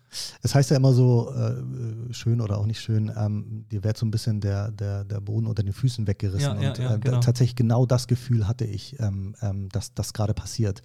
Es 0.42 0.54
heißt 0.54 0.70
ja 0.70 0.76
immer 0.76 0.92
so, 0.92 1.30
äh, 1.32 2.12
schön 2.12 2.40
oder 2.40 2.58
auch 2.58 2.66
nicht 2.66 2.80
schön, 2.80 3.12
ähm, 3.16 3.66
dir 3.70 3.84
wird 3.84 3.96
so 3.96 4.06
ein 4.06 4.10
bisschen 4.10 4.40
der, 4.40 4.72
der, 4.72 5.04
der 5.04 5.20
Boden 5.20 5.46
unter 5.46 5.62
den 5.62 5.72
Füßen 5.72 6.06
weggerissen. 6.06 6.56
Ja, 6.56 6.62
ja, 6.62 6.70
und 6.70 6.78
ja, 6.78 6.94
äh, 6.94 6.98
genau. 6.98 7.20
tatsächlich 7.20 7.56
genau 7.56 7.86
das 7.86 8.08
Gefühl 8.08 8.48
hatte 8.48 8.64
ich, 8.64 8.98
ähm, 8.98 9.36
ähm, 9.40 9.68
dass 9.68 9.94
das 9.94 10.12
gerade 10.12 10.34
passiert. 10.34 10.82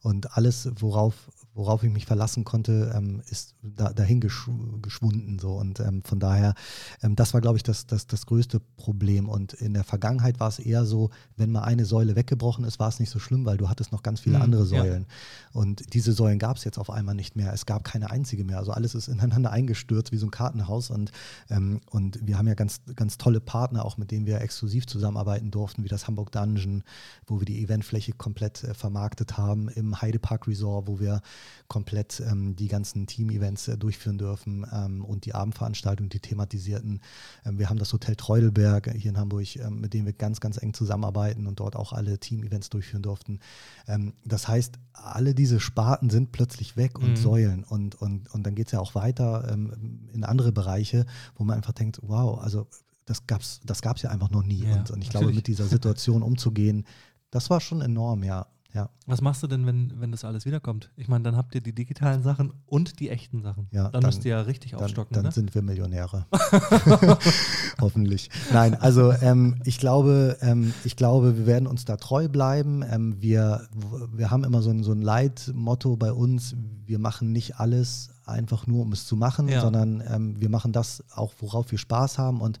Und 0.00 0.36
alles, 0.36 0.70
worauf, 0.78 1.14
worauf 1.54 1.82
ich 1.84 1.90
mich 1.90 2.06
verlassen 2.06 2.44
konnte, 2.44 2.92
ähm, 2.94 3.22
ist 3.30 3.54
da, 3.62 3.92
dahin 3.92 4.20
geschw 4.20 4.52
geschwunden. 4.82 5.38
So. 5.38 5.54
Und 5.54 5.80
ähm, 5.80 6.02
von 6.04 6.18
daher, 6.20 6.54
ähm, 7.02 7.16
das 7.16 7.32
war, 7.32 7.40
glaube 7.40 7.56
ich, 7.56 7.62
das, 7.62 7.86
das, 7.86 8.06
das 8.06 8.26
größte 8.26 8.60
Problem. 8.76 9.28
Und 9.28 9.52
in 9.54 9.72
der 9.74 9.84
Vergangenheit 9.84 10.40
war 10.40 10.48
es 10.48 10.58
eher 10.58 10.84
so, 10.84 11.10
wenn 11.36 11.50
mal 11.50 11.62
eine 11.62 11.84
Säule 11.84 12.16
weggebrochen 12.16 12.64
ist, 12.64 12.78
war 12.78 12.88
es 12.88 13.00
nicht 13.00 13.10
so 13.10 13.18
schlimm, 13.18 13.44
weil 13.44 13.56
du 13.56 13.68
hattest 13.68 13.92
noch 13.92 14.02
ganz 14.02 14.20
viele 14.20 14.36
Mhm, 14.36 14.42
andere 14.42 14.62
ja. 14.62 14.82
Säulen. 14.82 15.06
Und 15.52 15.94
diese 15.94 16.12
Säulen 16.12 16.38
gab 16.38 16.56
es 16.56 16.64
jetzt 16.64 16.78
auf 16.78 16.90
einmal 16.90 17.14
nicht 17.14 17.36
mehr. 17.36 17.52
Es 17.52 17.66
gab 17.66 17.84
keine 17.84 18.10
einzige 18.10 18.44
mehr. 18.44 18.58
Also 18.58 18.72
alles 18.72 18.94
ist 18.94 19.08
ineinander 19.08 19.50
eingestürzt 19.52 20.12
wie 20.12 20.16
so 20.16 20.26
ein 20.26 20.30
Kartenhaus. 20.30 20.90
Und, 20.90 21.12
ähm, 21.50 21.80
und 21.90 22.18
wir 22.26 22.36
haben 22.36 22.48
ja 22.48 22.54
ganz, 22.54 22.80
ganz 22.96 23.16
tolle 23.16 23.40
Partner, 23.40 23.84
auch 23.84 23.96
mit 23.96 24.10
denen 24.10 24.26
wir 24.26 24.40
exklusiv 24.40 24.86
zusammenarbeiten 24.86 25.50
durften, 25.50 25.84
wie 25.84 25.88
das 25.88 26.06
Hamburg 26.08 26.32
Dungeon, 26.32 26.82
wo 27.26 27.40
wir 27.40 27.46
die 27.46 27.62
Eventfläche 27.62 28.12
komplett 28.12 28.64
äh, 28.64 28.74
vermarktet 28.74 29.38
haben, 29.38 29.68
im 29.86 30.02
Heidepark 30.02 30.46
Resort, 30.46 30.86
wo 30.86 31.00
wir 31.00 31.22
komplett 31.68 32.20
ähm, 32.20 32.54
die 32.56 32.68
ganzen 32.68 33.06
Team-Events 33.06 33.68
äh, 33.68 33.78
durchführen 33.78 34.18
dürfen 34.18 34.66
ähm, 34.70 35.04
und 35.04 35.24
die 35.24 35.34
Abendveranstaltungen, 35.34 36.10
die 36.10 36.20
thematisierten. 36.20 37.00
Ähm, 37.46 37.58
wir 37.58 37.70
haben 37.70 37.78
das 37.78 37.92
Hotel 37.92 38.16
Treudelberg 38.16 38.92
hier 38.92 39.10
in 39.10 39.18
Hamburg, 39.18 39.56
ähm, 39.56 39.80
mit 39.80 39.94
dem 39.94 40.04
wir 40.04 40.12
ganz, 40.12 40.40
ganz 40.40 40.60
eng 40.62 40.74
zusammenarbeiten 40.74 41.46
und 41.46 41.58
dort 41.58 41.74
auch 41.74 41.92
alle 41.92 42.18
Team-Events 42.18 42.68
durchführen 42.68 43.02
durften. 43.02 43.40
Ähm, 43.88 44.12
das 44.24 44.46
heißt, 44.46 44.78
alle 44.92 45.34
diese 45.34 45.58
Sparten 45.58 46.10
sind 46.10 46.32
plötzlich 46.32 46.76
weg 46.76 46.98
und 46.98 47.14
Mhm. 47.14 47.16
Säulen 47.16 47.64
und, 47.64 47.94
und, 48.00 48.32
und 48.34 48.44
dann 48.44 48.54
geht 48.54 48.66
es 48.66 48.72
ja 48.72 48.80
auch 48.80 48.94
weiter 48.94 49.48
ähm, 49.50 50.08
in 50.12 50.24
andere 50.24 50.52
Bereiche, 50.52 51.06
wo 51.36 51.44
man 51.44 51.56
einfach 51.56 51.72
denkt, 51.72 52.00
wow, 52.02 52.40
also 52.40 52.66
das 53.06 53.26
gab 53.26 53.42
es 53.42 53.60
das 53.64 53.82
gab's 53.82 54.02
ja 54.02 54.10
einfach 54.10 54.30
noch 54.30 54.44
nie. 54.44 54.64
Ja, 54.64 54.76
und, 54.76 54.90
und 54.90 55.02
ich 55.02 55.10
glaube, 55.10 55.26
natürlich. 55.26 55.36
mit 55.36 55.46
dieser 55.46 55.66
Situation 55.66 56.22
umzugehen, 56.22 56.84
das 57.30 57.50
war 57.50 57.60
schon 57.60 57.80
enorm, 57.80 58.24
ja. 58.24 58.46
Ja, 58.74 58.90
Was 59.06 59.20
machst 59.20 59.40
du 59.40 59.46
denn, 59.46 59.66
wenn, 59.66 59.92
wenn 60.00 60.10
das 60.10 60.24
alles 60.24 60.46
wiederkommt? 60.46 60.90
Ich 60.96 61.06
meine, 61.06 61.22
dann 61.22 61.36
habt 61.36 61.54
ihr 61.54 61.60
die 61.60 61.72
digitalen 61.72 62.24
Sachen 62.24 62.52
und 62.66 62.98
die 62.98 63.08
echten 63.08 63.40
Sachen. 63.40 63.68
Ja, 63.70 63.84
dann, 63.84 63.92
dann- 64.00 64.04
müsst 64.08 64.24
ihr 64.24 64.32
ja 64.32 64.40
richtig 64.40 64.72
dann, 64.72 64.80
aufstocken, 64.82 65.14
dann 65.14 65.26
oder? 65.26 65.32
sind 65.32 65.54
wir 65.54 65.62
Millionäre. 65.62 66.26
Hoffentlich. 67.80 68.30
Nein, 68.52 68.74
also 68.74 69.12
ähm, 69.12 69.60
ich 69.64 69.78
glaube, 69.78 70.38
ähm, 70.40 70.74
ich 70.84 70.96
glaube, 70.96 71.38
wir 71.38 71.46
werden 71.46 71.66
uns 71.68 71.84
da 71.84 71.96
treu 71.96 72.28
bleiben. 72.28 72.82
Ähm, 72.88 73.20
wir, 73.20 73.68
wir 74.12 74.30
haben 74.32 74.42
immer 74.44 74.60
so 74.60 74.70
ein, 74.70 74.82
so 74.82 74.90
ein 74.92 75.02
Leitmotto 75.02 75.96
bei 75.96 76.12
uns, 76.12 76.56
wir 76.84 76.98
machen 76.98 77.32
nicht 77.32 77.60
alles 77.60 78.10
einfach 78.26 78.66
nur, 78.66 78.82
um 78.82 78.92
es 78.92 79.06
zu 79.06 79.16
machen, 79.16 79.48
Ja. 79.48 79.60
sondern 79.60 80.02
ähm, 80.08 80.40
wir 80.40 80.48
machen 80.48 80.72
das 80.72 81.04
auch, 81.14 81.32
worauf 81.38 81.70
wir 81.70 81.78
Spaß 81.78 82.18
haben. 82.18 82.40
Und 82.40 82.58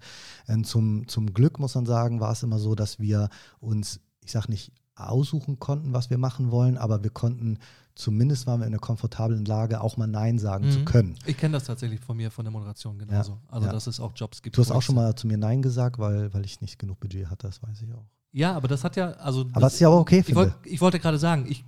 ähm, 0.48 0.62
zum, 0.64 1.08
zum 1.08 1.32
Glück 1.34 1.58
muss 1.58 1.74
man 1.74 1.86
sagen, 1.86 2.20
war 2.20 2.32
es 2.32 2.42
immer 2.42 2.58
so, 2.58 2.74
dass 2.74 3.00
wir 3.00 3.28
uns, 3.60 3.98
ich 4.22 4.30
sage 4.32 4.50
nicht 4.50 4.70
aussuchen 4.96 5.58
konnten, 5.58 5.92
was 5.92 6.10
wir 6.10 6.18
machen 6.18 6.50
wollen, 6.50 6.78
aber 6.78 7.02
wir 7.02 7.10
konnten, 7.10 7.58
zumindest 7.94 8.46
waren 8.46 8.60
wir 8.60 8.66
in 8.66 8.72
einer 8.72 8.80
komfortablen 8.80 9.44
Lage, 9.44 9.80
auch 9.80 9.96
mal 9.96 10.06
Nein 10.06 10.38
sagen 10.38 10.70
zu 10.70 10.80
Mhm. 10.80 10.84
können. 10.84 11.14
Ich 11.26 11.36
kenne 11.36 11.52
das 11.54 11.64
tatsächlich 11.64 12.00
von 12.00 12.16
mir, 12.16 12.30
von 12.30 12.44
der 12.44 12.52
Moderation 12.52 12.98
genauso. 12.98 13.38
also, 13.48 13.66
ja. 13.66 13.72
dass 13.72 13.86
es 13.86 13.98
auch 14.00 14.12
Jobs 14.14 14.42
gibt. 14.42 14.56
Du 14.56 14.60
hast 14.62 14.70
auch 14.70 14.82
schon 14.82 14.94
mal 14.94 15.14
zu 15.16 15.26
mir 15.26 15.36
Nein 15.36 15.62
gesagt, 15.62 15.98
weil, 15.98 16.32
weil 16.32 16.44
ich 16.44 16.60
nicht 16.60 16.78
genug 16.78 17.00
Budget 17.00 17.28
hatte, 17.28 17.46
das 17.46 17.62
weiß 17.62 17.82
ich 17.82 17.92
auch. 17.92 18.04
Ja, 18.32 18.54
aber 18.54 18.66
das 18.68 18.82
hat 18.84 18.96
ja, 18.96 19.12
also. 19.12 19.42
Aber 19.42 19.60
das, 19.60 19.62
was 19.62 19.80
ich 19.80 19.86
aber 19.86 19.98
okay 19.98 20.24
ich, 20.26 20.34
wollt, 20.34 20.52
ich 20.64 20.80
wollte 20.80 20.98
gerade 20.98 21.18
sagen, 21.18 21.46
ich, 21.48 21.64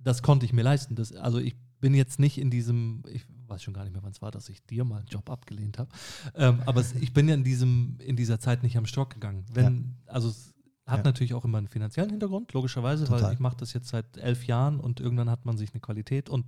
das 0.00 0.22
konnte 0.22 0.46
ich 0.46 0.52
mir 0.52 0.62
leisten. 0.62 0.96
Das, 0.96 1.12
also 1.14 1.38
ich 1.38 1.56
bin 1.80 1.94
jetzt 1.94 2.18
nicht 2.18 2.38
in 2.38 2.50
diesem, 2.50 3.04
ich 3.08 3.24
weiß 3.46 3.62
schon 3.62 3.72
gar 3.72 3.84
nicht 3.84 3.92
mehr, 3.92 4.02
wann 4.02 4.10
es 4.10 4.20
war, 4.20 4.32
dass 4.32 4.48
ich 4.48 4.64
dir 4.66 4.84
mal 4.84 4.98
einen 4.98 5.06
Job 5.06 5.30
abgelehnt 5.30 5.78
habe. 5.78 5.88
Ähm, 6.34 6.60
aber 6.66 6.80
es, 6.80 6.92
ich 6.94 7.12
bin 7.12 7.28
ja 7.28 7.34
in 7.34 7.44
diesem, 7.44 7.98
in 8.00 8.16
dieser 8.16 8.40
Zeit 8.40 8.64
nicht 8.64 8.76
am 8.76 8.84
Stock 8.86 9.10
gegangen. 9.14 9.44
Wenn, 9.52 9.94
also 10.06 10.28
es 10.28 10.52
hat 10.88 10.98
Ja. 10.98 11.04
natürlich 11.04 11.34
auch 11.34 11.44
immer 11.44 11.58
einen 11.58 11.68
finanziellen 11.68 12.10
Hintergrund, 12.10 12.52
logischerweise, 12.52 13.08
weil 13.10 13.18
Total. 13.18 13.34
ich 13.34 13.38
mache 13.40 13.56
das 13.56 13.72
jetzt 13.72 13.88
seit 13.88 14.16
elf 14.16 14.46
Jahren 14.46 14.80
und 14.80 15.00
irgendwann 15.00 15.30
hat 15.30 15.44
man 15.44 15.56
sich 15.56 15.72
eine 15.72 15.80
Qualität 15.80 16.28
und, 16.28 16.44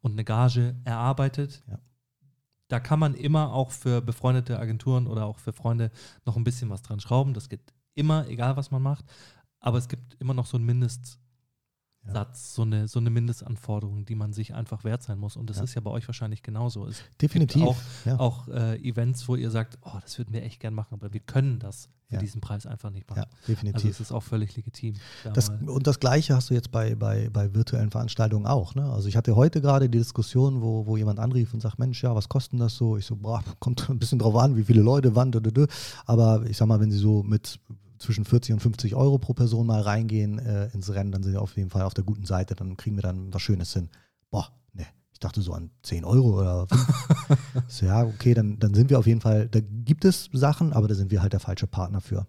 und 0.00 0.12
eine 0.12 0.24
Gage 0.24 0.76
erarbeitet. 0.84 1.62
Ja. 1.68 1.78
Da 2.68 2.80
kann 2.80 2.98
man 2.98 3.14
immer 3.14 3.52
auch 3.54 3.70
für 3.70 4.02
befreundete 4.02 4.58
Agenturen 4.58 5.06
oder 5.06 5.24
auch 5.24 5.38
für 5.38 5.52
Freunde 5.52 5.90
noch 6.26 6.36
ein 6.36 6.44
bisschen 6.44 6.68
was 6.68 6.82
dran 6.82 7.00
schrauben. 7.00 7.32
Das 7.32 7.48
geht 7.48 7.72
immer, 7.94 8.26
egal 8.28 8.56
was 8.56 8.70
man 8.70 8.82
macht. 8.82 9.06
Aber 9.60 9.78
es 9.78 9.88
gibt 9.88 10.14
immer 10.20 10.34
noch 10.34 10.46
so 10.46 10.56
einen 10.56 10.66
Mindestsatz, 10.66 11.18
Ja. 12.14 12.26
so, 12.32 12.62
eine, 12.62 12.88
so 12.88 12.98
eine 12.98 13.10
Mindestanforderung, 13.10 14.04
die 14.04 14.14
man 14.14 14.32
sich 14.32 14.54
einfach 14.54 14.84
wert 14.84 15.02
sein 15.02 15.18
muss. 15.18 15.36
Und 15.36 15.50
das 15.50 15.58
Ja. 15.58 15.64
ist 15.64 15.74
ja 15.74 15.80
bei 15.80 15.90
euch 15.90 16.06
wahrscheinlich 16.08 16.42
genauso. 16.42 16.86
Es 16.86 17.02
Definitiv. 17.20 17.62
Auch, 17.62 17.76
ja. 18.04 18.18
auch 18.20 18.48
äh, 18.48 18.76
Events, 18.78 19.28
wo 19.28 19.36
ihr 19.36 19.50
sagt, 19.50 19.78
oh, 19.82 19.98
das 20.02 20.18
würden 20.18 20.32
wir 20.32 20.42
echt 20.42 20.60
gern 20.60 20.74
machen, 20.74 20.94
aber 20.94 21.12
wir 21.12 21.20
können 21.20 21.58
das 21.58 21.88
für 22.08 22.14
Ja. 22.14 22.20
diesen 22.20 22.40
Preis 22.40 22.64
einfach 22.64 22.90
nicht 22.90 23.08
machen. 23.10 23.18
ja, 23.20 23.24
Also 23.26 23.46
definitiv. 23.52 23.90
es 23.90 24.00
ist 24.00 24.12
auch 24.12 24.22
völlig 24.22 24.56
legitim. 24.56 24.94
da 25.24 25.30
Das, 25.30 25.50
und 25.50 25.86
das 25.86 26.00
Gleiche 26.00 26.34
hast 26.34 26.48
du 26.50 26.54
jetzt 26.54 26.70
bei, 26.70 26.94
bei, 26.94 27.28
bei 27.30 27.52
virtuellen 27.54 27.90
Veranstaltungen 27.90 28.46
auch. 28.46 28.74
Ne? 28.74 28.90
Also 28.90 29.08
ich 29.08 29.16
hatte 29.16 29.36
heute 29.36 29.60
gerade 29.60 29.90
die 29.90 29.98
Diskussion, 29.98 30.62
wo, 30.62 30.86
wo 30.86 30.96
jemand 30.96 31.18
anrief 31.18 31.52
und 31.52 31.60
sagt, 31.60 31.78
Mensch, 31.78 32.02
ja, 32.02 32.14
was 32.14 32.28
kostet 32.28 32.58
das 32.60 32.76
so? 32.76 32.96
Ich 32.96 33.04
so, 33.04 33.16
boah, 33.16 33.44
kommt 33.60 33.88
ein 33.90 33.98
bisschen 33.98 34.18
drauf 34.18 34.34
an, 34.36 34.56
wie 34.56 34.64
viele 34.64 34.80
Leute, 34.80 35.14
wann, 35.14 35.30
dü, 35.32 35.40
dü, 35.40 35.52
dü. 35.52 35.66
aber 36.06 36.46
ich 36.46 36.56
sag 36.56 36.66
mal, 36.66 36.80
wenn 36.80 36.90
sie 36.90 36.98
so 36.98 37.22
mit 37.22 37.60
zwischen 37.98 38.24
40 38.24 38.54
und 38.54 38.60
50 38.60 38.94
Euro 38.94 39.18
pro 39.18 39.34
Person 39.34 39.66
mal 39.66 39.80
reingehen 39.80 40.38
äh, 40.38 40.68
ins 40.68 40.92
Rennen, 40.92 41.12
dann 41.12 41.22
sind 41.22 41.32
sie 41.32 41.40
auf 41.40 41.56
jeden 41.56 41.70
Fall 41.70 41.82
auf 41.82 41.94
der 41.94 42.04
guten 42.04 42.24
Seite, 42.24 42.54
dann 42.54 42.76
kriegen 42.76 42.96
wir 42.96 43.02
dann 43.02 43.32
was 43.32 43.42
Schönes 43.42 43.72
hin. 43.72 43.88
Boah, 44.30 44.48
ne, 44.72 44.86
ich 45.12 45.18
dachte 45.18 45.42
so 45.42 45.52
an 45.52 45.70
10 45.82 46.04
Euro 46.04 46.40
oder 46.40 46.66
5. 46.66 46.88
Ich 47.54 47.62
so, 47.74 47.86
ja, 47.86 48.04
okay, 48.04 48.34
dann, 48.34 48.58
dann 48.58 48.74
sind 48.74 48.90
wir 48.90 48.98
auf 48.98 49.06
jeden 49.06 49.20
Fall, 49.20 49.48
da 49.48 49.60
gibt 49.60 50.04
es 50.04 50.30
Sachen, 50.32 50.72
aber 50.72 50.88
da 50.88 50.94
sind 50.94 51.10
wir 51.10 51.22
halt 51.22 51.32
der 51.32 51.40
falsche 51.40 51.66
Partner 51.66 52.00
für. 52.00 52.26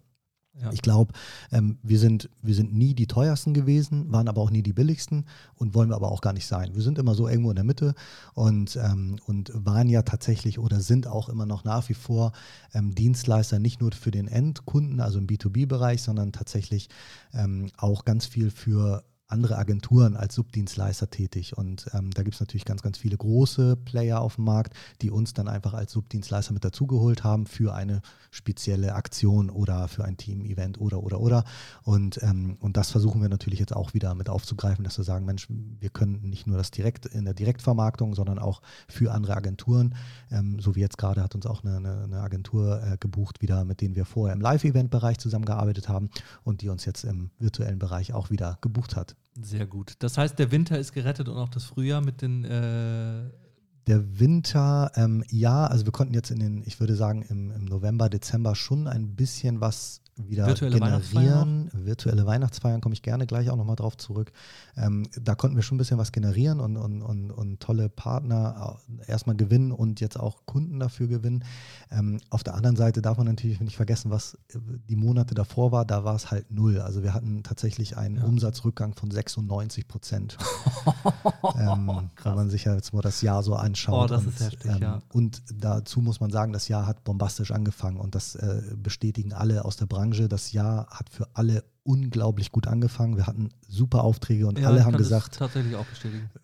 Ja. 0.62 0.70
Ich 0.72 0.82
glaube, 0.82 1.12
ähm, 1.52 1.78
wir, 1.82 1.98
sind, 1.98 2.28
wir 2.42 2.54
sind 2.54 2.74
nie 2.74 2.94
die 2.94 3.06
teuersten 3.06 3.54
gewesen, 3.54 4.12
waren 4.12 4.28
aber 4.28 4.40
auch 4.40 4.50
nie 4.50 4.62
die 4.62 4.72
billigsten 4.72 5.24
und 5.54 5.74
wollen 5.74 5.88
wir 5.88 5.96
aber 5.96 6.12
auch 6.12 6.20
gar 6.20 6.32
nicht 6.32 6.46
sein. 6.46 6.74
Wir 6.74 6.82
sind 6.82 6.98
immer 6.98 7.14
so 7.14 7.28
irgendwo 7.28 7.50
in 7.50 7.56
der 7.56 7.64
Mitte 7.64 7.94
und, 8.34 8.76
ähm, 8.76 9.16
und 9.26 9.50
waren 9.54 9.88
ja 9.88 10.02
tatsächlich 10.02 10.58
oder 10.58 10.80
sind 10.80 11.06
auch 11.06 11.28
immer 11.28 11.46
noch 11.46 11.64
nach 11.64 11.88
wie 11.88 11.94
vor 11.94 12.32
ähm, 12.74 12.94
Dienstleister, 12.94 13.58
nicht 13.58 13.80
nur 13.80 13.92
für 13.92 14.10
den 14.10 14.28
Endkunden, 14.28 15.00
also 15.00 15.18
im 15.18 15.26
B2B-Bereich, 15.26 16.02
sondern 16.02 16.32
tatsächlich 16.32 16.88
ähm, 17.32 17.70
auch 17.76 18.04
ganz 18.04 18.26
viel 18.26 18.50
für 18.50 19.04
andere 19.30 19.58
Agenturen 19.58 20.16
als 20.16 20.34
Subdienstleister 20.34 21.10
tätig. 21.10 21.56
Und 21.56 21.86
ähm, 21.94 22.10
da 22.10 22.22
gibt 22.22 22.34
es 22.34 22.40
natürlich 22.40 22.64
ganz, 22.64 22.82
ganz 22.82 22.98
viele 22.98 23.16
große 23.16 23.76
Player 23.76 24.20
auf 24.20 24.36
dem 24.36 24.44
Markt, 24.44 24.74
die 25.02 25.10
uns 25.10 25.32
dann 25.34 25.48
einfach 25.48 25.74
als 25.74 25.92
Subdienstleister 25.92 26.52
mit 26.52 26.64
dazugeholt 26.64 27.24
haben 27.24 27.46
für 27.46 27.74
eine 27.74 28.02
spezielle 28.30 28.94
Aktion 28.94 29.50
oder 29.50 29.88
für 29.88 30.04
ein 30.04 30.16
Team-Event 30.16 30.80
oder, 30.80 31.02
oder, 31.02 31.20
oder. 31.20 31.44
Und, 31.82 32.22
ähm, 32.22 32.56
und 32.60 32.76
das 32.76 32.90
versuchen 32.90 33.22
wir 33.22 33.28
natürlich 33.28 33.58
jetzt 33.58 33.74
auch 33.74 33.94
wieder 33.94 34.14
mit 34.14 34.28
aufzugreifen, 34.28 34.84
dass 34.84 34.98
wir 34.98 35.04
sagen, 35.04 35.24
Mensch, 35.26 35.46
wir 35.48 35.90
können 35.90 36.28
nicht 36.28 36.46
nur 36.46 36.56
das 36.56 36.70
direkt 36.70 37.06
in 37.06 37.24
der 37.24 37.34
Direktvermarktung, 37.34 38.14
sondern 38.14 38.38
auch 38.38 38.62
für 38.88 39.12
andere 39.12 39.36
Agenturen. 39.36 39.94
Ähm, 40.30 40.60
so 40.60 40.76
wie 40.76 40.80
jetzt 40.80 40.98
gerade 40.98 41.22
hat 41.22 41.34
uns 41.34 41.46
auch 41.46 41.64
eine, 41.64 41.76
eine, 41.76 42.04
eine 42.04 42.20
Agentur 42.20 42.82
äh, 42.82 42.96
gebucht, 42.98 43.42
wieder, 43.42 43.64
mit 43.64 43.80
denen 43.80 43.94
wir 43.94 44.04
vorher 44.04 44.34
im 44.34 44.40
Live-Event-Bereich 44.40 45.18
zusammengearbeitet 45.18 45.88
haben 45.88 46.10
und 46.44 46.62
die 46.62 46.68
uns 46.68 46.84
jetzt 46.84 47.04
im 47.04 47.30
virtuellen 47.38 47.78
Bereich 47.78 48.12
auch 48.12 48.30
wieder 48.30 48.58
gebucht 48.60 48.96
hat. 48.96 49.16
Sehr 49.40 49.66
gut. 49.66 49.94
Das 50.00 50.18
heißt, 50.18 50.38
der 50.38 50.50
Winter 50.50 50.78
ist 50.78 50.92
gerettet 50.92 51.28
und 51.28 51.36
auch 51.36 51.48
das 51.48 51.64
Frühjahr 51.64 52.00
mit 52.00 52.22
den 52.22 52.44
äh, 52.44 53.30
Der 53.86 54.18
Winter, 54.18 54.90
ähm, 54.96 55.24
ja, 55.28 55.66
also 55.66 55.84
wir 55.84 55.92
konnten 55.92 56.14
jetzt 56.14 56.30
in 56.30 56.40
den, 56.40 56.62
ich 56.66 56.80
würde 56.80 56.96
sagen, 56.96 57.22
im, 57.28 57.50
im 57.50 57.64
November, 57.64 58.08
Dezember 58.08 58.54
schon 58.54 58.86
ein 58.86 59.14
bisschen 59.14 59.60
was 59.60 60.02
wieder 60.28 60.46
Virtuelle 60.46 60.78
generieren. 60.78 61.70
Virtuelle 61.72 62.26
Weihnachtsfeiern 62.26 62.80
komme 62.80 62.94
ich 62.94 63.02
gerne 63.02 63.26
gleich 63.26 63.50
auch 63.50 63.56
nochmal 63.56 63.76
drauf 63.76 63.96
zurück. 63.96 64.32
Ähm, 64.76 65.08
da 65.20 65.34
konnten 65.34 65.56
wir 65.56 65.62
schon 65.62 65.76
ein 65.76 65.78
bisschen 65.78 65.98
was 65.98 66.12
generieren 66.12 66.60
und, 66.60 66.76
und, 66.76 67.02
und, 67.02 67.30
und 67.30 67.60
tolle 67.60 67.88
Partner 67.88 68.78
erstmal 69.06 69.36
gewinnen 69.36 69.72
und 69.72 70.00
jetzt 70.00 70.18
auch 70.18 70.46
Kunden 70.46 70.80
dafür 70.80 71.08
gewinnen. 71.08 71.44
Ähm, 71.90 72.20
auf 72.30 72.42
der 72.42 72.54
anderen 72.54 72.76
Seite 72.76 73.02
darf 73.02 73.18
man 73.18 73.26
natürlich 73.26 73.60
nicht 73.60 73.76
vergessen, 73.76 74.10
was 74.10 74.34
äh, 74.54 74.58
die 74.88 74.96
Monate 74.96 75.34
davor 75.34 75.72
war, 75.72 75.84
da 75.84 76.04
war 76.04 76.14
es 76.14 76.30
halt 76.30 76.50
null. 76.50 76.80
Also 76.80 77.02
wir 77.02 77.14
hatten 77.14 77.42
tatsächlich 77.42 77.96
einen 77.96 78.16
Ja. 78.16 78.24
Umsatzrückgang 78.24 78.94
von 78.94 79.10
96 79.10 79.88
Prozent. 79.88 80.38
ähm, 81.58 82.10
wenn 82.22 82.34
man 82.34 82.50
sich 82.50 82.64
ja 82.64 82.74
jetzt 82.74 82.92
mal 82.92 83.02
das 83.02 83.22
Jahr 83.22 83.42
so 83.42 83.54
anschaut. 83.54 84.10
Oh, 84.10 84.14
das 84.14 84.24
und, 84.24 84.28
ist 84.28 84.40
heftig, 84.40 84.70
ähm, 84.70 84.82
ja. 84.82 85.02
Und 85.12 85.42
dazu 85.52 86.00
muss 86.00 86.20
man 86.20 86.30
sagen, 86.30 86.52
das 86.52 86.68
Jahr 86.68 86.86
hat 86.86 87.04
bombastisch 87.04 87.50
angefangen 87.50 87.98
und 87.98 88.14
das 88.14 88.34
äh, 88.34 88.62
bestätigen 88.76 89.32
alle 89.32 89.64
aus 89.64 89.76
der 89.76 89.86
Branche. 89.86 90.00
Das 90.28 90.52
Jahr 90.52 90.86
hat 90.90 91.08
für 91.10 91.28
alle 91.34 91.64
unglaublich 91.82 92.52
gut 92.52 92.66
angefangen. 92.68 93.16
Wir 93.16 93.26
hatten 93.26 93.48
super 93.66 94.04
Aufträge 94.04 94.46
und 94.46 94.58
ja, 94.58 94.68
alle 94.68 94.84
haben 94.84 94.96
gesagt, 94.96 95.40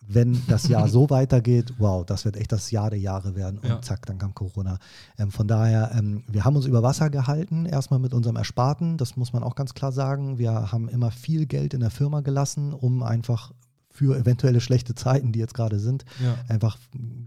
wenn 0.08 0.42
das 0.48 0.66
Jahr 0.66 0.88
so 0.88 1.10
weitergeht, 1.10 1.74
wow, 1.78 2.04
das 2.06 2.24
wird 2.24 2.36
echt 2.36 2.52
das 2.52 2.70
Jahr 2.70 2.90
der 2.90 2.98
Jahre 2.98 3.36
werden. 3.36 3.58
Und 3.58 3.68
Ja. 3.68 3.82
zack, 3.82 4.06
dann 4.06 4.18
kam 4.18 4.34
Corona. 4.34 4.78
Ähm, 5.18 5.30
von 5.30 5.46
daher, 5.46 5.92
ähm, 5.94 6.24
wir 6.26 6.44
haben 6.44 6.56
uns 6.56 6.64
über 6.64 6.82
Wasser 6.82 7.10
gehalten, 7.10 7.66
erstmal 7.66 8.00
mit 8.00 8.14
unserem 8.14 8.36
Ersparten, 8.36 8.96
das 8.96 9.16
muss 9.16 9.32
man 9.32 9.42
auch 9.42 9.54
ganz 9.54 9.74
klar 9.74 9.92
sagen. 9.92 10.38
Wir 10.38 10.72
haben 10.72 10.88
immer 10.88 11.10
viel 11.10 11.46
Geld 11.46 11.74
in 11.74 11.80
der 11.80 11.90
Firma 11.90 12.22
gelassen, 12.22 12.72
um 12.72 13.02
einfach 13.02 13.52
für 13.90 14.18
eventuelle 14.18 14.60
schlechte 14.60 14.94
Zeiten, 14.94 15.32
die 15.32 15.38
jetzt 15.38 15.54
gerade 15.54 15.78
sind, 15.78 16.04
Ja. 16.22 16.36
einfach 16.48 16.78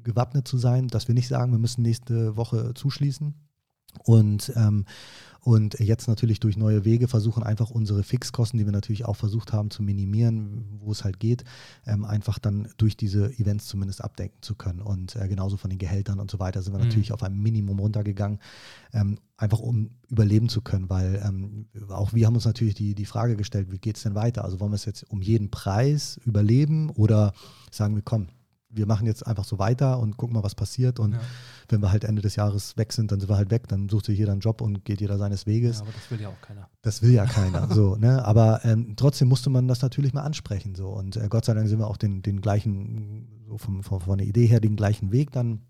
gewappnet 0.04 0.48
zu 0.48 0.58
sein, 0.58 0.88
dass 0.88 1.08
wir 1.08 1.16
nicht 1.16 1.28
sagen, 1.28 1.52
wir 1.52 1.60
müssen 1.60 1.82
nächste 1.84 2.36
Woche 2.38 2.74
zuschließen. 2.74 3.34
Und, 4.04 4.54
ähm, 4.56 4.86
und 5.42 5.80
jetzt 5.80 6.08
natürlich 6.08 6.40
durch 6.40 6.58
neue 6.58 6.86
Wege 6.86 7.08
versuchen, 7.08 7.44
einfach 7.44 7.70
unsere 7.70 8.04
Fixkosten, 8.04 8.58
die 8.58 8.66
wir 8.66 8.74
natürlich 8.74 9.06
auch 9.06 9.16
versucht 9.16 9.54
haben 9.54 9.70
zu 9.72 9.84
minimieren, 9.84 10.66
wo 10.80 10.92
es 10.92 11.04
halt 11.04 11.20
geht, 11.20 11.44
ähm, 11.86 12.06
einfach 12.06 12.40
dann 12.40 12.68
durch 12.78 12.98
diese 12.98 13.32
Events 13.40 13.68
zumindest 13.68 14.04
abdecken 14.04 14.38
zu 14.42 14.56
können. 14.56 14.82
Und 14.82 15.16
äh, 15.16 15.28
genauso 15.28 15.58
von 15.58 15.70
den 15.70 15.80
Gehältern 15.80 16.20
und 16.20 16.30
so 16.30 16.40
weiter 16.40 16.62
sind 16.62 16.74
wir 16.74 16.80
Mhm. 16.80 16.86
natürlich 16.86 17.12
auf 17.12 17.24
ein 17.24 17.38
Minimum 17.38 17.80
runtergegangen, 17.80 18.40
ähm, 18.94 19.18
einfach 19.38 19.60
um 19.60 19.92
überleben 20.10 20.50
zu 20.50 20.62
können, 20.62 20.90
weil 20.90 21.22
ähm, 21.26 21.68
auch 21.90 22.14
wir 22.14 22.26
haben 22.28 22.36
uns 22.36 22.46
natürlich 22.46 22.76
die, 22.76 22.94
die 22.96 23.06
Frage 23.06 23.36
gestellt, 23.36 23.72
wie 23.72 23.78
geht 23.78 23.98
es 23.98 24.04
denn 24.04 24.16
weiter? 24.16 24.44
Also 24.44 24.60
wollen 24.60 24.72
wir 24.72 24.76
es 24.76 24.86
jetzt 24.86 25.04
um 25.10 25.22
jeden 25.22 25.50
Preis 25.52 26.20
überleben 26.26 26.90
oder 26.90 27.34
sagen 27.72 27.96
wir, 27.96 28.02
komm, 28.02 28.28
wir 28.72 28.86
machen 28.86 29.08
jetzt 29.08 29.26
einfach 29.26 29.46
so 29.46 29.58
weiter 29.58 30.00
und 30.00 30.16
gucken 30.18 30.36
mal, 30.36 30.44
was 30.44 30.54
passiert. 30.56 31.00
Und 31.00 31.14
Ja. 31.14 31.20
wenn 31.70 31.82
wir 31.82 31.92
halt 31.92 32.04
Ende 32.04 32.22
des 32.22 32.36
Jahres 32.36 32.78
weg 32.78 32.94
sind, 32.94 33.12
dann 33.12 33.20
sind 33.20 33.28
wir 33.30 33.36
halt 33.38 33.50
weg. 33.50 33.68
Dann 33.68 33.90
sucht 33.90 34.06
sich 34.06 34.18
jeder 34.20 34.32
einen 34.32 34.42
Job 34.42 34.62
und 34.62 34.86
geht 34.86 35.02
jeder 35.02 35.18
seines 35.18 35.46
Weges. 35.48 35.78
ja, 35.78 35.82
aber 35.84 35.92
das 35.92 36.12
will 36.12 36.22
ja 36.22 36.30
auch 36.30 36.42
keiner. 36.42 36.70
Das 36.84 37.02
will 37.02 37.12
ja 37.12 37.26
keiner. 37.26 37.74
so, 37.74 37.96
ne? 38.00 38.24
Aber 38.26 38.64
ähm, 38.66 38.94
trotzdem 38.96 39.28
musste 39.28 39.50
man 39.50 39.68
das 39.68 39.82
natürlich 39.82 40.14
mal 40.14 40.22
ansprechen. 40.22 40.76
So. 40.76 40.90
Und 40.90 41.16
äh, 41.18 41.28
Gott 41.30 41.46
sei 41.46 41.54
Dank 41.56 41.68
sind 41.68 41.80
wir 41.80 41.88
auch 41.88 41.98
den, 41.98 42.22
den 42.22 42.42
gleichen, 42.42 43.44
so 43.48 43.58
vom, 43.58 43.82
vom, 43.84 44.02
von 44.02 44.18
der 44.20 44.28
Idee 44.28 44.46
her, 44.46 44.60
den 44.60 44.76
gleichen 44.76 45.12
Weg 45.12 45.32
dann, 45.32 45.62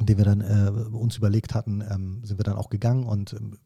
den 0.00 0.16
wir 0.18 0.24
dann 0.24 0.40
äh, 0.40 0.70
uns 0.94 1.16
überlegt 1.16 1.54
hatten, 1.54 1.82
ähm, 1.88 2.20
sind 2.24 2.38
wir 2.38 2.44
dann 2.44 2.56
auch 2.56 2.70
gegangen 2.70 3.04
und 3.04 3.32
ähm, 3.32 3.58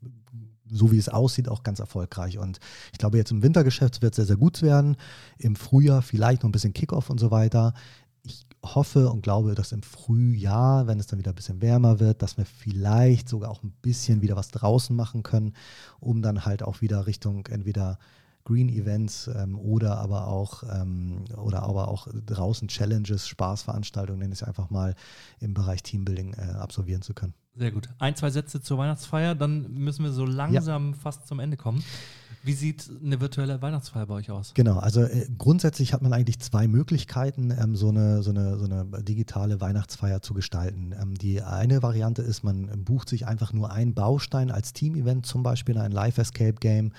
so 0.70 0.92
wie 0.92 0.98
es 0.98 1.08
aussieht, 1.08 1.48
auch 1.48 1.62
ganz 1.62 1.78
erfolgreich. 1.78 2.36
Und 2.38 2.58
ich 2.92 2.98
glaube, 2.98 3.16
jetzt 3.16 3.30
im 3.30 3.42
Wintergeschäft 3.42 4.02
wird 4.02 4.12
es 4.12 4.16
sehr, 4.16 4.26
sehr 4.26 4.36
gut 4.36 4.60
werden. 4.60 4.96
Im 5.38 5.56
Frühjahr 5.56 6.02
vielleicht 6.02 6.42
noch 6.42 6.48
ein 6.50 6.52
bisschen 6.52 6.74
Kickoff 6.74 7.08
und 7.08 7.18
so 7.18 7.30
weiter. 7.30 7.72
Ich 8.68 8.74
hoffe 8.74 9.08
und 9.08 9.22
glaube, 9.22 9.54
dass 9.54 9.72
im 9.72 9.82
Frühjahr, 9.82 10.86
wenn 10.86 11.00
es 11.00 11.06
dann 11.06 11.18
wieder 11.18 11.32
ein 11.32 11.34
bisschen 11.34 11.62
wärmer 11.62 12.00
wird, 12.00 12.20
dass 12.20 12.36
wir 12.36 12.44
vielleicht 12.44 13.26
sogar 13.26 13.50
auch 13.50 13.62
ein 13.62 13.72
bisschen 13.80 14.20
wieder 14.20 14.36
was 14.36 14.50
draußen 14.50 14.94
machen 14.94 15.22
können, 15.22 15.54
um 16.00 16.20
dann 16.20 16.44
halt 16.44 16.62
auch 16.62 16.82
wieder 16.82 17.06
Richtung 17.06 17.46
entweder 17.46 17.98
Green 18.44 18.68
Events 18.68 19.26
ähm, 19.34 19.58
oder 19.58 19.96
aber 19.96 20.26
auch 20.26 20.64
ähm, 20.70 21.24
oder 21.38 21.62
aber 21.62 21.88
auch 21.88 22.08
draußen 22.26 22.68
Challenges, 22.68 23.26
Spaßveranstaltungen, 23.26 24.20
nenne 24.20 24.34
ich 24.34 24.42
es 24.42 24.46
einfach 24.46 24.68
mal, 24.68 24.94
im 25.40 25.54
Bereich 25.54 25.82
Teambuilding 25.82 26.34
äh, 26.34 26.52
absolvieren 26.58 27.00
zu 27.00 27.14
können. 27.14 27.32
Sehr 27.54 27.72
gut. 27.72 27.88
Ein, 27.98 28.16
zwei 28.16 28.28
Sätze 28.28 28.60
zur 28.60 28.76
Weihnachtsfeier, 28.76 29.34
dann 29.34 29.72
müssen 29.72 30.04
wir 30.04 30.12
so 30.12 30.26
langsam 30.26 30.92
fast 30.92 31.26
zum 31.26 31.40
Ende 31.40 31.56
kommen. 31.56 31.82
Wie 32.42 32.52
sieht 32.52 32.88
eine 33.04 33.20
virtuelle 33.20 33.60
Weihnachtsfeier 33.60 34.06
bei 34.06 34.14
euch 34.14 34.30
aus? 34.30 34.52
Genau, 34.54 34.78
also 34.78 35.02
äh, 35.02 35.26
grundsätzlich 35.36 35.92
hat 35.92 36.02
man 36.02 36.12
eigentlich 36.12 36.38
zwei 36.38 36.68
Möglichkeiten, 36.68 37.50
ähm, 37.50 37.76
so, 37.76 37.88
eine, 37.88 38.22
so, 38.22 38.30
eine, 38.30 38.58
so 38.58 38.64
eine 38.64 38.84
digitale 39.02 39.60
Weihnachtsfeier 39.60 40.22
zu 40.22 40.34
gestalten. 40.34 40.94
Ähm, 41.00 41.14
die 41.14 41.42
eine 41.42 41.82
Variante 41.82 42.22
ist, 42.22 42.44
man 42.44 42.84
bucht 42.84 43.08
sich 43.08 43.26
einfach 43.26 43.52
nur 43.52 43.70
einen 43.72 43.94
Baustein 43.94 44.50
als 44.50 44.72
Team-Event, 44.72 45.26
zum 45.26 45.42
Beispiel 45.42 45.78
ein 45.78 45.92
Live-Escape-Game, 45.92 46.92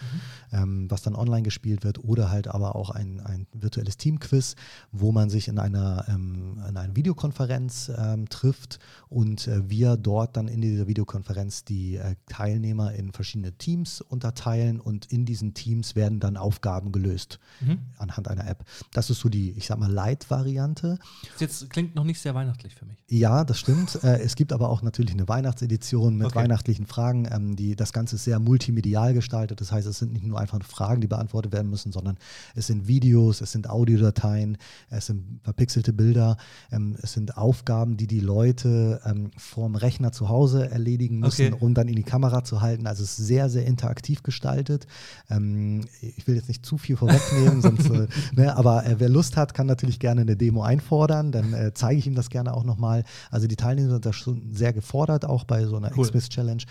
ähm, 0.51 0.91
was 0.91 1.01
dann 1.01 1.15
online 1.15 1.43
gespielt 1.43 1.83
wird, 1.83 2.03
oder 2.03 2.29
halt 2.29 2.47
aber 2.47 2.75
auch 2.75 2.89
ein, 2.89 3.19
ein 3.21 3.47
virtuelles 3.53 3.97
Team-Quiz, 3.97 4.55
wo 4.91 5.11
man 5.11 5.29
sich 5.29 5.47
in 5.47 5.57
einer, 5.57 6.05
ähm, 6.09 6.61
in 6.67 6.77
einer 6.77 6.95
Videokonferenz 6.95 7.91
ähm, 7.97 8.29
trifft 8.29 8.79
und 9.09 9.47
äh, 9.47 9.69
wir 9.69 9.97
dort 9.97 10.37
dann 10.37 10.47
in 10.47 10.61
dieser 10.61 10.87
Videokonferenz 10.87 11.63
die 11.63 11.95
äh, 11.95 12.15
Teilnehmer 12.27 12.93
in 12.93 13.11
verschiedene 13.11 13.53
Teams 13.53 14.01
unterteilen 14.01 14.79
und 14.79 15.05
in 15.11 15.18
diesen 15.25 15.53
Teams 15.53 15.95
werden 15.95 16.19
dann 16.19 16.37
Aufgaben 16.37 16.91
gelöst 16.91 17.39
Mhm. 17.61 17.79
anhand 17.97 18.27
einer 18.27 18.47
App. 18.47 18.63
Das 18.93 19.09
ist 19.09 19.19
so 19.19 19.29
die, 19.29 19.51
ich 19.51 19.67
sag 19.67 19.79
mal, 19.79 19.91
Light-Variante. 19.91 20.99
Jetzt 21.39 21.69
klingt 21.69 21.95
noch 21.95 22.03
nicht 22.03 22.19
sehr 22.21 22.35
weihnachtlich 22.35 22.75
für 22.75 22.85
mich. 22.85 22.97
Ja, 23.09 23.43
das 23.43 23.57
stimmt. 23.59 23.99
Äh, 24.09 24.19
es 24.21 24.35
gibt 24.35 24.53
aber 24.53 24.69
auch 24.69 24.81
natürlich 24.81 25.13
eine 25.13 25.27
Weihnachtsedition 25.27 26.17
mit 26.17 26.27
Okay. 26.27 26.35
weihnachtlichen 26.39 26.85
Fragen. 26.85 27.27
Ähm, 27.31 27.55
die, 27.55 27.75
das 27.75 27.91
Ganze 27.91 28.15
ist 28.15 28.23
sehr 28.23 28.39
multimedial 28.39 29.13
gestaltet. 29.13 29.59
Das 29.61 29.71
heißt, 29.71 29.87
es 29.87 29.99
sind 29.99 30.13
nicht 30.13 30.25
nur 30.25 30.39
einfach 30.39 30.61
Fragen, 30.63 31.01
die 31.01 31.07
beantwortet 31.07 31.51
werden 31.51 31.69
müssen, 31.69 31.91
sondern 31.91 32.17
es 32.55 32.67
sind 32.67 32.87
Videos, 32.87 33.41
es 33.41 33.51
sind 33.51 33.69
Audiodateien, 33.69 34.57
es 34.89 35.07
sind 35.07 35.41
verpixelte 35.43 35.91
Bilder, 35.93 36.37
ähm, 36.71 36.95
es 37.01 37.13
sind 37.13 37.35
Aufgaben, 37.37 37.97
die 37.97 38.07
die 38.07 38.19
Leute 38.21 39.01
ähm, 39.05 39.31
vorm 39.37 39.75
Rechner 39.75 40.11
zu 40.11 40.29
Hause 40.29 40.69
erledigen 40.69 41.19
müssen, 41.19 41.53
Okay. 41.53 41.57
um 41.63 41.73
dann 41.73 41.87
in 41.87 41.95
die 41.95 42.03
Kamera 42.03 42.43
zu 42.43 42.61
halten. 42.61 42.87
Also 42.87 43.03
es 43.03 43.19
ist 43.19 43.27
sehr, 43.27 43.49
sehr 43.49 43.65
interaktiv 43.65 44.23
gestaltet. 44.23 44.87
Ähm, 45.29 45.85
ich 46.01 46.27
will 46.27 46.35
jetzt 46.35 46.47
nicht 46.47 46.65
zu 46.65 46.77
viel 46.77 46.97
vorwegnehmen, 46.97 47.61
sonst, 47.63 47.89
äh, 47.89 48.07
ne, 48.35 48.55
aber 48.55 48.85
äh, 48.85 48.95
wer 48.99 49.09
Lust 49.09 49.37
hat, 49.37 49.53
kann 49.53 49.67
natürlich 49.67 49.99
gerne 49.99 50.21
eine 50.21 50.35
Demo 50.35 50.63
einfordern. 50.63 51.31
Dann 51.31 51.53
äh, 51.53 51.71
zeige 51.73 51.99
ich 51.99 52.07
ihm 52.07 52.15
das 52.15 52.29
gerne 52.29 52.53
auch 52.53 52.63
nochmal. 52.63 53.03
Also 53.31 53.47
die 53.47 53.55
Teilnehmer 53.55 53.91
sind 53.91 54.05
da 54.05 54.13
schon 54.13 54.53
sehr 54.53 54.73
gefordert, 54.73 55.25
auch 55.25 55.43
bei 55.43 55.65
so 55.65 55.77
einer 55.77 55.91
Cool. 55.95 56.07
Xmas 56.07 56.29
Challenge. 56.29 56.63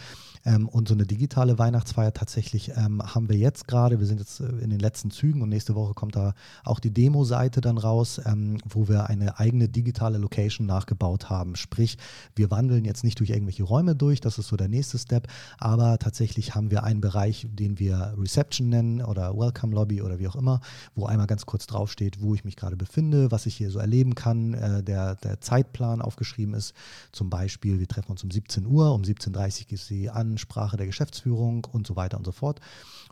Ähm, 0.44 0.68
und 0.68 0.88
so 0.88 0.94
eine 0.94 1.06
digitale 1.06 1.58
Weihnachtsfeier 1.58 2.12
tatsächlich 2.12 2.70
ähm, 2.76 3.02
haben 3.02 3.28
wir 3.28 3.36
jetzt 3.36 3.66
gerade. 3.68 3.98
Wir 3.98 4.06
sind 4.06 4.20
jetzt 4.20 4.40
äh, 4.40 4.46
in 4.60 4.70
den 4.70 4.78
letzten 4.78 5.10
Zügen 5.10 5.42
und 5.42 5.48
nächste 5.48 5.74
Woche 5.74 5.94
kommt 5.94 6.16
da 6.16 6.34
auch 6.64 6.80
die 6.80 6.90
Demo-Seite 6.90 7.60
dann 7.60 7.78
raus, 7.78 8.20
ähm, 8.24 8.58
wo 8.68 8.88
wir 8.88 9.08
eine 9.08 9.38
eigene 9.38 9.68
digitale 9.68 10.18
Location 10.18 10.66
nachgebaut 10.66 11.30
haben. 11.30 11.56
Sprich, 11.56 11.98
wir 12.34 12.50
wandeln 12.50 12.84
jetzt 12.84 13.04
nicht 13.04 13.18
durch 13.20 13.30
irgendwelche 13.30 13.64
Räume 13.64 13.94
durch, 13.94 14.20
das 14.20 14.38
ist 14.38 14.48
so 14.48 14.56
der 14.56 14.68
nächste 14.68 14.98
Step, 14.98 15.28
aber 15.58 15.98
tatsächlich 15.98 16.54
haben 16.54 16.70
wir 16.70 16.84
einen 16.84 17.00
Bereich, 17.00 17.46
den 17.50 17.78
wir 17.78 18.14
Reception 18.18 18.68
nennen 18.68 19.02
oder 19.02 19.36
Welcome 19.36 19.74
Lobby 19.74 20.02
oder 20.02 20.18
wie 20.18 20.28
auch 20.28 20.36
immer, 20.36 20.60
wo 20.94 21.06
einmal 21.06 21.26
ganz 21.26 21.46
kurz 21.46 21.66
draufsteht, 21.66 22.20
wo 22.20 22.34
ich 22.34 22.44
mich 22.44 22.56
gerade 22.56 22.76
befinde, 22.76 23.30
was 23.30 23.46
ich 23.46 23.56
hier 23.56 23.70
so 23.70 23.78
erleben 23.78 24.14
kann, 24.14 24.54
äh, 24.54 24.82
der, 24.82 25.16
der 25.16 25.40
Zeitplan 25.40 26.02
aufgeschrieben 26.02 26.54
ist. 26.54 26.74
Zum 27.12 27.30
Beispiel, 27.30 27.80
wir 27.80 27.88
treffen 27.88 28.12
uns 28.12 28.22
um 28.24 28.30
17 28.30 28.66
Uhr, 28.66 28.94
um 28.94 29.02
17.30 29.02 29.60
Uhr 29.60 29.66
gibt 29.68 29.88
die 29.90 30.10
Ansprache 30.32 30.76
der 30.76 30.86
Geschäftsführung 30.86 31.64
und 31.64 31.86
so 31.86 31.96
weiter 31.96 32.16
und 32.16 32.24
so 32.24 32.32
fort. 32.32 32.60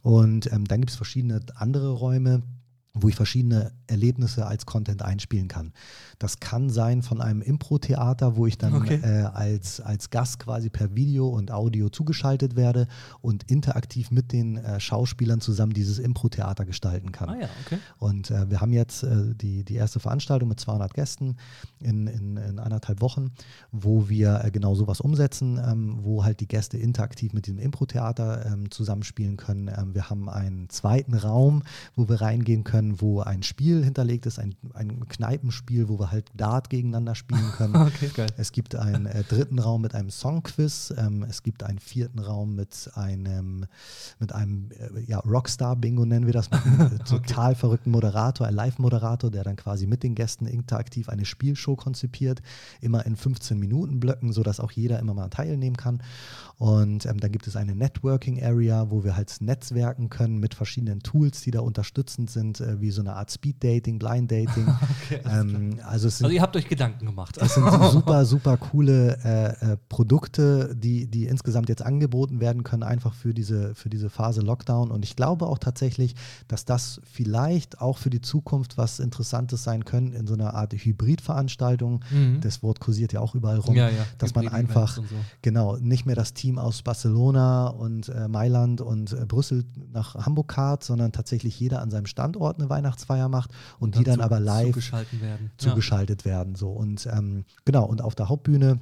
Und 0.03 0.53
ähm, 0.53 0.65
dann 0.67 0.81
gibt 0.81 0.91
es 0.91 0.97
verschiedene 0.97 1.41
andere 1.55 1.91
Räume, 1.91 2.43
wo 2.99 3.09
ich 3.09 3.15
verschiedene 3.15 3.73
Erlebnisse 3.87 4.47
als 4.47 4.67
Content 4.67 5.03
einspielen 5.03 5.49
kann. 5.49 5.73
Das 6.19 6.41
kann 6.41 6.71
sein 6.71 7.03
von 7.03 7.21
einem 7.21 7.43
Impro-Theater, 7.43 8.37
wo 8.37 8.47
ich 8.47 8.57
dann 8.59 8.75
Okay. 8.75 9.01
äh, 9.03 9.23
als, 9.25 9.81
als 9.81 10.11
Gast 10.11 10.39
quasi 10.39 10.71
per 10.71 10.95
Video 10.95 11.29
und 11.29 11.51
Audio 11.51 11.89
zugeschaltet 11.89 12.57
werde 12.57 12.89
und 13.21 13.51
interaktiv 13.51 14.11
mit 14.11 14.33
den 14.33 14.57
äh, 14.57 14.81
Schauspielern 14.81 15.41
zusammen 15.41 15.73
dieses 15.73 15.99
Impro-Theater 15.99 16.65
gestalten 16.65 17.13
kann. 17.13 17.29
Ah 17.29 17.37
ja, 17.41 17.49
okay. 17.65 17.79
Und 17.99 18.31
äh, 18.31 18.51
wir 18.51 18.61
haben 18.61 18.73
jetzt 18.73 19.03
äh, 19.03 19.35
die, 19.35 19.63
die 19.65 19.75
erste 19.75 20.01
Veranstaltung 20.01 20.49
mit 20.49 20.59
200 20.59 20.95
Gästen 20.95 21.37
in, 21.81 22.07
in, 22.07 22.37
in 22.39 22.59
anderthalb 22.59 23.01
Wochen, 23.03 23.33
wo 23.73 24.09
wir 24.09 24.43
äh, 24.45 24.51
genau 24.51 24.75
sowas 24.75 25.01
umsetzen, 25.01 25.61
ähm, 25.63 25.99
wo 26.01 26.25
halt 26.25 26.41
die 26.41 26.49
Gäste 26.49 26.79
interaktiv 26.79 27.33
mit 27.35 27.47
diesem 27.47 27.59
Impro-Theater 27.59 28.47
ähm, 28.47 28.71
zusammenspielen 28.71 29.37
können. 29.37 29.69
Ähm, 29.69 29.95
wir 29.95 30.09
haben 30.09 30.29
einen 30.31 30.71
zweiten 30.71 31.15
Raum, 31.15 31.63
wo 31.95 32.09
wir 32.09 32.21
reingehen 32.23 32.65
können, 32.65 32.86
wo 32.99 33.21
ein 33.21 33.43
Spiel 33.43 33.85
hinterlegt 33.85 34.27
ist, 34.27 34.39
ein, 34.39 34.55
ein 34.75 35.09
Kneipenspiel, 35.09 35.89
wo 35.89 35.99
wir 35.99 36.11
halt 36.11 36.31
Dart 36.35 36.71
gegeneinander 36.71 37.15
spielen 37.15 37.51
können. 37.57 37.77
Okay, 37.77 38.11
geil. 38.15 38.29
Es 38.37 38.53
gibt 38.53 38.75
einen 38.75 39.07
äh, 39.07 39.25
dritten 39.25 39.59
Raum 39.59 39.83
mit 39.83 39.95
einem 39.95 40.11
Songquiz. 40.11 40.93
Ähm, 40.97 41.25
es 41.29 41.43
gibt 41.43 41.63
einen 41.63 41.79
vierten 41.79 42.19
Raum 42.19 42.55
mit 42.55 42.91
einem, 42.95 43.67
mit 44.19 44.33
einem 44.33 44.71
äh, 44.73 45.01
ja, 45.07 45.19
Rockstar-Bingo 45.21 46.05
nennen 46.05 46.27
wir 46.27 46.33
das, 46.33 46.51
mit 46.51 46.65
einem 46.65 46.81
äh, 46.81 46.99
total 47.05 47.55
verrückten 47.55 47.91
Moderator, 47.91 48.47
ein 48.47 48.55
Live-Moderator, 48.55 49.31
der 49.31 49.45
dann 49.45 49.57
quasi 49.57 49.87
mit 49.87 50.03
den 50.03 50.15
Gästen 50.15 50.47
interaktiv 50.47 51.09
eine 51.09 51.25
Spielshow 51.25 51.77
konzipiert, 51.77 52.43
immer 52.81 53.05
in 53.07 53.17
15 53.17 53.59
Minuten 53.59 54.01
Blöcken, 54.01 54.33
sodass 54.33 54.61
auch 54.61 54.71
jeder 54.71 54.99
immer 54.99 55.15
mal 55.15 55.29
teilnehmen 55.29 55.77
kann. 55.77 56.03
Und 56.59 57.05
ähm, 57.05 57.21
dann 57.21 57.33
gibt 57.33 57.47
es 57.47 57.55
eine 57.55 57.75
Networking-Area, 57.75 58.91
wo 58.91 59.05
wir 59.05 59.15
halt 59.15 59.31
netzwerken 59.41 60.09
können 60.09 60.39
mit 60.39 60.55
verschiedenen 60.55 61.01
Tools, 61.01 61.43
die 61.43 61.51
da 61.51 61.61
unterstützend 61.61 62.31
sind, 62.31 62.61
äh, 62.61 62.81
wie 62.81 62.91
so 62.91 63.03
eine 63.03 63.15
Art 63.15 63.31
Speed-Dating, 63.31 63.99
Blind-Dating. 63.99 64.67
Okay, 65.07 65.21
alles 65.25 65.53
ähm, 65.53 65.81
also 65.85 66.09
es 66.09 66.19
sind 66.19 66.25
Also 66.27 66.35
ihr 66.35 66.43
habt 66.43 66.57
euch 66.57 66.67
Gedanken 66.69 67.07
gemacht. 67.07 67.37
das 67.39 67.55
sind 67.55 67.65
super, 67.93 68.25
super 68.25 68.57
coole 68.57 69.19
äh, 69.23 69.73
äh, 69.73 69.77
Produkte, 69.89 70.75
die, 70.75 71.07
die 71.07 71.27
insgesamt 71.27 71.69
jetzt 71.69 71.83
angeboten 71.83 72.41
werden 72.41 72.65
können, 72.65 72.83
einfach 72.83 73.13
für 73.15 73.35
diese, 73.35 73.75
für 73.75 73.89
diese 73.91 74.09
Phase 74.11 74.41
Lockdown. 74.41 74.91
Und 74.91 75.05
ich 75.05 75.15
glaube 75.15 75.47
auch 75.47 75.59
tatsächlich, 75.59 76.15
dass 76.49 76.65
das 76.65 77.01
vielleicht 77.05 77.81
auch 77.81 77.99
für 77.99 78.11
die 78.11 78.21
Zukunft 78.23 78.79
was 78.79 78.99
Interessantes 78.99 79.63
sein 79.63 79.85
können 79.85 80.13
in 80.13 80.27
so 80.27 80.35
einer 80.35 80.55
Art 80.55 80.73
Hybridveranstaltung. 80.73 82.03
Mhm. 82.11 82.41
Das 82.41 82.63
Wort 82.63 82.81
kursiert 82.81 83.13
ja 83.13 83.21
auch 83.21 83.35
überall 83.35 83.59
rum, 83.59 83.75
Ja, 83.75 83.89
ja, 83.89 84.05
dass 84.19 84.35
man 84.35 84.45
Hybrid-Events 84.47 84.71
einfach 84.71 84.97
so. 84.97 85.03
genau 85.43 85.77
nicht 85.77 86.07
mehr 86.07 86.17
das 86.17 86.33
Team 86.35 86.46
aus 86.55 86.83
Barcelona 86.83 87.69
und 87.69 88.09
äh, 88.09 88.29
Mailand 88.29 88.81
und 88.81 89.13
äh, 89.13 89.27
Brüssel 89.27 89.65
nach 89.93 90.15
Hamburg 90.15 90.49
karrt, 90.49 90.85
sondern 90.85 91.13
tatsächlich 91.13 91.59
jeder 91.59 91.83
an 91.83 91.91
seinem 91.91 92.07
Standort 92.07 92.59
eine 92.59 92.71
Weihnachtsfeier 92.71 93.29
macht 93.29 93.51
und, 93.79 93.97
die 93.97 94.05
dann 94.05 94.17
zu- 94.17 94.23
aber 94.23 94.41
live 94.41 94.69
zugeschalten 94.69 95.21
werden. 95.21 95.51
zugeschaltet 95.59 96.25
werden. 96.25 96.55
So. 96.55 96.71
Und 96.71 97.07
ähm, 97.13 97.45
genau, 97.65 97.85
und 97.85 98.01
auf 98.03 98.15
der 98.15 98.29
Hauptbühne 98.29 98.81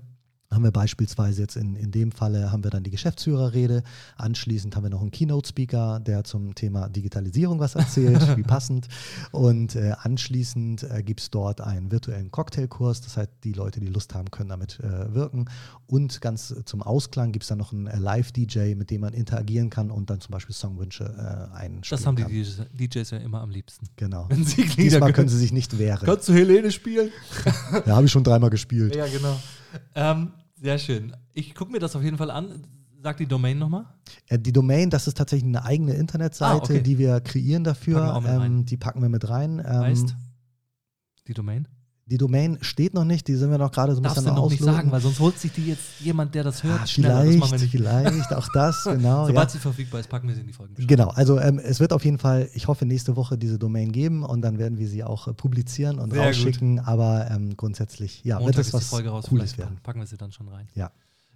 haben 0.55 0.65
wir 0.65 0.71
beispielsweise 0.71 1.43
jetzt 1.43 1.57
in, 1.57 1.77
in 1.77 1.91
dem 1.91 2.13
Falle 2.13 2.51
haben 2.53 2.65
wir 2.65 2.71
dann 2.71 2.83
die 2.83 2.91
Geschäftsführerrede. 2.91 3.83
Anschließend 4.17 4.75
haben 4.77 4.85
wir 4.85 4.91
noch 4.91 5.01
einen 5.03 5.11
Keynote-Speaker, 5.11 6.01
der 6.01 6.25
zum 6.25 6.55
Thema 6.55 6.89
Digitalisierung 6.89 7.59
was 7.61 7.75
erzählt, 7.75 8.21
wie 8.37 8.43
passend. 8.43 8.89
Und 9.33 9.77
äh, 9.77 9.93
anschließend 10.01 10.85
äh, 10.85 11.03
gibt 11.03 11.21
es 11.21 11.31
dort 11.31 11.61
einen 11.61 11.91
virtuellen 11.91 12.31
Cocktailkurs. 12.31 13.01
Das 13.03 13.17
heißt, 13.17 13.31
die 13.45 13.53
Leute, 13.53 13.81
die 13.81 13.87
Lust 13.89 14.15
haben, 14.15 14.31
können 14.31 14.49
damit 14.49 14.81
äh, 14.81 15.15
wirken. 15.15 15.47
Und 15.87 16.21
ganz 16.21 16.55
zum 16.65 16.83
Ausklang 16.83 17.33
gibt 17.33 17.45
es 17.45 17.49
dann 17.49 17.59
noch 17.59 17.73
einen 17.73 17.87
äh, 17.87 17.99
Live-DJ, 17.99 18.75
mit 18.75 18.91
dem 18.91 19.03
man 19.03 19.13
interagieren 19.13 19.71
kann 19.71 19.91
und 19.91 20.11
dann 20.11 20.21
zum 20.21 20.33
Beispiel 20.33 20.55
Songwünsche 20.55 21.05
äh, 21.05 21.55
einspielen 21.57 21.83
Das 21.91 22.07
haben 22.07 22.17
kann. 22.17 22.29
die 22.31 22.89
DJs 22.89 23.11
ja 23.11 23.19
immer 23.19 23.41
am 23.41 23.51
liebsten. 23.51 23.87
Genau. 23.97 24.27
Wenn 24.29 24.45
sie 24.45 24.63
Lieder 24.63 24.75
Diesmal 24.77 25.01
können. 25.01 25.13
können 25.15 25.29
sie 25.29 25.39
sich 25.39 25.53
nicht 25.53 25.79
wehren. 25.79 26.05
Kannst 26.07 26.29
du 26.29 26.33
Helene 26.33 26.71
spielen? 26.71 27.11
Ja, 27.87 27.97
habe 27.97 28.07
ich 28.07 28.13
schon 28.13 28.25
dreimal 28.25 28.51
gespielt. 28.51 28.95
Ja, 28.97 29.07
genau. 29.07 29.37
Ähm, 29.95 30.31
sehr 30.57 30.79
schön. 30.79 31.15
Ich 31.33 31.55
gucke 31.55 31.73
mir 31.73 31.79
das 31.79 31.95
auf 31.97 32.03
jeden 32.03 32.17
Fall 32.19 32.31
an. 32.31 32.67
Sag 33.03 33.19
die 33.19 33.27
Domain 33.27 33.59
nochmal. 33.59 33.85
Äh, 34.29 34.39
Die 34.39 34.53
Domain, 34.53 34.89
das 34.89 35.07
ist 35.07 35.19
tatsächlich 35.19 35.47
eine 35.47 35.63
eigene 35.65 35.93
Internetseite, 35.95 36.53
Ah, 36.53 36.57
okay. 36.57 36.81
die 36.81 36.97
wir 36.99 37.21
kreieren 37.21 37.63
dafür. 37.63 38.01
Packen 38.01 38.25
wir 38.25 38.45
ähm, 38.45 38.65
die 38.65 38.77
packen 38.79 39.03
wir 39.03 39.11
mit 39.11 39.29
rein. 39.29 39.59
Ähm, 39.59 39.65
Heißt 39.67 40.17
die 41.29 41.35
Domain? 41.35 41.69
Die 42.07 42.19
Domain 42.19 42.59
steht 42.61 42.93
noch 42.93 43.05
nicht, 43.05 43.27
die 43.29 43.35
sind 43.35 43.51
wir 43.51 43.57
noch 43.57 43.73
gerade 43.73 43.95
so 43.95 44.01
ein 44.01 44.03
Darfst 44.03 44.17
bisschen 44.17 44.35
du 44.35 44.41
noch 44.43 44.51
nicht 44.51 44.61
Ausloten. 44.61 44.77
sagen, 44.77 44.93
weil 44.93 45.01
sonst 45.01 45.21
holt 45.21 45.39
sich 45.39 45.53
die 45.53 45.69
jetzt 45.69 46.01
jemand, 46.01 46.35
der 46.35 46.45
das 46.45 46.63
hört, 46.63 46.83
ah, 46.83 46.87
schneller. 46.87 47.25
Das 47.25 47.37
machen 47.37 47.53
wir 47.53 47.59
vielleicht, 47.67 48.13
nicht. 48.13 48.27
vielleicht, 48.27 48.35
auch 48.35 48.49
das, 48.53 48.85
genau. 48.85 49.27
Sobald 49.27 49.49
ja. 49.49 49.53
sie 49.53 49.59
verfügbar 49.59 50.01
ist, 50.01 50.11
packen 50.11 50.29
wir 50.29 50.35
sie 50.35 50.43
in 50.43 50.47
die 50.47 50.53
Folgen. 50.53 50.75
Genau, 50.87 51.09
also 51.09 51.41
ähm, 51.41 51.59
es 51.59 51.81
wird 51.81 51.95
auf 51.95 52.05
jeden 52.05 52.19
Fall, 52.19 52.51
ich 52.53 52.69
hoffe, 52.69 52.85
nächste 52.85 53.17
Woche 53.17 53.39
diese 53.39 53.59
Domain 53.59 53.91
geben 53.91 54.23
und 54.23 54.43
dann 54.43 54.59
werden 54.59 54.79
wir 54.79 54.87
sie 54.87 55.03
auch 55.03 55.29
äh, 55.29 55.33
publizieren 55.33 55.99
und 55.99 56.13
Sehr 56.13 56.27
rausschicken. 56.27 56.79
Aber 56.79 57.31
ähm, 57.31 57.57
grundsätzlich, 57.57 58.23
ja, 58.23 58.39
Montag 58.39 58.59
wird 58.59 58.67
es 58.67 58.73
was 58.75 58.83
die 58.85 58.91
Folge 58.91 59.09
raus, 59.09 59.25
Cooles 59.29 59.57
werden. 59.57 59.79
packen 59.83 60.01
wir 60.01 60.07
sie 60.07 60.19
dann 60.19 60.31
schon 60.31 60.49
rein. 60.49 60.69
Ja. 60.75 60.91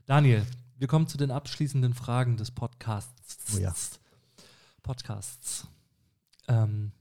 Daniel, 0.04 0.44
wir 0.76 0.86
kommen 0.86 1.06
zu 1.06 1.16
den 1.16 1.30
abschließenden 1.30 1.94
Fragen 1.94 2.36
des 2.36 2.50
Podcasts. 2.50 3.56
Oh 3.56 3.58
ja. 3.58 3.72
Podcasts. 4.82 5.66
Ähm, 6.46 6.92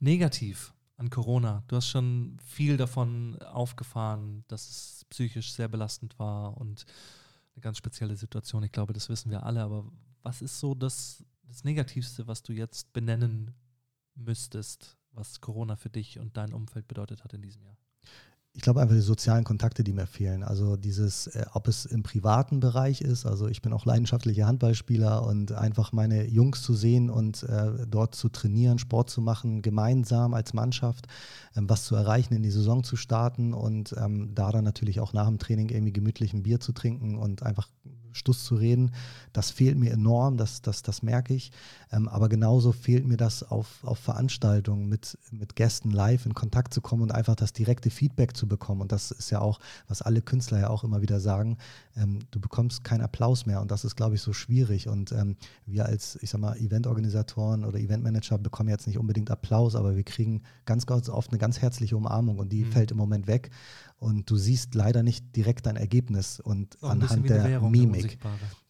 negativ 0.00 0.72
an 1.02 1.10
Corona. 1.10 1.64
Du 1.66 1.76
hast 1.76 1.88
schon 1.88 2.38
viel 2.44 2.76
davon 2.76 3.36
aufgefahren, 3.42 4.44
dass 4.48 4.68
es 4.68 5.04
psychisch 5.10 5.52
sehr 5.52 5.68
belastend 5.68 6.18
war 6.18 6.56
und 6.56 6.86
eine 7.54 7.60
ganz 7.60 7.76
spezielle 7.76 8.16
Situation. 8.16 8.62
Ich 8.62 8.72
glaube, 8.72 8.92
das 8.92 9.08
wissen 9.08 9.30
wir 9.30 9.44
alle. 9.44 9.62
Aber 9.62 9.84
was 10.22 10.40
ist 10.40 10.58
so 10.58 10.74
das, 10.74 11.24
das 11.42 11.64
Negativste, 11.64 12.26
was 12.26 12.42
du 12.42 12.52
jetzt 12.52 12.92
benennen 12.92 13.54
müsstest, 14.14 14.96
was 15.10 15.40
Corona 15.40 15.76
für 15.76 15.90
dich 15.90 16.18
und 16.18 16.36
dein 16.36 16.52
Umfeld 16.52 16.86
bedeutet 16.86 17.24
hat 17.24 17.32
in 17.34 17.42
diesem 17.42 17.62
Jahr? 17.64 17.76
Ich 18.54 18.60
glaube 18.60 18.82
einfach 18.82 18.94
die 18.94 19.00
sozialen 19.00 19.44
Kontakte, 19.44 19.82
die 19.82 19.94
mir 19.94 20.06
fehlen. 20.06 20.42
Also 20.42 20.76
dieses, 20.76 21.26
äh, 21.28 21.46
ob 21.54 21.68
es 21.68 21.86
im 21.86 22.02
privaten 22.02 22.60
Bereich 22.60 23.00
ist, 23.00 23.24
also 23.24 23.48
ich 23.48 23.62
bin 23.62 23.72
auch 23.72 23.86
leidenschaftlicher 23.86 24.46
Handballspieler 24.46 25.26
und 25.26 25.52
einfach 25.52 25.92
meine 25.92 26.26
Jungs 26.26 26.62
zu 26.62 26.74
sehen 26.74 27.08
und 27.08 27.44
äh, 27.44 27.86
dort 27.88 28.14
zu 28.14 28.28
trainieren, 28.28 28.78
Sport 28.78 29.08
zu 29.08 29.22
machen, 29.22 29.62
gemeinsam 29.62 30.34
als 30.34 30.52
Mannschaft, 30.52 31.06
ähm, 31.56 31.68
was 31.70 31.84
zu 31.84 31.94
erreichen, 31.94 32.34
in 32.34 32.42
die 32.42 32.50
Saison 32.50 32.84
zu 32.84 32.96
starten 32.96 33.54
und 33.54 33.94
ähm, 33.98 34.34
da 34.34 34.52
dann 34.52 34.64
natürlich 34.64 35.00
auch 35.00 35.14
nach 35.14 35.28
dem 35.28 35.38
Training 35.38 35.70
irgendwie 35.70 35.92
gemütlich 35.92 36.34
ein 36.34 36.42
Bier 36.42 36.60
zu 36.60 36.72
trinken 36.72 37.16
und 37.16 37.42
einfach 37.42 37.68
Stuss 38.12 38.44
zu 38.44 38.54
reden, 38.54 38.92
das 39.32 39.50
fehlt 39.50 39.78
mir 39.78 39.92
enorm, 39.92 40.36
das, 40.36 40.62
das, 40.62 40.82
das 40.82 41.02
merke 41.02 41.34
ich. 41.34 41.52
Ähm, 41.92 42.08
aber 42.08 42.28
genauso 42.28 42.72
fehlt 42.72 43.06
mir 43.06 43.16
das 43.16 43.42
auf, 43.42 43.84
auf 43.84 43.98
Veranstaltungen 43.98 44.88
mit, 44.88 45.18
mit 45.30 45.56
Gästen 45.56 45.90
live 45.90 46.26
in 46.26 46.34
Kontakt 46.34 46.72
zu 46.74 46.80
kommen 46.80 47.02
und 47.02 47.12
einfach 47.12 47.34
das 47.36 47.52
direkte 47.52 47.90
Feedback 47.90 48.36
zu 48.36 48.46
bekommen. 48.48 48.80
Und 48.80 48.92
das 48.92 49.10
ist 49.10 49.30
ja 49.30 49.40
auch, 49.40 49.60
was 49.88 50.02
alle 50.02 50.22
Künstler 50.22 50.60
ja 50.60 50.70
auch 50.70 50.84
immer 50.84 51.02
wieder 51.02 51.20
sagen, 51.20 51.58
ähm, 51.96 52.20
du 52.30 52.40
bekommst 52.40 52.84
keinen 52.84 53.02
Applaus 53.02 53.46
mehr. 53.46 53.60
Und 53.60 53.70
das 53.70 53.84
ist, 53.84 53.96
glaube 53.96 54.14
ich, 54.14 54.22
so 54.22 54.32
schwierig. 54.32 54.88
Und 54.88 55.12
ähm, 55.12 55.36
wir 55.66 55.86
als, 55.86 56.18
ich 56.22 56.30
sag 56.30 56.40
mal, 56.40 56.56
Eventorganisatoren 56.56 57.64
oder 57.64 57.78
Eventmanager 57.78 58.38
bekommen 58.38 58.68
jetzt 58.70 58.86
nicht 58.86 58.98
unbedingt 58.98 59.30
Applaus, 59.30 59.74
aber 59.74 59.96
wir 59.96 60.04
kriegen 60.04 60.42
ganz, 60.64 60.86
ganz 60.86 61.08
oft 61.08 61.30
eine 61.30 61.38
ganz 61.38 61.60
herzliche 61.60 61.96
Umarmung 61.96 62.38
und 62.38 62.52
die 62.52 62.64
Mhm. 62.64 62.72
fällt 62.72 62.90
im 62.90 62.96
Moment 62.96 63.26
weg. 63.26 63.50
Und 64.02 64.28
du 64.28 64.36
siehst 64.36 64.74
leider 64.74 65.04
nicht 65.04 65.36
direkt 65.36 65.66
dein 65.66 65.76
Ergebnis 65.76 66.40
und 66.40 66.70
bisschen 66.70 66.88
anhand 66.90 67.30
der 67.30 67.44
Währung, 67.44 67.70
Mimik. 67.70 68.18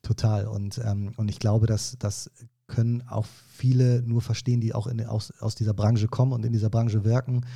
Total. 0.02 0.46
Und, 0.46 0.78
ähm, 0.84 1.12
und 1.16 1.28
ich 1.30 1.38
glaube, 1.38 1.66
dass 1.66 1.96
das 1.98 2.30
können 2.66 3.02
auch 3.08 3.24
viele 3.48 4.02
nur 4.02 4.20
verstehen, 4.20 4.60
die 4.60 4.74
auch 4.74 4.86
in, 4.86 5.04
aus, 5.06 5.32
aus 5.40 5.54
dieser 5.54 5.72
Branche 5.72 6.06
kommen 6.08 6.32
und 6.32 6.44
in 6.44 6.52
dieser 6.52 6.68
Branche 6.68 7.04
wirken, 7.04 7.46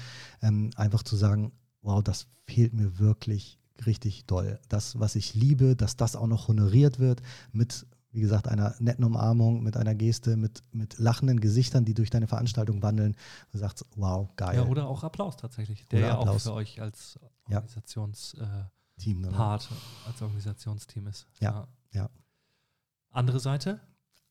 ähm, 0.41 0.71
einfach 0.77 1.03
zu 1.03 1.17
sagen, 1.17 1.53
wow, 1.83 2.03
das 2.03 2.27
fehlt 2.47 2.73
mir 2.73 2.99
wirklich 2.99 3.59
richtig 3.85 4.25
doll. 4.25 4.59
Das, 4.71 4.99
was 4.99 5.15
ich 5.15 5.35
liebe, 5.35 5.77
dass 5.77 5.97
das 5.99 6.17
auch 6.17 6.27
noch 6.27 6.49
honoriert 6.49 6.99
wird 6.99 7.21
mit, 7.53 7.87
wie 8.11 8.23
gesagt, 8.23 8.49
einer 8.49 8.75
netten 8.79 9.05
Umarmung, 9.05 9.63
mit 9.63 9.77
einer 9.77 9.95
Geste, 9.95 10.39
mit, 10.39 10.63
mit 10.73 10.99
lachenden 10.99 11.41
Gesichtern, 11.41 11.85
die 11.85 11.93
durch 11.93 12.09
deine 12.09 12.27
Veranstaltung 12.27 12.83
wandeln. 12.83 13.17
Du 13.53 13.59
sagst, 13.59 13.85
wow, 13.97 14.29
geil. 14.37 14.57
Ja, 14.57 14.65
oder 14.65 14.87
auch 14.87 15.05
Applaus 15.05 15.37
tatsächlich, 15.37 15.87
der 15.89 15.99
Oder 15.99 16.09
ja 16.09 16.19
Applaus. 16.19 16.47
auch 16.47 16.53
für 16.53 16.57
euch 16.57 16.81
als. 16.81 17.19
Organisationspart, 17.47 18.71
äh, 19.07 19.31
Part, 19.31 19.69
als 20.07 20.23
Organisationsteam 20.23 21.07
ist. 21.07 21.27
Ja, 21.41 21.67
ja. 21.93 22.11
Andere 23.11 23.41
Seite? 23.41 23.81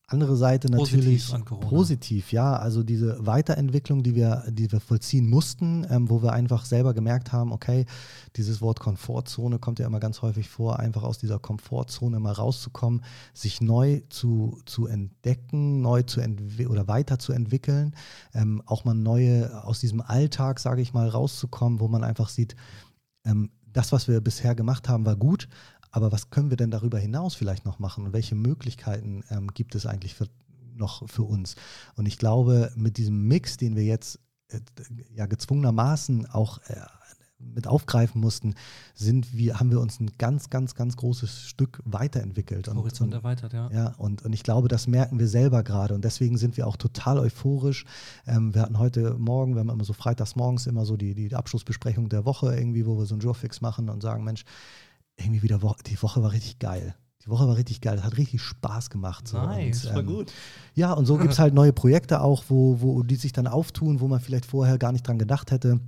Andere 0.08 0.36
Seite 0.36 0.68
Positiv 0.70 0.98
natürlich 1.00 1.34
an 1.34 1.46
Corona. 1.46 1.68
positiv, 1.68 2.32
ja. 2.32 2.56
Also 2.56 2.84
diese 2.84 3.26
Weiterentwicklung, 3.26 4.04
die 4.04 4.14
wir, 4.14 4.44
die 4.50 4.72
wir 4.72 4.80
vollziehen 4.80 5.28
mussten, 5.28 5.84
ähm, 5.90 6.12
wo 6.12 6.22
wir 6.22 6.32
einfach 6.32 6.66
selber 6.66 6.94
gemerkt 6.94 7.32
haben, 7.32 7.52
okay, 7.52 7.88
dieses 8.36 8.62
Wort 8.62 8.80
Komfortzone 8.80 9.58
kommt 9.58 9.80
ja 9.80 9.88
immer 9.88 10.00
ganz 10.00 10.22
häufig 10.22 10.48
vor, 10.48 10.78
einfach 10.78 11.02
aus 11.02 11.18
dieser 11.18 11.40
Komfortzone 11.40 12.20
mal 12.20 12.34
rauszukommen, 12.34 13.04
sich 13.34 13.62
neu 13.62 14.02
zu, 14.10 14.60
zu 14.66 14.86
entdecken, 14.86 15.82
neu 15.82 16.04
zu 16.04 16.22
oder 16.70 16.88
weiterzuentwickeln, 16.88 17.96
ähm, 18.36 18.62
auch 18.68 18.86
mal 18.86 18.94
neue 18.94 19.64
aus 19.64 19.80
diesem 19.80 20.02
Alltag, 20.02 20.60
sage 20.60 20.84
ich 20.84 20.94
mal, 20.94 21.10
rauszukommen, 21.10 21.80
wo 21.80 21.88
man 21.88 22.04
einfach 22.04 22.30
sieht, 22.30 22.56
ähm, 23.26 23.52
das, 23.74 23.92
was 23.92 24.08
wir 24.08 24.22
bisher 24.22 24.56
gemacht 24.56 24.88
haben, 24.88 25.06
war 25.06 25.16
gut, 25.16 25.50
aber 25.92 26.12
was 26.12 26.30
können 26.30 26.50
wir 26.50 26.58
denn 26.58 26.72
darüber 26.72 27.00
hinaus 27.00 27.36
vielleicht 27.36 27.66
noch 27.66 27.80
machen 27.80 28.06
und 28.06 28.14
welche 28.14 28.36
Möglichkeiten 28.36 29.24
ähm, 29.30 29.48
gibt 29.54 29.76
es 29.76 29.86
eigentlich 29.86 30.14
für, 30.14 30.28
noch 30.74 31.10
für 31.10 31.24
uns? 31.24 31.56
Und 31.96 32.06
ich 32.06 32.18
glaube, 32.18 32.72
mit 32.76 32.98
diesem 32.98 33.28
Mix, 33.28 33.58
den 33.58 33.76
wir 33.76 33.84
jetzt 33.84 34.20
äh, 34.50 34.60
ja 35.14 35.26
gezwungenermaßen 35.26 36.26
auch 36.28 36.60
äh, 36.68 36.76
mit 37.54 37.68
aufgreifen 37.68 38.22
mussten, 38.22 38.56
sind 38.94 39.36
wir, 39.36 39.60
haben 39.60 39.72
wir 39.72 39.80
uns 39.80 40.00
ein 40.00 40.12
ganz, 40.18 40.50
ganz, 40.50 40.76
ganz 40.76 40.98
großes 40.98 41.48
Stück 41.48 41.82
weiterentwickelt. 41.86 42.68
Und, 42.68 42.78
Horizont 42.78 43.14
und, 43.14 43.20
erweitert, 43.20 43.54
ja. 43.54 43.70
ja, 43.72 43.94
und, 43.98 44.24
und 44.24 44.34
ich 44.34 44.44
glaube, 44.44 44.68
das 44.68 44.88
merken 44.88 45.20
wir 45.20 45.28
selber 45.28 45.64
gerade 45.64 45.94
und 45.94 46.04
deswegen 46.04 46.38
sind 46.38 46.58
wir 46.58 46.68
auch 46.68 46.78
total 46.78 47.20
euphorisch. 47.20 47.86
Ähm, 48.28 48.54
wir 48.54 48.62
hatten 48.62 48.80
heute 48.80 49.16
Morgen, 49.18 49.56
wir 49.56 49.60
haben 49.60 49.70
immer 49.70 49.84
so 49.84 49.94
freitags 49.94 50.36
morgens 50.36 50.68
immer 50.68 50.86
so 50.86 50.98
die, 50.98 51.14
die 51.14 51.34
Abschlussbesprechung 51.36 52.10
der 52.10 52.26
Woche 52.26 52.56
irgendwie, 52.56 52.86
wo 52.86 52.98
wir 52.98 53.06
so 53.06 53.16
einen 53.16 53.22
Jurfix 53.22 53.62
machen 53.62 53.90
und 53.90 54.02
sagen, 54.02 54.24
Mensch, 54.24 54.44
irgendwie 55.18 55.44
wieder, 55.44 55.62
Wo 55.62 55.76
die 55.86 56.02
Woche 56.02 56.22
war 56.22 56.32
richtig 56.32 56.60
geil. 56.60 56.96
Die 57.24 57.32
Woche 57.32 57.48
war 57.48 57.58
richtig 57.58 57.82
geil, 57.82 57.98
es 57.98 58.04
hat 58.04 58.18
richtig 58.18 58.42
Spaß 58.42 58.92
gemacht. 58.92 59.28
So. 59.28 59.38
Nice, 59.38 59.86
und, 59.86 59.98
ähm, 59.98 60.06
gut. 60.06 60.32
Ja, 60.76 60.94
und 60.94 61.06
so 61.06 61.18
gibt 61.18 61.34
es 61.34 61.40
halt 61.40 61.54
neue 61.54 61.74
Projekte 61.74 62.22
auch, 62.22 62.44
wo, 62.50 62.82
wo 62.82 63.02
die 63.02 63.16
sich 63.16 63.32
dann 63.32 63.48
auftun, 63.48 64.00
wo 64.00 64.08
man 64.08 64.20
vielleicht 64.20 64.46
vorher 64.46 64.78
gar 64.78 64.92
nicht 64.92 65.08
dran 65.08 65.18
gedacht 65.18 65.52
hätte 65.52 65.80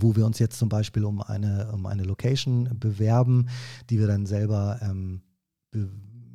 wo 0.00 0.16
wir 0.16 0.26
uns 0.26 0.38
jetzt 0.38 0.58
zum 0.58 0.68
Beispiel 0.68 1.04
um 1.04 1.20
eine, 1.20 1.70
um 1.72 1.86
eine 1.86 2.02
Location 2.04 2.68
bewerben, 2.78 3.48
die 3.90 3.98
wir 3.98 4.06
dann 4.06 4.26
selber 4.26 4.78
ähm, 4.82 5.22
be 5.70 5.88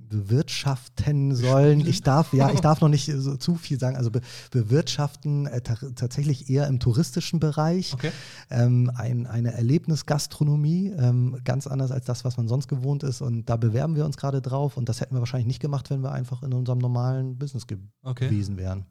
bewirtschaften 0.09 1.35
sollen. 1.35 1.85
Ich 1.85 2.01
darf, 2.01 2.33
ja, 2.33 2.51
ich 2.51 2.61
darf 2.61 2.79
noch 2.81 2.89
nicht 2.89 3.11
so 3.13 3.35
zu 3.35 3.55
viel 3.55 3.79
sagen, 3.79 3.97
also 3.97 4.09
be 4.09 4.21
bewirtschaften 4.51 5.47
äh, 5.47 5.61
ta 5.61 5.75
tatsächlich 5.95 6.49
eher 6.49 6.67
im 6.67 6.79
touristischen 6.79 7.39
Bereich. 7.39 7.93
Okay. 7.93 8.11
Ähm, 8.49 8.91
ein, 8.95 9.27
eine 9.27 9.53
Erlebnisgastronomie, 9.53 10.93
ähm, 10.97 11.41
ganz 11.43 11.67
anders 11.67 11.91
als 11.91 12.05
das, 12.05 12.23
was 12.23 12.37
man 12.37 12.47
sonst 12.47 12.67
gewohnt 12.67 13.03
ist. 13.03 13.21
Und 13.21 13.49
da 13.49 13.57
bewerben 13.57 13.95
wir 13.95 14.05
uns 14.05 14.17
gerade 14.17 14.41
drauf. 14.41 14.77
Und 14.77 14.89
das 14.89 15.01
hätten 15.01 15.15
wir 15.15 15.19
wahrscheinlich 15.19 15.47
nicht 15.47 15.59
gemacht, 15.61 15.89
wenn 15.89 16.01
wir 16.01 16.11
einfach 16.11 16.43
in 16.43 16.53
unserem 16.53 16.79
normalen 16.79 17.37
Business 17.37 17.67
ge 17.67 17.77
Okay. 18.01 18.29
gewesen 18.29 18.57
wären. 18.57 18.85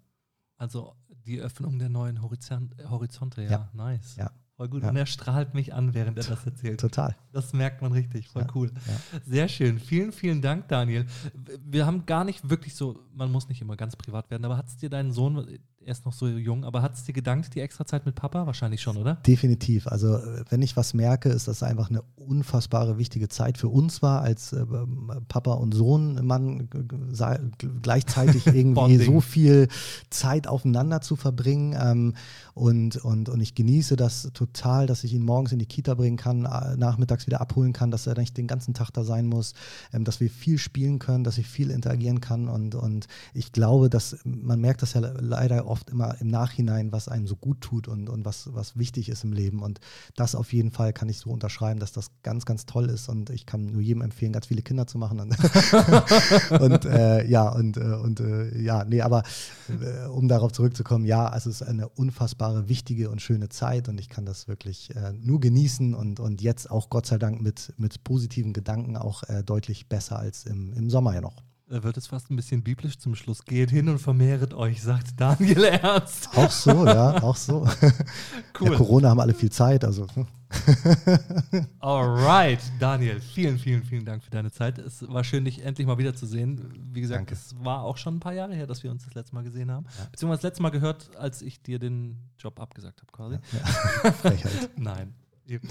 Also 0.58 0.94
die 1.26 1.40
Öffnung 1.40 1.78
der 1.78 1.88
neuen 1.88 2.22
Horizont 2.22 2.74
Horizonte, 2.88 3.42
ja. 3.42 3.50
Ja. 3.50 3.68
Nice. 3.72 4.16
Ja. 4.16 4.30
Voll 4.56 4.68
gut. 4.68 4.82
Ja. 4.82 4.88
Und 4.88 4.96
er 4.96 5.04
strahlt 5.04 5.52
mich 5.54 5.74
an, 5.74 5.92
während 5.92 6.16
er 6.16 6.24
das 6.24 6.46
erzählt. 6.46 6.80
Total. 6.80 7.14
Das 7.32 7.52
merkt 7.52 7.82
man 7.82 7.92
richtig. 7.92 8.28
Voll 8.28 8.42
Ja. 8.42 8.48
cool. 8.54 8.70
Ja. 8.86 9.20
Sehr 9.26 9.48
schön. 9.48 9.78
Vielen, 9.78 10.12
vielen 10.12 10.40
Dank, 10.40 10.68
Daniel. 10.68 11.04
Wir 11.62 11.84
haben 11.84 12.06
gar 12.06 12.24
nicht 12.24 12.48
wirklich 12.48 12.74
so, 12.74 12.98
man 13.14 13.30
muss 13.30 13.48
nicht 13.50 13.60
immer 13.60 13.76
ganz 13.76 13.96
privat 13.96 14.30
werden, 14.30 14.46
aber 14.46 14.56
hat 14.56 14.66
es 14.68 14.78
dir 14.78 14.88
deinen 14.88 15.12
Sohn 15.12 15.46
er 15.86 15.92
ist 15.92 16.04
noch 16.04 16.12
so 16.12 16.26
jung, 16.26 16.64
aber 16.64 16.82
hat 16.82 16.94
es 16.94 17.04
dir 17.04 17.12
gedankt, 17.12 17.54
die 17.54 17.60
extra 17.60 17.86
Zeit 17.86 18.06
mit 18.06 18.16
Papa? 18.16 18.44
Wahrscheinlich 18.46 18.82
schon, 18.82 18.96
oder? 18.96 19.14
Definitiv. 19.24 19.86
Also 19.86 20.16
äh, 20.16 20.44
wenn 20.48 20.60
ich 20.60 20.76
was 20.76 20.94
merke, 20.94 21.28
ist 21.28 21.46
das 21.46 21.62
einfach 21.62 21.90
eine 21.90 22.02
unfassbare 22.16 22.98
wichtige 22.98 23.28
Zeit 23.28 23.56
für 23.56 23.68
uns 23.68 24.02
war, 24.02 24.22
als 24.22 24.52
äh, 24.52 24.66
Papa 25.28 25.52
und 25.52 25.74
Sohn, 25.74 26.26
man 26.26 26.68
gleichzeitig 27.82 28.46
irgendwie 28.48 28.96
so 28.96 29.20
viel 29.20 29.68
Zeit 30.10 30.48
aufeinander 30.48 31.02
zu 31.02 31.14
verbringen. 31.14 31.76
Ähm, 31.80 32.14
und, 32.54 32.96
und, 32.96 33.28
und 33.28 33.40
ich 33.40 33.54
genieße 33.54 33.94
das 33.94 34.30
total, 34.34 34.86
dass 34.86 35.04
ich 35.04 35.12
ihn 35.12 35.22
morgens 35.22 35.52
in 35.52 35.60
die 35.60 35.66
Kita 35.66 35.94
bringen 35.94 36.16
kann, 36.16 36.46
äh, 36.46 36.76
nachmittags 36.76 37.28
wieder 37.28 37.40
abholen 37.40 37.72
kann, 37.72 37.92
dass 37.92 38.08
er 38.08 38.18
nicht 38.18 38.36
den 38.36 38.48
ganzen 38.48 38.74
Tag 38.74 38.90
da 38.90 39.04
sein 39.04 39.26
muss, 39.26 39.54
ähm, 39.92 40.02
dass 40.02 40.18
wir 40.18 40.30
viel 40.30 40.58
spielen 40.58 40.98
können, 40.98 41.22
dass 41.22 41.38
ich 41.38 41.46
viel 41.46 41.70
interagieren 41.70 42.20
kann. 42.20 42.48
Und, 42.48 42.74
und 42.74 43.06
ich 43.34 43.52
glaube, 43.52 43.88
dass 43.88 44.16
man 44.24 44.60
merkt 44.60 44.82
das 44.82 44.94
ja 44.94 45.00
leider 45.00 45.66
oft 45.66 45.75
immer 45.90 46.20
im 46.20 46.28
Nachhinein, 46.28 46.92
was 46.92 47.08
einem 47.08 47.26
so 47.26 47.36
gut 47.36 47.60
tut 47.60 47.88
und, 47.88 48.08
und 48.08 48.24
was, 48.24 48.48
was 48.52 48.76
wichtig 48.76 49.08
ist 49.08 49.24
im 49.24 49.32
Leben. 49.32 49.62
Und 49.62 49.80
das 50.14 50.34
auf 50.34 50.52
jeden 50.52 50.70
Fall 50.70 50.92
kann 50.92 51.08
ich 51.08 51.18
so 51.18 51.30
unterschreiben, 51.30 51.80
dass 51.80 51.92
das 51.92 52.10
ganz, 52.22 52.44
ganz 52.44 52.66
toll 52.66 52.88
ist. 52.90 53.08
Und 53.08 53.30
ich 53.30 53.46
kann 53.46 53.66
nur 53.66 53.82
jedem 53.82 54.02
empfehlen, 54.02 54.32
ganz 54.32 54.46
viele 54.46 54.62
Kinder 54.62 54.86
zu 54.86 54.98
machen. 54.98 55.16
Und, 56.60 56.76
und 56.76 56.84
äh, 56.84 57.26
ja, 57.26 57.48
und, 57.48 57.76
äh, 57.76 57.80
und 57.80 58.20
äh, 58.20 58.60
ja, 58.60 58.84
nee, 58.84 59.00
aber 59.00 59.22
äh, 59.68 60.06
um 60.06 60.28
darauf 60.28 60.52
zurückzukommen, 60.52 61.04
ja, 61.04 61.34
es 61.34 61.46
ist 61.46 61.62
eine 61.62 61.88
unfassbare, 61.88 62.68
wichtige 62.68 63.10
und 63.10 63.22
schöne 63.22 63.48
Zeit 63.48 63.88
und 63.88 63.98
ich 63.98 64.08
kann 64.08 64.26
das 64.26 64.48
wirklich 64.48 64.94
äh, 64.94 65.12
nur 65.12 65.40
genießen 65.40 65.94
und, 65.94 66.20
und 66.20 66.42
jetzt 66.42 66.70
auch 66.70 66.90
Gott 66.90 67.06
sei 67.06 67.18
Dank 67.18 67.40
mit, 67.40 67.72
mit 67.76 68.04
positiven 68.04 68.52
Gedanken 68.52 68.96
auch 68.96 69.22
äh, 69.24 69.42
deutlich 69.42 69.88
besser 69.88 70.18
als 70.18 70.44
im, 70.44 70.72
im 70.74 70.90
Sommer 70.90 71.14
ja 71.14 71.20
noch. 71.20 71.42
Da 71.68 71.82
wird 71.82 71.96
es 71.96 72.06
fast 72.06 72.30
ein 72.30 72.36
bisschen 72.36 72.62
biblisch 72.62 72.96
zum 72.96 73.16
Schluss. 73.16 73.44
Geht 73.44 73.70
hin 73.70 73.88
und 73.88 73.98
vermehret 73.98 74.54
euch, 74.54 74.80
sagt 74.80 75.20
Daniel 75.20 75.64
Ernst. 75.82 76.28
Auch 76.36 76.50
so, 76.50 76.86
ja, 76.86 77.20
auch 77.22 77.34
so. 77.34 77.66
Cool. 78.58 78.70
Ja, 78.70 78.76
Corona 78.76 79.10
haben 79.10 79.20
alle 79.20 79.34
viel 79.34 79.50
Zeit, 79.50 79.84
also. 79.84 80.06
Alright, 81.80 82.60
Daniel, 82.78 83.20
vielen, 83.20 83.58
vielen, 83.58 83.82
vielen 83.82 84.04
Dank 84.04 84.22
für 84.22 84.30
deine 84.30 84.50
Zeit. 84.50 84.78
Es 84.78 85.06
war 85.08 85.24
schön, 85.24 85.44
dich 85.44 85.62
endlich 85.62 85.86
mal 85.86 85.98
wiederzusehen. 85.98 86.72
Wie 86.92 87.02
gesagt, 87.02 87.18
Danke. 87.18 87.34
es 87.34 87.54
war 87.62 87.82
auch 87.82 87.98
schon 87.98 88.16
ein 88.16 88.20
paar 88.20 88.32
Jahre 88.32 88.54
her, 88.54 88.66
dass 88.66 88.82
wir 88.82 88.90
uns 88.90 89.04
das 89.04 89.14
letzte 89.14 89.34
Mal 89.34 89.42
gesehen 89.42 89.70
haben. 89.70 89.84
Ja. 89.98 90.06
Beziehungsweise 90.10 90.38
das 90.38 90.50
letzte 90.50 90.62
Mal 90.62 90.70
gehört, 90.70 91.14
als 91.16 91.42
ich 91.42 91.60
dir 91.60 91.78
den 91.78 92.16
Job 92.38 92.60
abgesagt 92.60 93.02
habe, 93.02 93.12
quasi. 93.12 93.36
Ja. 93.52 94.30
Ja. 94.30 94.46
Nein. 94.76 95.14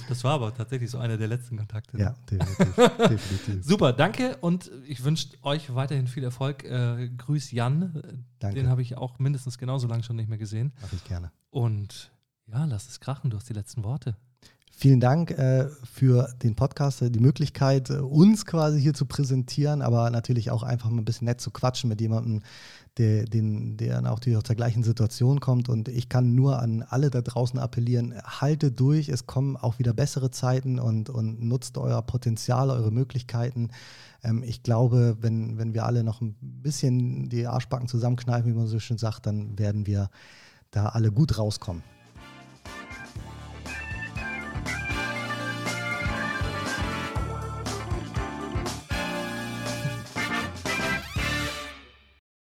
Das 0.07 0.23
war 0.23 0.33
aber 0.33 0.53
tatsächlich 0.53 0.89
so 0.89 0.97
einer 0.97 1.17
der 1.17 1.27
letzten 1.27 1.57
Kontakte. 1.57 1.97
Ja, 1.97 2.15
definitiv. 2.29 2.75
definitiv. 3.09 3.65
Super, 3.65 3.93
danke 3.93 4.37
und 4.37 4.71
ich 4.87 5.03
wünsche 5.03 5.29
euch 5.41 5.73
weiterhin 5.75 6.07
viel 6.07 6.23
Erfolg. 6.23 6.63
Äh, 6.63 7.09
grüß 7.09 7.51
Jan. 7.51 8.25
Danke. 8.39 8.55
Den 8.55 8.69
habe 8.69 8.81
ich 8.81 8.97
auch 8.97 9.19
mindestens 9.19 9.57
genauso 9.57 9.87
lange 9.87 10.03
schon 10.03 10.15
nicht 10.15 10.29
mehr 10.29 10.37
gesehen. 10.37 10.73
Mache 10.81 10.95
ich 10.95 11.03
gerne. 11.03 11.31
Und 11.49 12.11
ja, 12.47 12.65
lass 12.65 12.87
es 12.87 12.99
krachen. 12.99 13.29
Du 13.29 13.37
hast 13.37 13.49
die 13.49 13.53
letzten 13.53 13.83
Worte. 13.83 14.15
Vielen 14.77 14.99
Dank 14.99 15.31
äh, 15.31 15.69
für 15.89 16.27
den 16.43 16.55
Podcast, 16.55 17.01
äh, 17.01 17.09
die 17.09 17.21
Möglichkeit, 17.21 17.89
äh, 17.89 17.99
uns 17.99 18.45
quasi 18.45 18.81
hier 18.81 18.93
zu 18.93 19.05
präsentieren, 19.05 19.81
aber 19.81 20.09
natürlich 20.09 20.51
auch 20.51 20.63
einfach 20.63 20.89
mal 20.89 20.97
ein 20.97 21.05
bisschen 21.05 21.25
nett 21.25 21.39
zu 21.39 21.49
quatschen 21.49 21.87
mit 21.87 22.01
jemandem, 22.01 22.41
der, 22.97 23.23
den, 23.23 23.77
der 23.77 24.01
natürlich 24.01 24.35
aus 24.35 24.43
der 24.43 24.57
gleichen 24.57 24.83
Situation 24.83 25.39
kommt. 25.39 25.69
Und 25.69 25.87
ich 25.87 26.09
kann 26.09 26.35
nur 26.35 26.59
an 26.61 26.81
alle 26.81 27.09
da 27.09 27.21
draußen 27.21 27.57
appellieren, 27.57 28.15
haltet 28.21 28.77
durch, 28.77 29.07
es 29.07 29.25
kommen 29.25 29.55
auch 29.55 29.79
wieder 29.79 29.93
bessere 29.93 30.29
Zeiten 30.29 30.77
und, 30.77 31.09
und 31.09 31.41
nutzt 31.41 31.77
euer 31.77 32.01
Potenzial, 32.01 32.69
eure 32.69 32.91
Möglichkeiten. 32.91 33.69
Ähm, 34.23 34.43
ich 34.43 34.61
glaube, 34.61 35.15
wenn, 35.21 35.57
wenn 35.57 35.73
wir 35.73 35.85
alle 35.85 36.03
noch 36.03 36.19
ein 36.19 36.35
bisschen 36.41 37.29
die 37.29 37.47
Arschbacken 37.47 37.87
zusammenkneifen, 37.87 38.51
wie 38.51 38.57
man 38.57 38.67
so 38.67 38.79
schön 38.79 38.97
sagt, 38.97 39.25
dann 39.25 39.57
werden 39.57 39.87
wir 39.87 40.09
da 40.69 40.87
alle 40.87 41.13
gut 41.13 41.37
rauskommen. 41.37 41.94